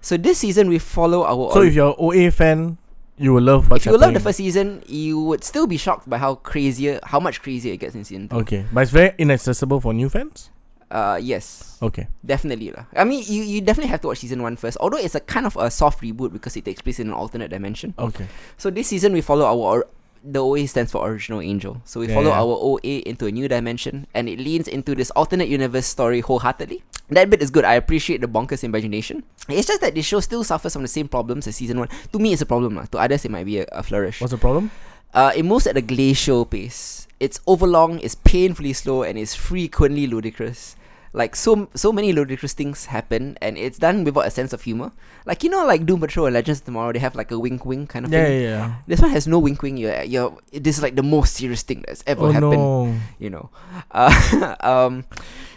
[0.00, 1.52] So this season we follow our.
[1.52, 2.78] So if you're OA fan,
[3.16, 6.10] you will love what's if you love the first season, you would still be shocked
[6.10, 8.36] by how crazier, how much crazier it gets in season two.
[8.38, 10.50] Okay, but it's very inaccessible for new fans.
[10.90, 12.06] Uh, yes, Okay.
[12.24, 12.86] definitely lah.
[12.94, 14.78] I mean, you you definitely have to watch season one first.
[14.78, 17.50] Although it's a kind of a soft reboot because it takes place in an alternate
[17.50, 17.90] dimension.
[17.98, 18.30] Okay.
[18.54, 19.88] So this season we follow our or-
[20.26, 21.82] the OA stands for original angel.
[21.86, 22.38] So we Yeah, follow yeah.
[22.42, 26.82] our OA into a new dimension and it leans into this alternate universe story wholeheartedly.
[27.10, 27.62] That bit is good.
[27.66, 29.22] I appreciate the bonkers imagination.
[29.46, 31.90] It's just that this show still suffers from the same problems as season one.
[32.10, 32.74] To me, it's a problem.
[32.74, 32.86] lah.
[32.90, 34.18] To others, it might be a, a flourish.
[34.22, 34.70] What's the problem?
[35.14, 37.06] Uh, it moves at a glacial pace.
[37.16, 40.75] It's overlong, it's painfully slow, and it's frequently ludicrous.
[41.16, 44.92] Like so, so many ludicrous things happen, and it's done without a sense of humor.
[45.24, 47.88] Like you know, like Doom Patrol and Legends Tomorrow, they have like a wink, wink
[47.88, 48.42] kind of Yeah, thing.
[48.44, 48.74] yeah, yeah.
[48.86, 49.80] This one has no wink, wink.
[49.80, 50.36] You're, you're.
[50.52, 52.60] This is like the most serious thing that's ever Oh happened.
[52.60, 52.92] no.
[53.16, 53.48] You know,
[53.96, 54.12] uh,
[54.60, 55.08] um,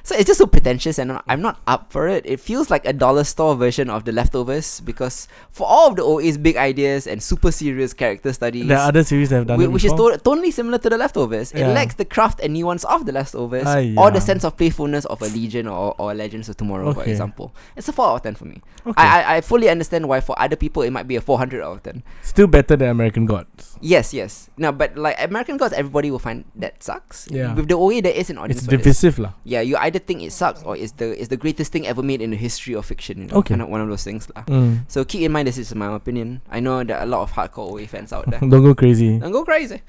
[0.03, 2.25] so it's just so pretentious, and I'm- not up for it.
[2.27, 6.03] It feels like a dollar store version of the leftovers because for all of the
[6.03, 9.57] OA's big ideas and super serious character studies, There are other series that have done
[9.57, 11.51] Whi- it which is to- totally similar to the leftovers.
[11.53, 15.05] It lacks the craft and nuance of the leftovers, ah, or the sense of playfulness
[15.05, 17.55] of a Legion or, or Legends of Tomorrow, for example.
[17.77, 18.59] It's a four out of ten for me.
[18.85, 18.99] okay.
[18.99, 21.63] I, I I fully understand why for other people it might be a four hundred
[21.63, 22.03] out of ten.
[22.21, 23.77] Still better than American Gods.
[23.79, 24.49] Yes, yes.
[24.59, 27.27] No, but like American Gods, everybody will find that sucks.
[27.31, 27.55] Yeah.
[27.55, 28.59] With the OA, there is an audience.
[28.63, 29.31] It's divisive lah.
[29.47, 32.21] Yeah, you either think it sucks or it's the it's the greatest thing ever made
[32.21, 33.25] in the history of fiction.
[33.25, 33.57] You know, Okay.
[33.57, 34.45] kind of one of those things lah.
[34.45, 34.85] Mm.
[34.87, 36.45] So keep in mind this is my opinion.
[36.53, 38.39] I know there are a lot of hardcore OA fans out there.
[38.45, 39.17] Don't go crazy.
[39.17, 39.81] and go crazy.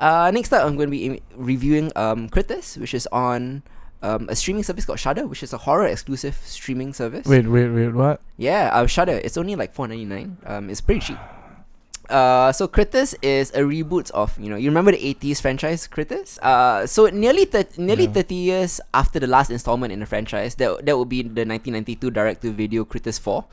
[0.00, 3.62] Uh, next up, I'm going to be im- reviewing um, Critters, which is on
[4.02, 7.22] um, a streaming service called Shudder, which is a horror exclusive streaming service.
[7.28, 7.94] Wait, wait, wait.
[7.94, 8.18] What?
[8.34, 9.20] Yeah, uh, Shudder.
[9.22, 10.38] It's only like four ninety nine.
[10.42, 11.20] Um, it's pretty cheap.
[12.12, 16.36] Uh, so Critters is a reboot of you know you remember the eighties franchise Critters.
[16.44, 18.12] Uh, so nearly thir- nearly Yeah.
[18.20, 21.72] thirty years after the last installment in the franchise, that that would be the nineteen
[21.72, 23.48] ninety two direct to video Critters four.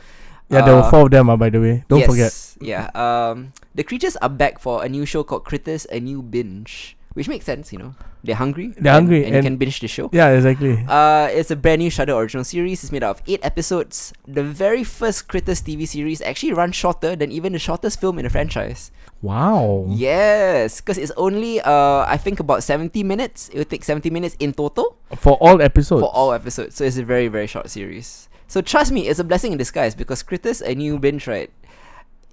[0.51, 1.29] Yeah, there were Uh, four of them.
[1.31, 2.33] Uh, by the way, don't forget.
[2.35, 2.91] Yes, Yeah.
[2.97, 7.27] Um, the creatures are back for a new show called Critters: A New Binge, which
[7.27, 7.71] makes sense.
[7.73, 8.67] You know, they're hungry.
[8.77, 10.09] They're and- hungry and, you and- can binge the show.
[10.13, 10.83] Yeah, exactly.
[10.87, 12.83] Uh, it's a brand new Shudder original series.
[12.83, 14.13] It's made out of eight episodes.
[14.27, 18.23] The very first Critters TV series actually runs shorter than even the shortest film in
[18.23, 18.91] the franchise.
[19.21, 19.85] Wow.
[19.89, 23.49] Yes, because it's only uh I think about seventy minutes.
[23.49, 25.99] It will take seventy minutes in total For all episodes.
[26.01, 26.75] for all episodes.
[26.79, 28.29] So it's a very very short series.
[28.47, 31.51] So trust me, it's a blessing in disguise because Critters: A New Binge right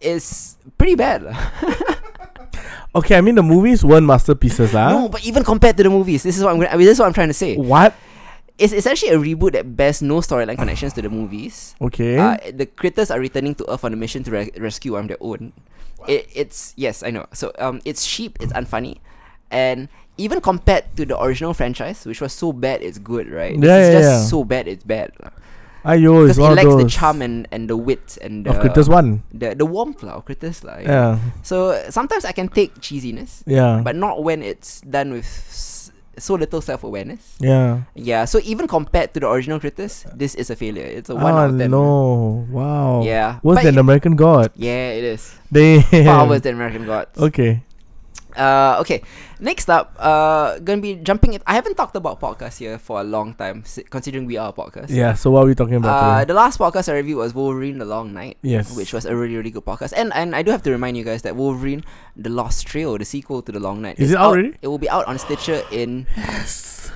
[0.01, 1.27] is pretty bad.
[2.77, 3.01] lah.
[3.01, 4.91] Okay, I mean the movies weren't masterpieces lah.
[4.91, 6.97] No, but even compared to the movies, this is what I'm gonna, I mean, this
[6.97, 7.57] is what I'm trying to say.
[7.57, 7.97] What?
[8.59, 11.75] It's, it's actually a reboot that bears no storyline connections to the movies.
[11.81, 12.17] Okay.
[12.17, 15.21] Uh, the critters are returning to Earth on a mission to re- rescue on their
[15.21, 15.53] own.
[16.09, 17.27] It, it's yes, I know.
[17.33, 18.99] So um, it's cheap, it's unfunny,
[19.51, 23.55] and even compared to the original franchise, which was so bad, it's good, right?
[23.55, 24.25] Yeah, this is yeah, just yeah.
[24.31, 25.13] so bad, it's bad.
[25.87, 28.43] Ayo, Because it's it one of lacks those the charm and, and the wit and
[28.45, 29.23] the, of Critters One.
[29.31, 30.83] the the warmth lah of critters lah.
[30.83, 30.91] know.
[30.91, 31.13] Yeah,
[31.47, 36.33] So sometimes I can take cheesiness, yeah, but not when it's done with s- so
[36.35, 37.21] little self awareness.
[37.39, 37.85] yeah.
[37.95, 40.89] Yeah, so even compared to the original critters, this is a failure.
[40.89, 41.71] It's a one Oh out of ten.
[41.71, 42.49] no!
[42.51, 43.05] Wow.
[43.05, 43.39] Yeah.
[43.45, 44.51] Worse but than it- American God.
[44.57, 45.29] Yeah, it is.
[45.53, 45.85] Damn.
[46.09, 47.13] Far worse than American Gods.
[47.21, 47.63] Okay.
[48.37, 49.03] Uh, okay.
[49.41, 51.35] Next up, uh, gonna be jumping.
[51.35, 51.43] It.
[51.47, 54.89] I haven't talked about podcasts here for a long time, considering we are a podcast.
[54.89, 55.13] Yeah.
[55.15, 56.33] So what are we talking about Uh, today?
[56.33, 58.39] the last podcast I reviewed was Wolverine: The Long Night.
[58.41, 58.77] Yes.
[58.77, 59.93] Which was a really, really good podcast.
[59.97, 61.85] And and I do have to remind you guys that Wolverine:
[62.17, 64.57] The Lost Trail, the sequel to The Long Night, Is it out already?
[64.63, 66.89] It will be out on Stitcher in yes.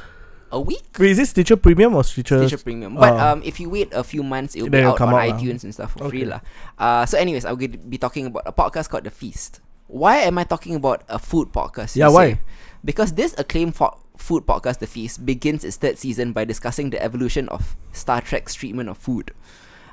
[0.52, 0.96] a week.
[0.98, 2.40] Wait, is it Stitcher Premium or Stitcher?
[2.48, 2.96] Stitcher Premium.
[2.96, 3.18] But Oh.
[3.36, 5.72] um, if you wait a few months, it will be out on out iTunes and
[5.76, 6.32] stuff for free Okay.
[6.32, 6.40] lah.
[6.80, 9.60] Uh, so anyways, I'll be talking about a podcast called The Feast.
[9.90, 11.96] Why am I talking about a food podcast?
[11.96, 12.34] Yeah, why?
[12.34, 12.40] say?
[12.84, 17.02] Because this acclaimed fo- food podcast, The Feast, begins its third season by discussing the
[17.02, 19.32] evolution of Star Trek's treatment of food.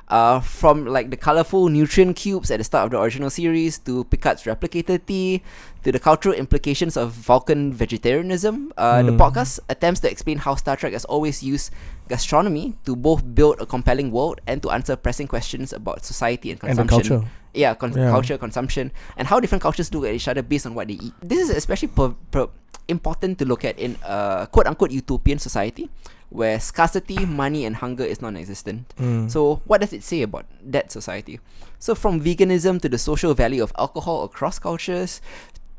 [0.09, 4.05] Uh, from like the colorful nutrient cubes at the start of the original series to
[4.05, 5.43] Picard's replicator tea
[5.83, 9.17] to the cultural implications of Vulcan vegetarianism, uh, the Mm.
[9.19, 11.71] podcast attempts to explain how Star Trek has always used
[12.07, 16.63] gastronomy to both build a compelling world and to answer pressing questions about society and
[16.63, 17.19] And consumption.
[17.19, 17.27] culture.
[17.53, 18.09] Yeah, con- Yeah.
[18.11, 21.13] culture, consumption, and how different cultures look at each other based on what they eat.
[21.21, 22.47] This is especially per- per-
[22.87, 25.89] important to look at in a quote unquote utopian society
[26.29, 28.93] where scarcity, money, and hunger is non existent.
[28.99, 29.31] Mm.
[29.31, 31.39] So, what does it say about that society?
[31.79, 35.21] So, from veganism to the social value of alcohol across cultures,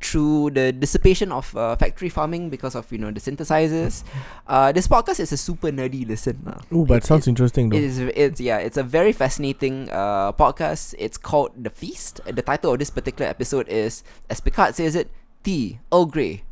[0.01, 4.05] through the dissipation of uh, factory farming because of you know the synthesizers,
[4.47, 6.39] uh, this podcast is a super nerdy listen.
[6.47, 6.63] lah.
[6.73, 7.77] Ooh, but It- it sounds it- interesting though.
[7.77, 7.99] it is.
[7.99, 8.59] It's yeah.
[8.59, 10.95] It's a very fascinating uh, podcast.
[11.03, 12.21] It's called The Feast.
[12.31, 15.11] The title of this particular episode is, as Picard says it,
[15.43, 16.45] tea, Earl Grey.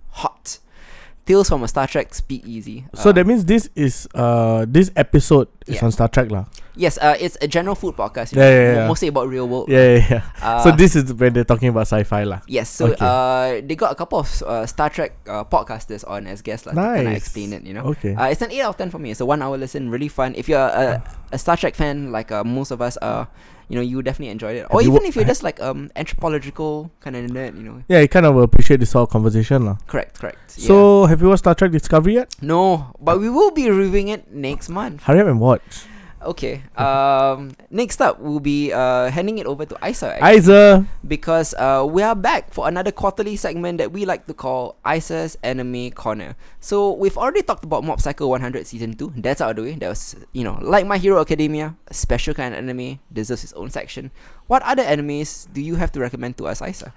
[1.26, 2.86] Tales from a Star Trek Speakeasy.
[2.94, 5.84] so Uh, that means this is uh this episode is Yeah.
[5.84, 6.46] on Star Trek lah.
[6.78, 8.30] yes, uh, it's a general food podcast.
[8.30, 8.86] you Yeah, know, yeah, mo- yeah.
[8.86, 9.66] Mostly about real world.
[9.68, 10.22] Yeah, yeah, yeah.
[10.38, 12.40] Uh, so this is when they're talking about sci-fi lah.
[12.46, 13.02] Yes, so Okay.
[13.02, 16.78] uh, they got a couple of uh, Star Trek uh, podcasters on as guests, like,
[16.78, 17.66] to kind of explain it.
[17.66, 18.14] You know, Okay.
[18.14, 19.10] uh, it's an eight out of ten for me.
[19.10, 20.38] It's a one-hour listen, really fun.
[20.38, 23.26] If you're a, a Star Trek fan, like uh, most of us are,
[23.68, 24.66] you know, you definitely enjoyed it.
[24.70, 27.82] Or Have even wa- if you're just like um anthropological kind of nerd, you know.
[27.88, 29.76] yeah, you kind of appreciate this whole conversation lah.
[29.86, 30.54] Correct, correct.
[30.56, 30.66] yeah.
[30.68, 32.34] So have you watched Star Trek Discovery yet?
[32.40, 35.02] no, but we will be reviewing it next month.
[35.04, 35.86] Hurry up and watch.
[36.26, 36.62] Okay.
[36.76, 40.18] Um, next up, we'll be uh handing it over to Isa.
[40.18, 40.38] actually.
[40.38, 40.86] Isa.
[41.06, 45.38] because uh, we are back for another quarterly segment that we like to call Isa's
[45.42, 46.34] Anime Corner.
[46.58, 49.14] So we've already talked about Mob Psycho 100 Season 2.
[49.22, 49.74] That's out of the way.
[49.78, 53.52] That was, you know, like My Hero Academia, a special kind of anime, deserves its
[53.54, 54.10] own section.
[54.48, 56.92] What other animes do you have to recommend to us, Isa?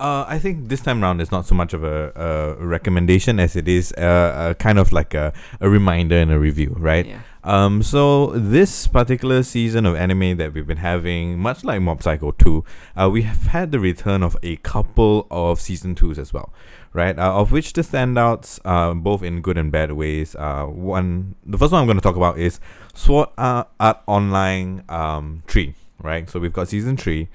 [0.00, 3.56] Uh, I think this time round is not so much of a, a recommendation as
[3.56, 7.04] it is uh, a kind of like a, a reminder and a review, right?
[7.06, 7.20] Yeah.
[7.48, 12.32] Um, so this particular season of anime that we've been having, much like Mob Psycho
[12.32, 12.62] 2,
[12.94, 16.52] uh, we have had the return of a couple of season twos as well,
[16.92, 17.18] right?
[17.18, 20.36] Uh, of which the standouts, uh, both in good and bad ways.
[20.36, 22.60] Uh, one, the first one I'm going to talk about is
[22.92, 26.28] Sword Art, Art Online um, 3, right?
[26.28, 27.28] So we've got season 3,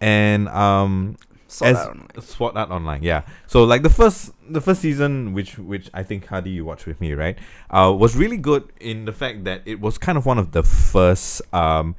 [0.00, 1.18] and um,
[1.48, 2.20] Sword as Art Online.
[2.20, 3.22] Sword Art Online, yeah.
[3.46, 7.00] So like the first the first season, which which I think Hadi you watched with
[7.00, 7.38] me, right?
[7.70, 10.62] Uh, was really good in the fact that it was kind of one of the
[10.62, 11.96] first um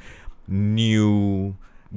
[0.48, 1.56] new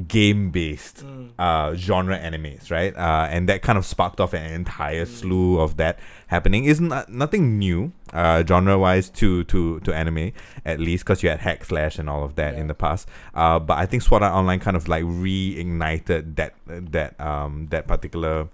[0.09, 1.05] game based
[1.39, 2.97] uh genre animes, right?
[2.97, 5.99] Uh, and that kind of sparked off an entire slew of that
[6.29, 6.65] happening.
[6.65, 10.33] Is not nothing new, uh, genre wise to to to anime
[10.65, 13.07] at least, because you had hack slash and all of that in the past.
[13.35, 17.87] Uh, but I think Sword Art Online kind of like reignited that that um that
[17.87, 18.49] particular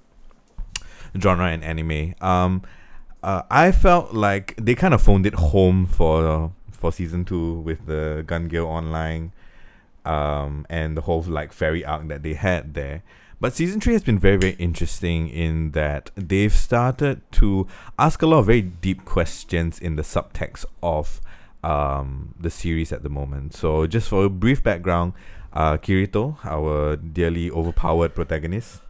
[1.21, 2.15] genre in anime.
[2.21, 2.63] Um,
[3.23, 7.87] uh, I felt like they kind of phoned it home for for season two with
[7.87, 9.33] the Gun Gale Online,
[10.09, 13.03] um, and the whole like fairy arc that they had there.
[13.41, 17.67] But season three has been very very interesting in that they've started to
[17.99, 21.21] ask a lot of very deep questions in the subtext of
[21.63, 23.55] um, the series at the moment.
[23.55, 25.13] So just for a brief background,
[25.53, 28.81] uh, Kirito, our dearly overpowered protagonist,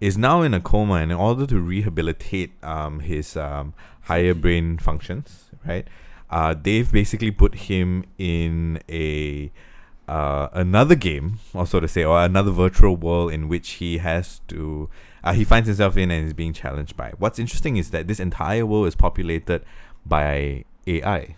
[0.00, 4.78] is now in a coma, and in order to rehabilitate um, his um, higher brain
[4.78, 5.86] functions, right?
[6.30, 9.50] Uh, they've basically put him in a
[10.08, 14.40] uh, another game, or so to say, or another virtual world in which he has
[14.48, 14.88] to
[15.24, 17.12] uh, he finds himself in and is being challenged by.
[17.18, 19.64] What's interesting is that this entire world is populated
[20.04, 21.36] by AI.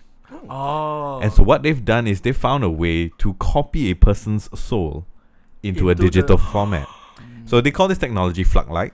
[0.50, 1.20] Oh.
[1.20, 5.06] And so what they've done is they found a way to copy a person's soul
[5.62, 6.88] into, a Into the- digital format.
[7.44, 8.90] So they call this technology Fluctlight,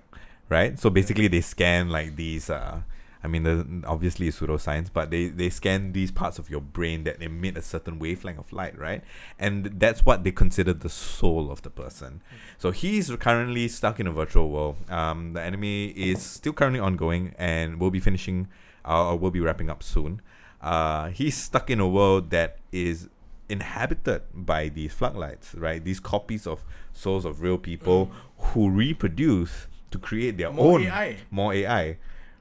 [0.51, 0.79] right?
[0.79, 2.83] So basically they scan like these uh
[3.25, 7.05] I mean the obviously it's pseudoscience, but they, they scan these parts of your brain
[7.05, 9.03] that emit a certain wavelength of light, right?
[9.39, 12.21] And that's what they consider the soul of the person.
[12.59, 14.77] So he's currently stuck in a virtual world.
[14.91, 18.49] Um, the anime is still currently ongoing and will be finishing
[18.85, 20.21] uh, or will be wrapping up soon.
[20.61, 23.09] Uh, he's stuck in a world that is
[23.49, 25.85] inhabited by these Fluctlights, right?
[25.85, 31.17] These copies of souls of real people who reproduce to create their More own AI.
[31.31, 31.99] more AI,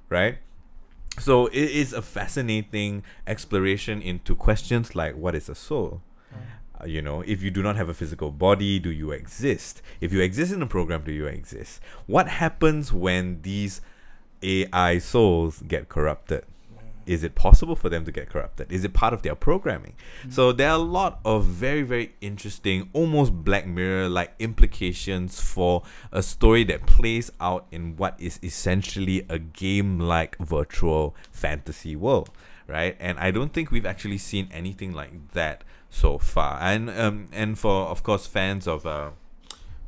[0.09, 0.37] right?
[1.19, 6.01] So it is a fascinating exploration into questions like what is a soul?
[6.79, 9.81] Uh, you know, if you do not have a physical body, do you exist?
[9.99, 11.81] If you exist in a program, do you exist?
[12.07, 13.81] What happens when these
[14.41, 16.45] AI souls get corrupted?
[17.05, 18.71] Is it possible for them to get corrupted?
[18.71, 19.93] Is it part of their programming?
[20.29, 25.83] So there are a lot of very, very interesting, almost Black Mirror like implications for
[26.11, 32.29] a story that plays out in what is essentially a game like virtual fantasy world,
[32.67, 32.95] right?
[32.99, 36.59] And I don't think we've actually seen anything like that so far.
[36.61, 39.11] And um and for of course fans of uh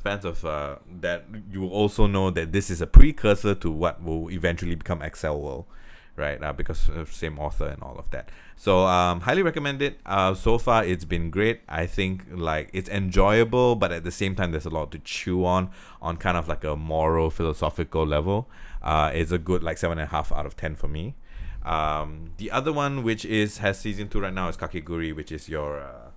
[0.04, 4.04] fans of uh that you will also know that this is a precursor to what
[4.04, 5.66] will eventually become Accel World.
[6.16, 8.30] Right, uh, because same author and all of that.
[8.56, 10.00] So um, highly recommend it.
[10.06, 11.62] Uh, so far it's been great.
[11.68, 15.44] I think like it's enjoyable, but at the same time there's a lot to chew
[15.44, 15.72] on
[16.04, 18.48] on kind of like a moral philosophical level.
[18.84, 21.16] Uh, it's a good like seven and a half out of ten for me.
[21.66, 25.50] Um, the other one, which is has season two right now, is Kakegurui, which is
[25.50, 26.12] your uh,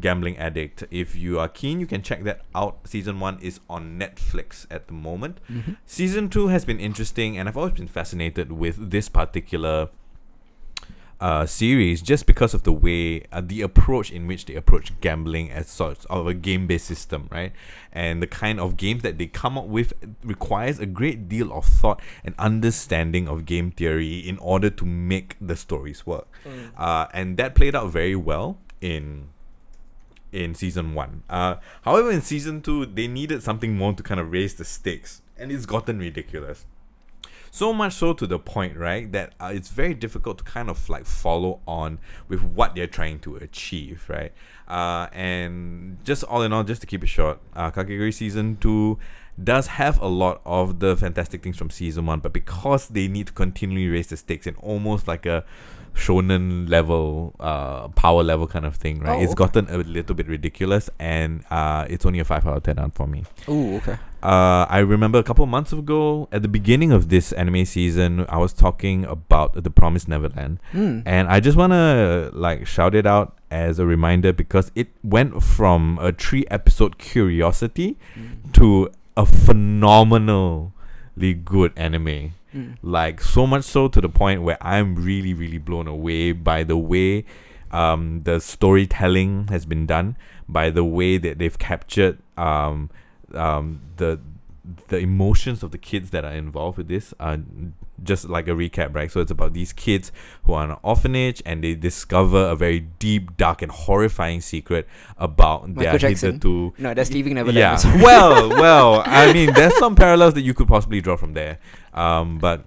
[0.00, 0.84] gambling addict.
[0.90, 2.78] If you are keen, you can check that out.
[2.84, 5.38] Season one is on Netflix at the moment.
[5.86, 9.88] Season two has been interesting, and I've always been fascinated with this particular
[11.20, 15.52] uh, series just because of the way uh, the approach in which they approach gambling
[15.52, 17.52] as sort of a game-based system, right?
[17.92, 19.92] And the kind of games that they come up with
[20.24, 25.36] requires a great deal of thought and understanding of game theory in order to make
[25.40, 26.26] the stories work.
[26.76, 29.28] Uh, and that played out very well in
[30.32, 31.22] in season one.
[31.28, 35.22] Uh, however, in season two, they needed something more to kind of raise the stakes,
[35.38, 36.66] and it's gotten ridiculous.
[37.54, 40.88] So much so to the point, right, that uh, it's very difficult to kind of
[40.88, 44.32] like follow on with what they're trying to achieve, right?
[44.66, 47.70] Uh, and just all in all, just to keep it short, uh,
[48.10, 48.98] season two
[49.42, 53.28] does have a lot of the fantastic things from season one, but because they need
[53.28, 55.44] to continually raise the stakes in almost like a
[55.94, 59.18] shonen level, uh, power level kind of thing, right?
[59.18, 59.38] Oh, it's okay.
[59.38, 63.06] gotten a little bit ridiculous, and uh, it's only a five out of ten for
[63.06, 63.24] me.
[63.48, 63.98] Oh, okay.
[64.22, 68.24] Uh, I remember a couple of months ago, at the beginning of this anime season,
[68.28, 71.00] I was talking about The Promised Neverland, Hmm.
[71.04, 75.98] and I just wanna like shout it out as a reminder because it went from
[76.00, 77.98] a three episode curiosity
[78.54, 80.72] to a phenomenally
[81.44, 82.34] good anime.
[82.54, 82.76] Mm.
[82.82, 86.76] Like so much so to the point where I'm really, really blown away by the
[86.76, 87.24] way
[87.70, 90.16] um, the storytelling has been done,
[90.48, 92.90] by the way that they've captured um,
[93.34, 94.20] um, the
[94.88, 97.12] the emotions of the kids that are involved with this.
[97.18, 97.38] are
[98.02, 99.10] just like a recap, right?
[99.10, 100.12] So it's about these kids
[100.44, 104.88] who are in an orphanage and they discover a very deep, dark, and horrifying secret
[105.16, 106.32] about Michael their Jackson?
[106.32, 107.58] hitherto No, that's Leaving Neverland.
[107.84, 108.02] yeah.
[108.02, 111.58] Well, well, I mean, there's some parallels that you could possibly draw from there.
[111.94, 112.64] Um, but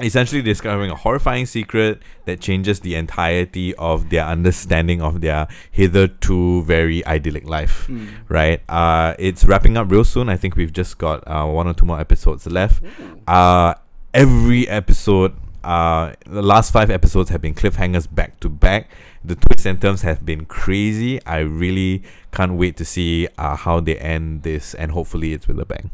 [0.00, 6.62] essentially discovering a horrifying secret that changes the entirety of their understanding of their hitherto
[6.64, 7.86] very idyllic life.
[7.88, 8.08] Mm.
[8.28, 8.62] Right?
[8.68, 10.28] Uh, it's wrapping up real soon.
[10.28, 12.82] I think we've just got uh, one or two more episodes left.
[13.26, 13.74] Uh,
[14.12, 15.34] every episode,
[15.64, 18.90] uh, the last five episodes have been cliffhangers back to back.
[19.24, 21.24] The twists and turns have been crazy.
[21.26, 25.58] I really can't wait to see uh, how they end this, and hopefully it's with
[25.58, 25.90] a bang.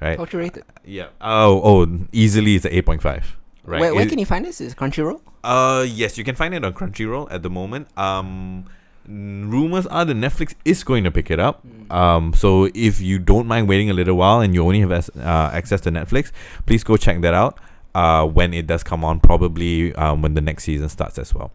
[0.00, 0.16] Right?
[0.16, 0.64] Culture rated.
[0.84, 1.08] Yeah.
[1.20, 3.36] Oh, oh, easily it's an eight point five.
[3.64, 3.80] Right.
[3.80, 4.60] Where, where It- can you find this?
[4.60, 5.20] Is it Crunchyroll?
[5.44, 7.88] uh, yes, you can find it on Crunchyroll at the moment.
[7.98, 8.64] Um,
[9.06, 11.64] rumors are that Netflix is going to pick it up.
[11.90, 15.10] Um, so if you don't mind waiting a little while and you only have as,
[15.16, 16.30] uh, access to Netflix,
[16.66, 17.58] please go check that out.
[17.92, 21.50] Uh, when it does come on, probably um, when the next season starts as well,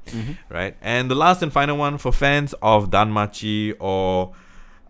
[0.49, 0.75] right?
[0.81, 4.33] And the last and final one for fans of Danmachi or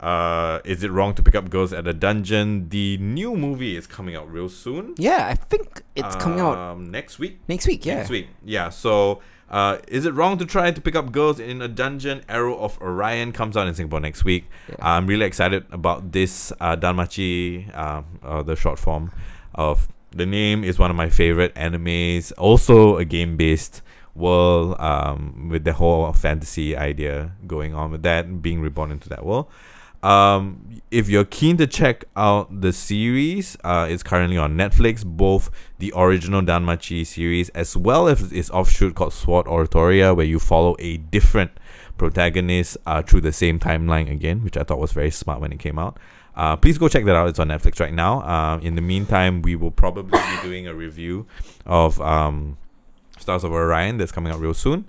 [0.05, 2.69] uh, is it wrong to pick up girls at a dungeon?
[2.69, 4.93] The new movie is coming out real soon.
[4.99, 7.39] Yeah, I think it's coming out um, next week.
[7.47, 7.83] next week.
[7.83, 7.95] Yeah.
[7.95, 8.27] Next week.
[8.43, 8.69] Yeah.
[8.69, 12.21] So, uh, is it wrong to try to pick up girls in a dungeon?
[12.29, 14.45] Arrow of Orion comes out in Singapore next week.
[14.69, 14.75] Yeah.
[14.79, 19.11] I'm really excited about this uh, Danmachi, uh, uh, the short form
[19.55, 22.31] of the name is one of my favorite animes.
[22.37, 23.81] Also, a game based
[24.13, 29.25] world um, with the whole fantasy idea going on with that, being reborn into that
[29.25, 29.47] world.
[30.05, 35.03] Um, if you're keen to check out the series, uh, it's currently on Netflix.
[35.03, 35.49] Both
[35.79, 40.75] the original Danmachi series as well as its offshoot called Sword Oratoria, where you follow
[40.77, 41.51] a different
[41.97, 45.57] protagonist uh, through the same timeline again, which I thought was very smart when it
[45.57, 45.97] came out.
[46.35, 47.27] Uh, please go check that out.
[47.27, 48.21] It's on Netflix right now.
[48.21, 51.25] Uh, in the meantime, we will probably be doing a review
[51.65, 52.57] of um,
[53.17, 54.87] Stars of Orion that's coming out real soon.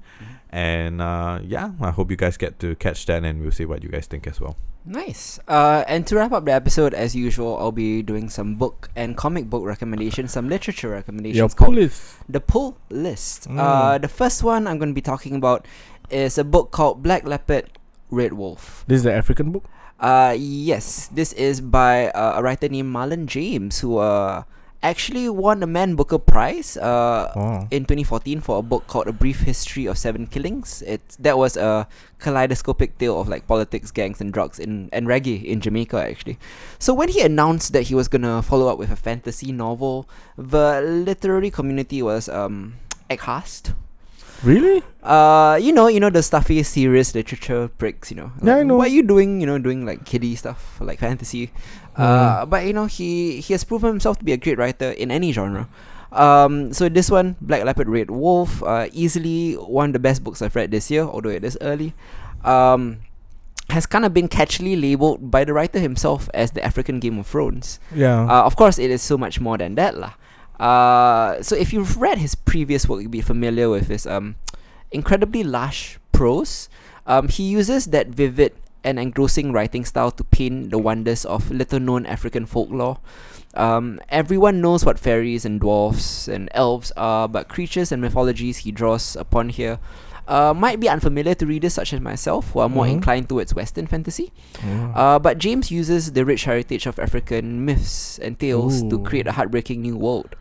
[0.50, 3.82] And uh, yeah, I hope you guys get to catch that, and we'll see what
[3.82, 4.56] you guys think as well.
[4.86, 5.40] Nice.
[5.48, 9.16] Uh, and to wrap up the episode, as usual, I'll be doing some book and
[9.16, 11.36] comic book recommendations, some literature recommendations.
[11.36, 13.48] Your pull is the pull list.
[13.48, 13.58] Mm.
[13.58, 15.66] Uh, the first one I'm going to be talking about
[16.08, 17.68] is a book called Black Leopard,
[18.10, 18.84] Red Wolf.
[18.86, 19.64] this is the African book.
[19.98, 24.44] Uh, yes, this is by uh, a writer named Marlon James, who uh
[24.82, 27.66] actually won the Man Booker Prize uh Oh.
[27.70, 30.82] in 2014 for a book called A Brief History of Seven Killings.
[30.86, 31.88] It's that was a
[32.18, 36.38] kaleidoscopic tale of like politics, gangs, and drugs in and reggae in Jamaica actually.
[36.78, 40.80] So when he announced that he was gonna follow up with a fantasy novel, the
[40.82, 42.74] literary community was um
[43.10, 43.72] aghast.
[44.44, 44.82] Really?
[45.02, 48.10] Uh, you know, you know the stuffy, serious literature pricks.
[48.10, 48.76] You know, Yeah, I Like, know.
[48.76, 49.40] What are you doing?
[49.40, 51.52] You know, doing like kiddie stuff, like fantasy.
[51.96, 55.10] Uh, but you know, he he has proven himself to be a great writer in
[55.10, 55.68] any genre.
[56.12, 60.40] Um, so this one, Black Leopard, Red Wolf, uh, easily one of the best books
[60.40, 61.92] I've read this year, although it is early.
[62.44, 62.98] Um,
[63.70, 67.26] has kind of been catchily labeled by the writer himself as the African Game of
[67.26, 67.80] Thrones.
[67.92, 68.22] Yeah.
[68.22, 70.14] Uh, of course, it is so much more than that, lah.
[70.60, 74.36] Uh, so if you've read his previous work, you'll be familiar with his um,
[74.92, 76.68] incredibly lush prose.
[77.06, 78.54] Um, he uses that vivid
[78.86, 82.98] and engrossing writing style to paint the wonders of little-known African folklore.
[83.54, 88.70] Um, everyone knows what fairies and dwarfs and elves are, but creatures and mythologies he
[88.70, 89.78] draws upon here
[90.28, 92.98] uh, might be unfamiliar to readers such as myself, who are more Mhm.
[92.98, 94.32] inclined towards Western fantasy.
[94.58, 94.90] Mm.
[94.94, 99.32] Uh, but James uses the rich heritage of African myths and tales to create a
[99.38, 100.34] heartbreaking new world,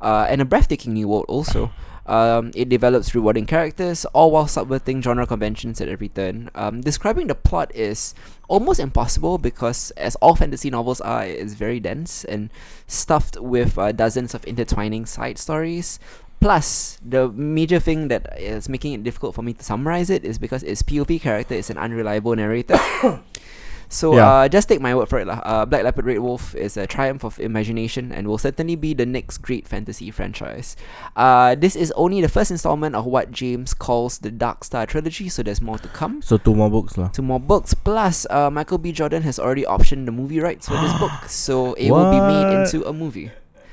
[0.00, 1.70] uh, and a breathtaking new world also.
[2.12, 6.50] Um, it develops rewarding characters, all while subverting genre conventions at every turn.
[6.54, 8.14] Um, describing the plot is
[8.48, 12.50] almost impossible because, as all fantasy novels are, it's very dense and
[12.86, 15.98] stuffed with uh, dozens of intertwining side stories.
[16.38, 20.36] Plus, the major thing that is making it difficult for me to summarize it is
[20.36, 22.78] because its POV character is an unreliable narrator.
[23.92, 24.24] so, Yeah.
[24.24, 25.28] uh, just take my word for it.
[25.28, 25.44] lah.
[25.44, 29.04] Uh, Black Leopard Red Wolf is a triumph of imagination and will certainly be the
[29.04, 30.74] next great fantasy franchise.
[31.12, 35.28] Uh, this is only the first installment of what James calls the Dark Star trilogy,
[35.28, 36.24] so there's more to come.
[36.24, 37.12] So two more books lah.
[37.12, 38.90] Two more books, plus uh, Michael B.
[38.96, 42.48] Jordan has already optioned the movie rights for this book, so it will be made
[42.64, 43.28] into a movie.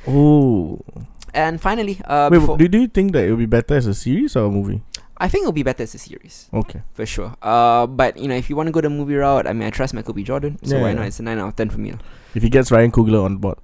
[0.08, 0.80] Oh.
[1.34, 3.94] And finally, uh, Wait, do, do you think that it would be better as a
[3.94, 4.82] series or a movie?
[5.20, 6.82] I think it'll be better as a series Okay.
[6.94, 7.36] for sure.
[7.42, 9.70] Uh, but you know, if you want to go the movie route, I mean, I
[9.70, 10.24] trust Michael B.
[10.24, 10.96] Jordan, so Yeah, why yeah.
[10.96, 11.06] not?
[11.08, 11.94] It's a nine out of ten for me.
[12.36, 13.58] If he gets Ryan Coogler on board.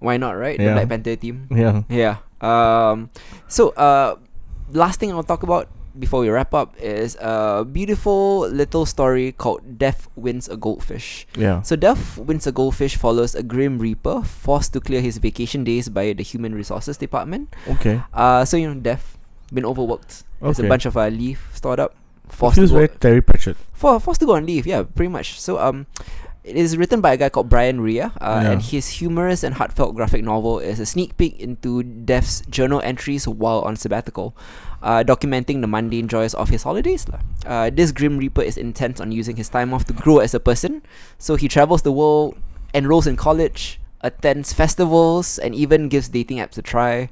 [0.00, 0.58] Why not, right?
[0.60, 0.74] Yeah.
[0.78, 1.48] The Black Panther team.
[1.50, 1.82] Yeah.
[1.88, 2.16] Yeah.
[2.40, 3.10] Um.
[3.48, 4.16] So, uh,
[4.70, 5.66] last thing I'll talk about
[5.98, 11.62] before we wrap up is a beautiful little story called "Death Wins a Goldfish." Yeah.
[11.62, 15.88] So, Death Wins a Goldfish follows a grim reaper forced to clear his vacation days
[15.88, 17.50] by the Human Resources Department.
[17.66, 18.00] Okay.
[18.14, 19.17] Uh, so you know, Death
[19.52, 20.24] been overworked.
[20.40, 21.94] There's a bunch of uh, leave stored up.
[22.28, 23.56] It Forced to feels go, very Terry Pratchett.
[23.72, 24.66] for, forced to go on leave.
[24.66, 25.40] Yeah, pretty much.
[25.40, 25.86] So um,
[26.44, 28.50] it is written by a guy called Brian Rea, uh, Yeah.
[28.52, 33.26] and his humorous and heartfelt graphic novel is a sneak peek into Death's journal entries
[33.26, 34.36] while on sabbatical,
[34.82, 37.06] uh, documenting the mundane joys of his holidays.
[37.46, 40.40] Uh, this Grim Reaper is intent on using his time off to grow as a
[40.40, 40.82] person,
[41.18, 42.36] so he travels the world,
[42.74, 47.08] enrolls in college, attends festivals, and even gives dating apps a try.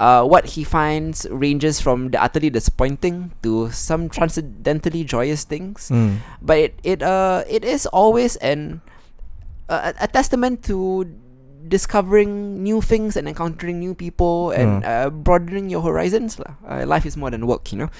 [0.00, 6.16] Uh, what he finds ranges from the utterly disappointing to some transcendentally joyous things Mm.
[6.40, 8.80] but it it uh it is always an
[9.68, 11.04] a, a testament to
[11.68, 14.88] discovering new things and encountering new people and Mm.
[14.88, 16.40] uh, broadening your horizons.
[16.40, 17.90] Uh, life is more than work you know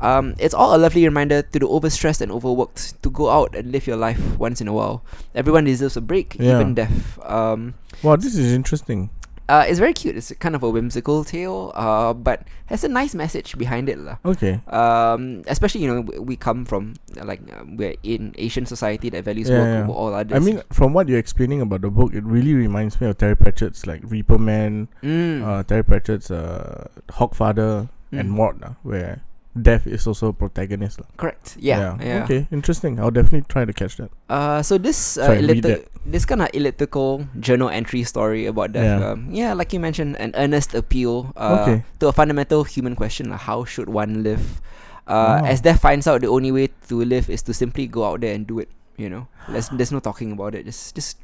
[0.00, 3.70] um, it's all a lovely reminder to the overstressed and overworked to go out and
[3.70, 5.04] live your life once in a while
[5.36, 6.56] everyone deserves a break Yeah.
[6.56, 9.10] even death um, Wow, this is interesting.
[9.44, 13.12] Uh, it's very cute it's kind of a whimsical tale uh, but has a nice
[13.12, 14.56] message behind it lah Okay.
[14.72, 19.52] um, especially you know we come from like uh, we're in Asian society that values
[19.52, 19.82] Yeah, work yeah.
[19.84, 20.32] over all others.
[20.32, 23.36] I mean, from what you're explaining about the book, it really reminds me of Terry
[23.36, 25.44] Pratchett's like Reaper Man, mm.
[25.44, 26.88] uh, Terry Pratchett's uh,
[27.20, 28.36] Hogfather, and Mm.
[28.40, 29.20] Mort, uh, where
[29.54, 30.98] death is also a protagonist.
[31.00, 31.06] lah.
[31.16, 31.56] correct.
[31.58, 32.24] Yeah, yeah.
[32.26, 32.98] Okay, interesting.
[32.98, 34.10] I'll definitely try to catch that.
[34.28, 39.00] Uh, so this uh, Sorry, ellipti- this kind of elliptical journal entry story about death.
[39.00, 39.08] Yeah.
[39.14, 41.76] Um, yeah, like you mentioned, an earnest appeal uh, Okay.
[42.02, 44.60] to a fundamental human question: like how should one live?
[45.06, 45.44] Uh, Wow.
[45.44, 48.32] As death finds out, the only way to live is to simply go out there
[48.34, 48.72] and do it.
[48.96, 50.64] You know, there's there's no talking about it.
[50.64, 51.18] Just just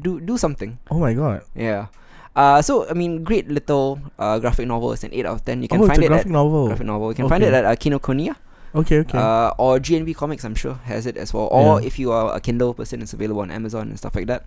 [0.00, 0.78] do do something.
[0.90, 1.42] Oh my god.
[1.54, 1.92] Yeah.
[2.38, 4.92] Uh, so I mean, great little uh, graphic novel.
[4.94, 5.58] It's an eight out of ten.
[5.60, 6.70] You can oh, find it graphic at novel.
[6.70, 7.10] graphic novel.
[7.10, 8.36] You can find it at uh, Kinokuniya,
[8.78, 9.18] Okay, okay.
[9.18, 10.44] uh, or GNV Comics.
[10.46, 11.48] I'm sure has it as well.
[11.50, 11.86] Or Yeah.
[11.90, 14.46] if you are a Kindle person, it's available on Amazon and stuff like that.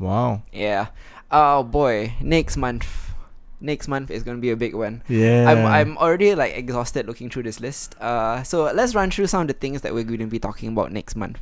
[0.00, 0.40] wow.
[0.48, 0.86] Yeah.
[1.30, 3.12] Oh boy, next month.
[3.60, 5.04] Next month is gonna be a big one.
[5.06, 5.44] Yeah.
[5.44, 8.00] I'm I'm already like exhausted looking through this list.
[8.00, 10.72] Uh, so let's run through some of the things that we're going to be talking
[10.72, 11.36] about next month.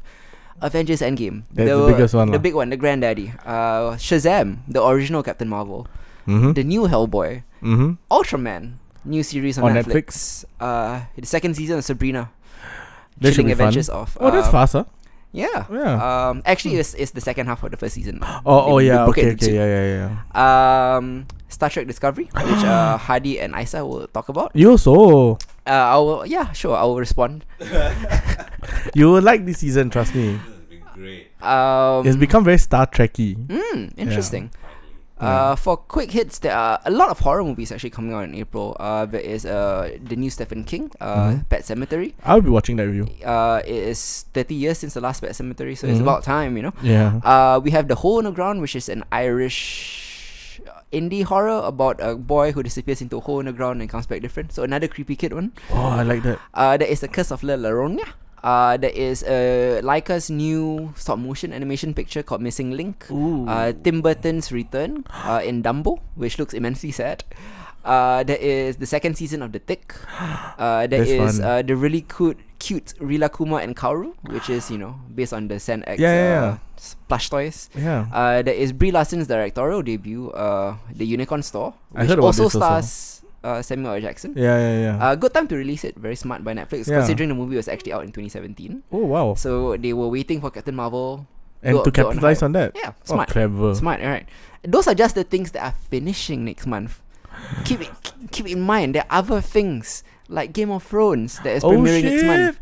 [0.60, 2.42] Avengers Endgame, That's the biggest one the lah.
[2.42, 3.32] big one, the granddaddy.
[3.44, 5.86] Uh, Shazam, the original Captain Marvel,
[6.26, 6.52] Mm-hmm.
[6.52, 7.96] the new Hellboy, mm-hmm.
[8.12, 10.44] Ultraman, new series on, On Netflix.
[10.60, 12.30] Uh, the second season of Sabrina.
[13.20, 13.74] That Chilling be fun.
[13.74, 14.18] Of.
[14.20, 14.76] Oh, that's uh, fast.
[15.32, 15.66] Yeah.
[15.70, 15.98] Yeah.
[15.98, 18.20] Um, actually, it's, it's the second half of the first season.
[18.46, 19.06] oh, oh yeah.
[19.06, 19.54] Okay, okay.
[19.54, 19.84] Yeah, yeah,
[20.34, 20.96] yeah.
[20.96, 24.52] Um, Star Trek Discovery, which uh, Hardy and Isa will talk about.
[24.54, 25.38] You also.
[25.68, 27.44] Uh, I will, yeah, sure, I will respond.
[28.94, 30.34] You will like this season, trust me.
[30.40, 31.28] It's been great.
[31.44, 33.36] Um, It's become very Star Trekky.
[33.36, 34.50] mm, interesting.
[35.20, 38.34] Uh, for quick hits, there are a lot of horror movies actually coming out in
[38.38, 38.76] April.
[38.78, 41.48] Uh, there is uh the new Stephen King, uh, Mhm.
[41.50, 42.14] Pet Sematary.
[42.24, 43.10] I'll be watching that review.
[43.26, 46.06] Uh, it is 30 years since the last Pet Sematary, so it's Mhm.
[46.06, 46.74] about time, you know.
[46.86, 47.18] Yeah.
[47.26, 50.07] Uh, we have The Hole in the Ground, which is an Irish
[50.92, 54.06] indie horror about a boy who disappears into a hole in the ground and comes
[54.06, 54.52] back different.
[54.52, 55.52] So another creepy kid one.
[55.70, 56.38] Oh, I like that.
[56.54, 58.06] Uh, there is The Curse of La Llorona.
[58.42, 63.10] Uh, there is uh, Laika's new stop motion animation picture called Missing Link.
[63.10, 63.48] Ooh.
[63.48, 67.24] Uh, Tim Burton's return uh, in Dumbo, which looks immensely sad.
[67.84, 69.94] Uh, there is the second season of The Tick.
[70.58, 74.78] Uh, there That's is uh, the really cute, cute Rilakkuma and Kaoru, which is you
[74.78, 76.58] know based on the San-X Yeah, yeah, uh, yeah.
[77.08, 77.70] plush toys.
[77.74, 78.06] yeah.
[78.12, 83.62] Uh, there is Brie Larson's directorial debut, uh, The Unicorn Store, which also stars uh,
[83.62, 84.00] Samuel L.
[84.00, 84.34] Jackson.
[84.36, 84.94] yeah, yeah, yeah.
[85.04, 85.94] Uh, good time to release it.
[85.96, 88.82] Very smart by Netflix, considering the movie was actually out in 2017.
[88.92, 89.34] oh wow.
[89.34, 91.26] So they were waiting for Captain Marvel.
[91.62, 92.44] and go- to go on capitalize hype.
[92.46, 92.70] on that.
[92.74, 93.74] Yeah, Oh, smart, clever.
[93.74, 94.00] smart.
[94.00, 94.26] All right,
[94.62, 97.02] those are just the things that are finishing next month.
[97.64, 97.90] keep it,
[98.34, 102.04] keep in mind there are other things like Game of Thrones that is Oh, premiering
[102.04, 102.26] next shit.
[102.26, 102.60] month.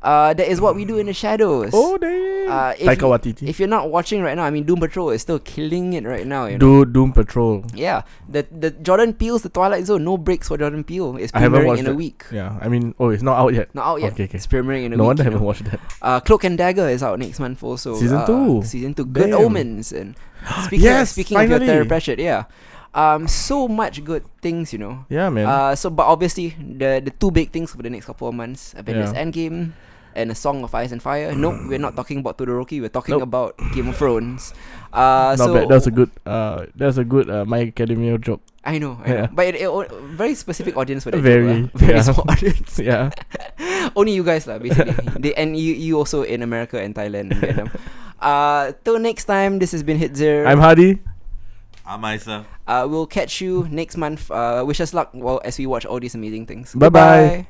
[0.00, 1.70] Uh, that is what we do in the shadows.
[1.74, 2.48] Oh damn.
[2.48, 3.48] Uh, if Taika you- Waititi.
[3.48, 6.24] If you're not watching right now, I mean, Doom Patrol is still killing it right
[6.24, 6.46] now.
[6.46, 6.84] You know?
[6.84, 7.64] Do Doom Patrol.
[7.74, 10.04] Yeah, the the Jordan Peele's The Twilight Zone.
[10.04, 11.16] No breaks for Jordan Peele.
[11.16, 11.96] It's premiering watched in a that.
[11.96, 12.22] week.
[12.30, 13.74] Yeah, I mean, oh, it's not out yet.
[13.74, 14.12] Not out yet.
[14.12, 14.36] Okay, okay.
[14.38, 15.02] It's premiering in a No week.
[15.02, 15.46] No wonder I haven't know.
[15.46, 15.80] watched that.
[16.00, 17.96] Uh, Cloak and Dagger is out next month also.
[17.96, 18.62] Season uh, two.
[18.62, 19.04] Season two.
[19.04, 19.40] Good Damn.
[19.40, 20.14] Omens and
[20.62, 22.44] speaking Yes, speaking of your Terry Pratchett, yeah.
[22.98, 25.06] Um, so much good things, you know.
[25.06, 25.46] Yeah, man.
[25.46, 28.74] Uh, so but obviously the the two big things for the next couple of months:
[28.74, 29.22] Avengers Yeah.
[29.22, 29.70] Endgame
[30.18, 31.30] and A Song of Ice and Fire.
[31.30, 32.82] no, we're not talking about Todoroki.
[32.82, 33.30] We're talking Nope.
[33.30, 34.50] about Game of Thrones.
[34.90, 35.70] Uh, not so bad.
[35.70, 36.10] That's a good.
[36.26, 37.30] Uh, that's a good.
[37.30, 38.42] Uh, My Academia joke.
[38.66, 39.20] I know, I Yeah.
[39.24, 39.28] know.
[39.32, 39.70] but it, it,
[40.18, 41.22] very specific audience for that.
[41.22, 41.78] Very, joke, uh.
[41.86, 42.02] very yeah.
[42.02, 42.72] small audience.
[42.82, 43.14] yeah.
[43.94, 44.92] Only you guys lah, basically.
[45.22, 47.70] they, and you you also in America and Thailand and Vietnam.
[48.18, 50.50] Uh, till next time, this has been Hit Zero.
[50.50, 50.98] I'm Hardy.
[51.88, 52.44] I'm Isa.
[52.66, 54.30] uh, we'll catch you next month.
[54.30, 56.74] Uh, wish us luck while as we watch all these amazing things.
[56.74, 57.44] Bye-bye.
[57.44, 57.46] Goodbye.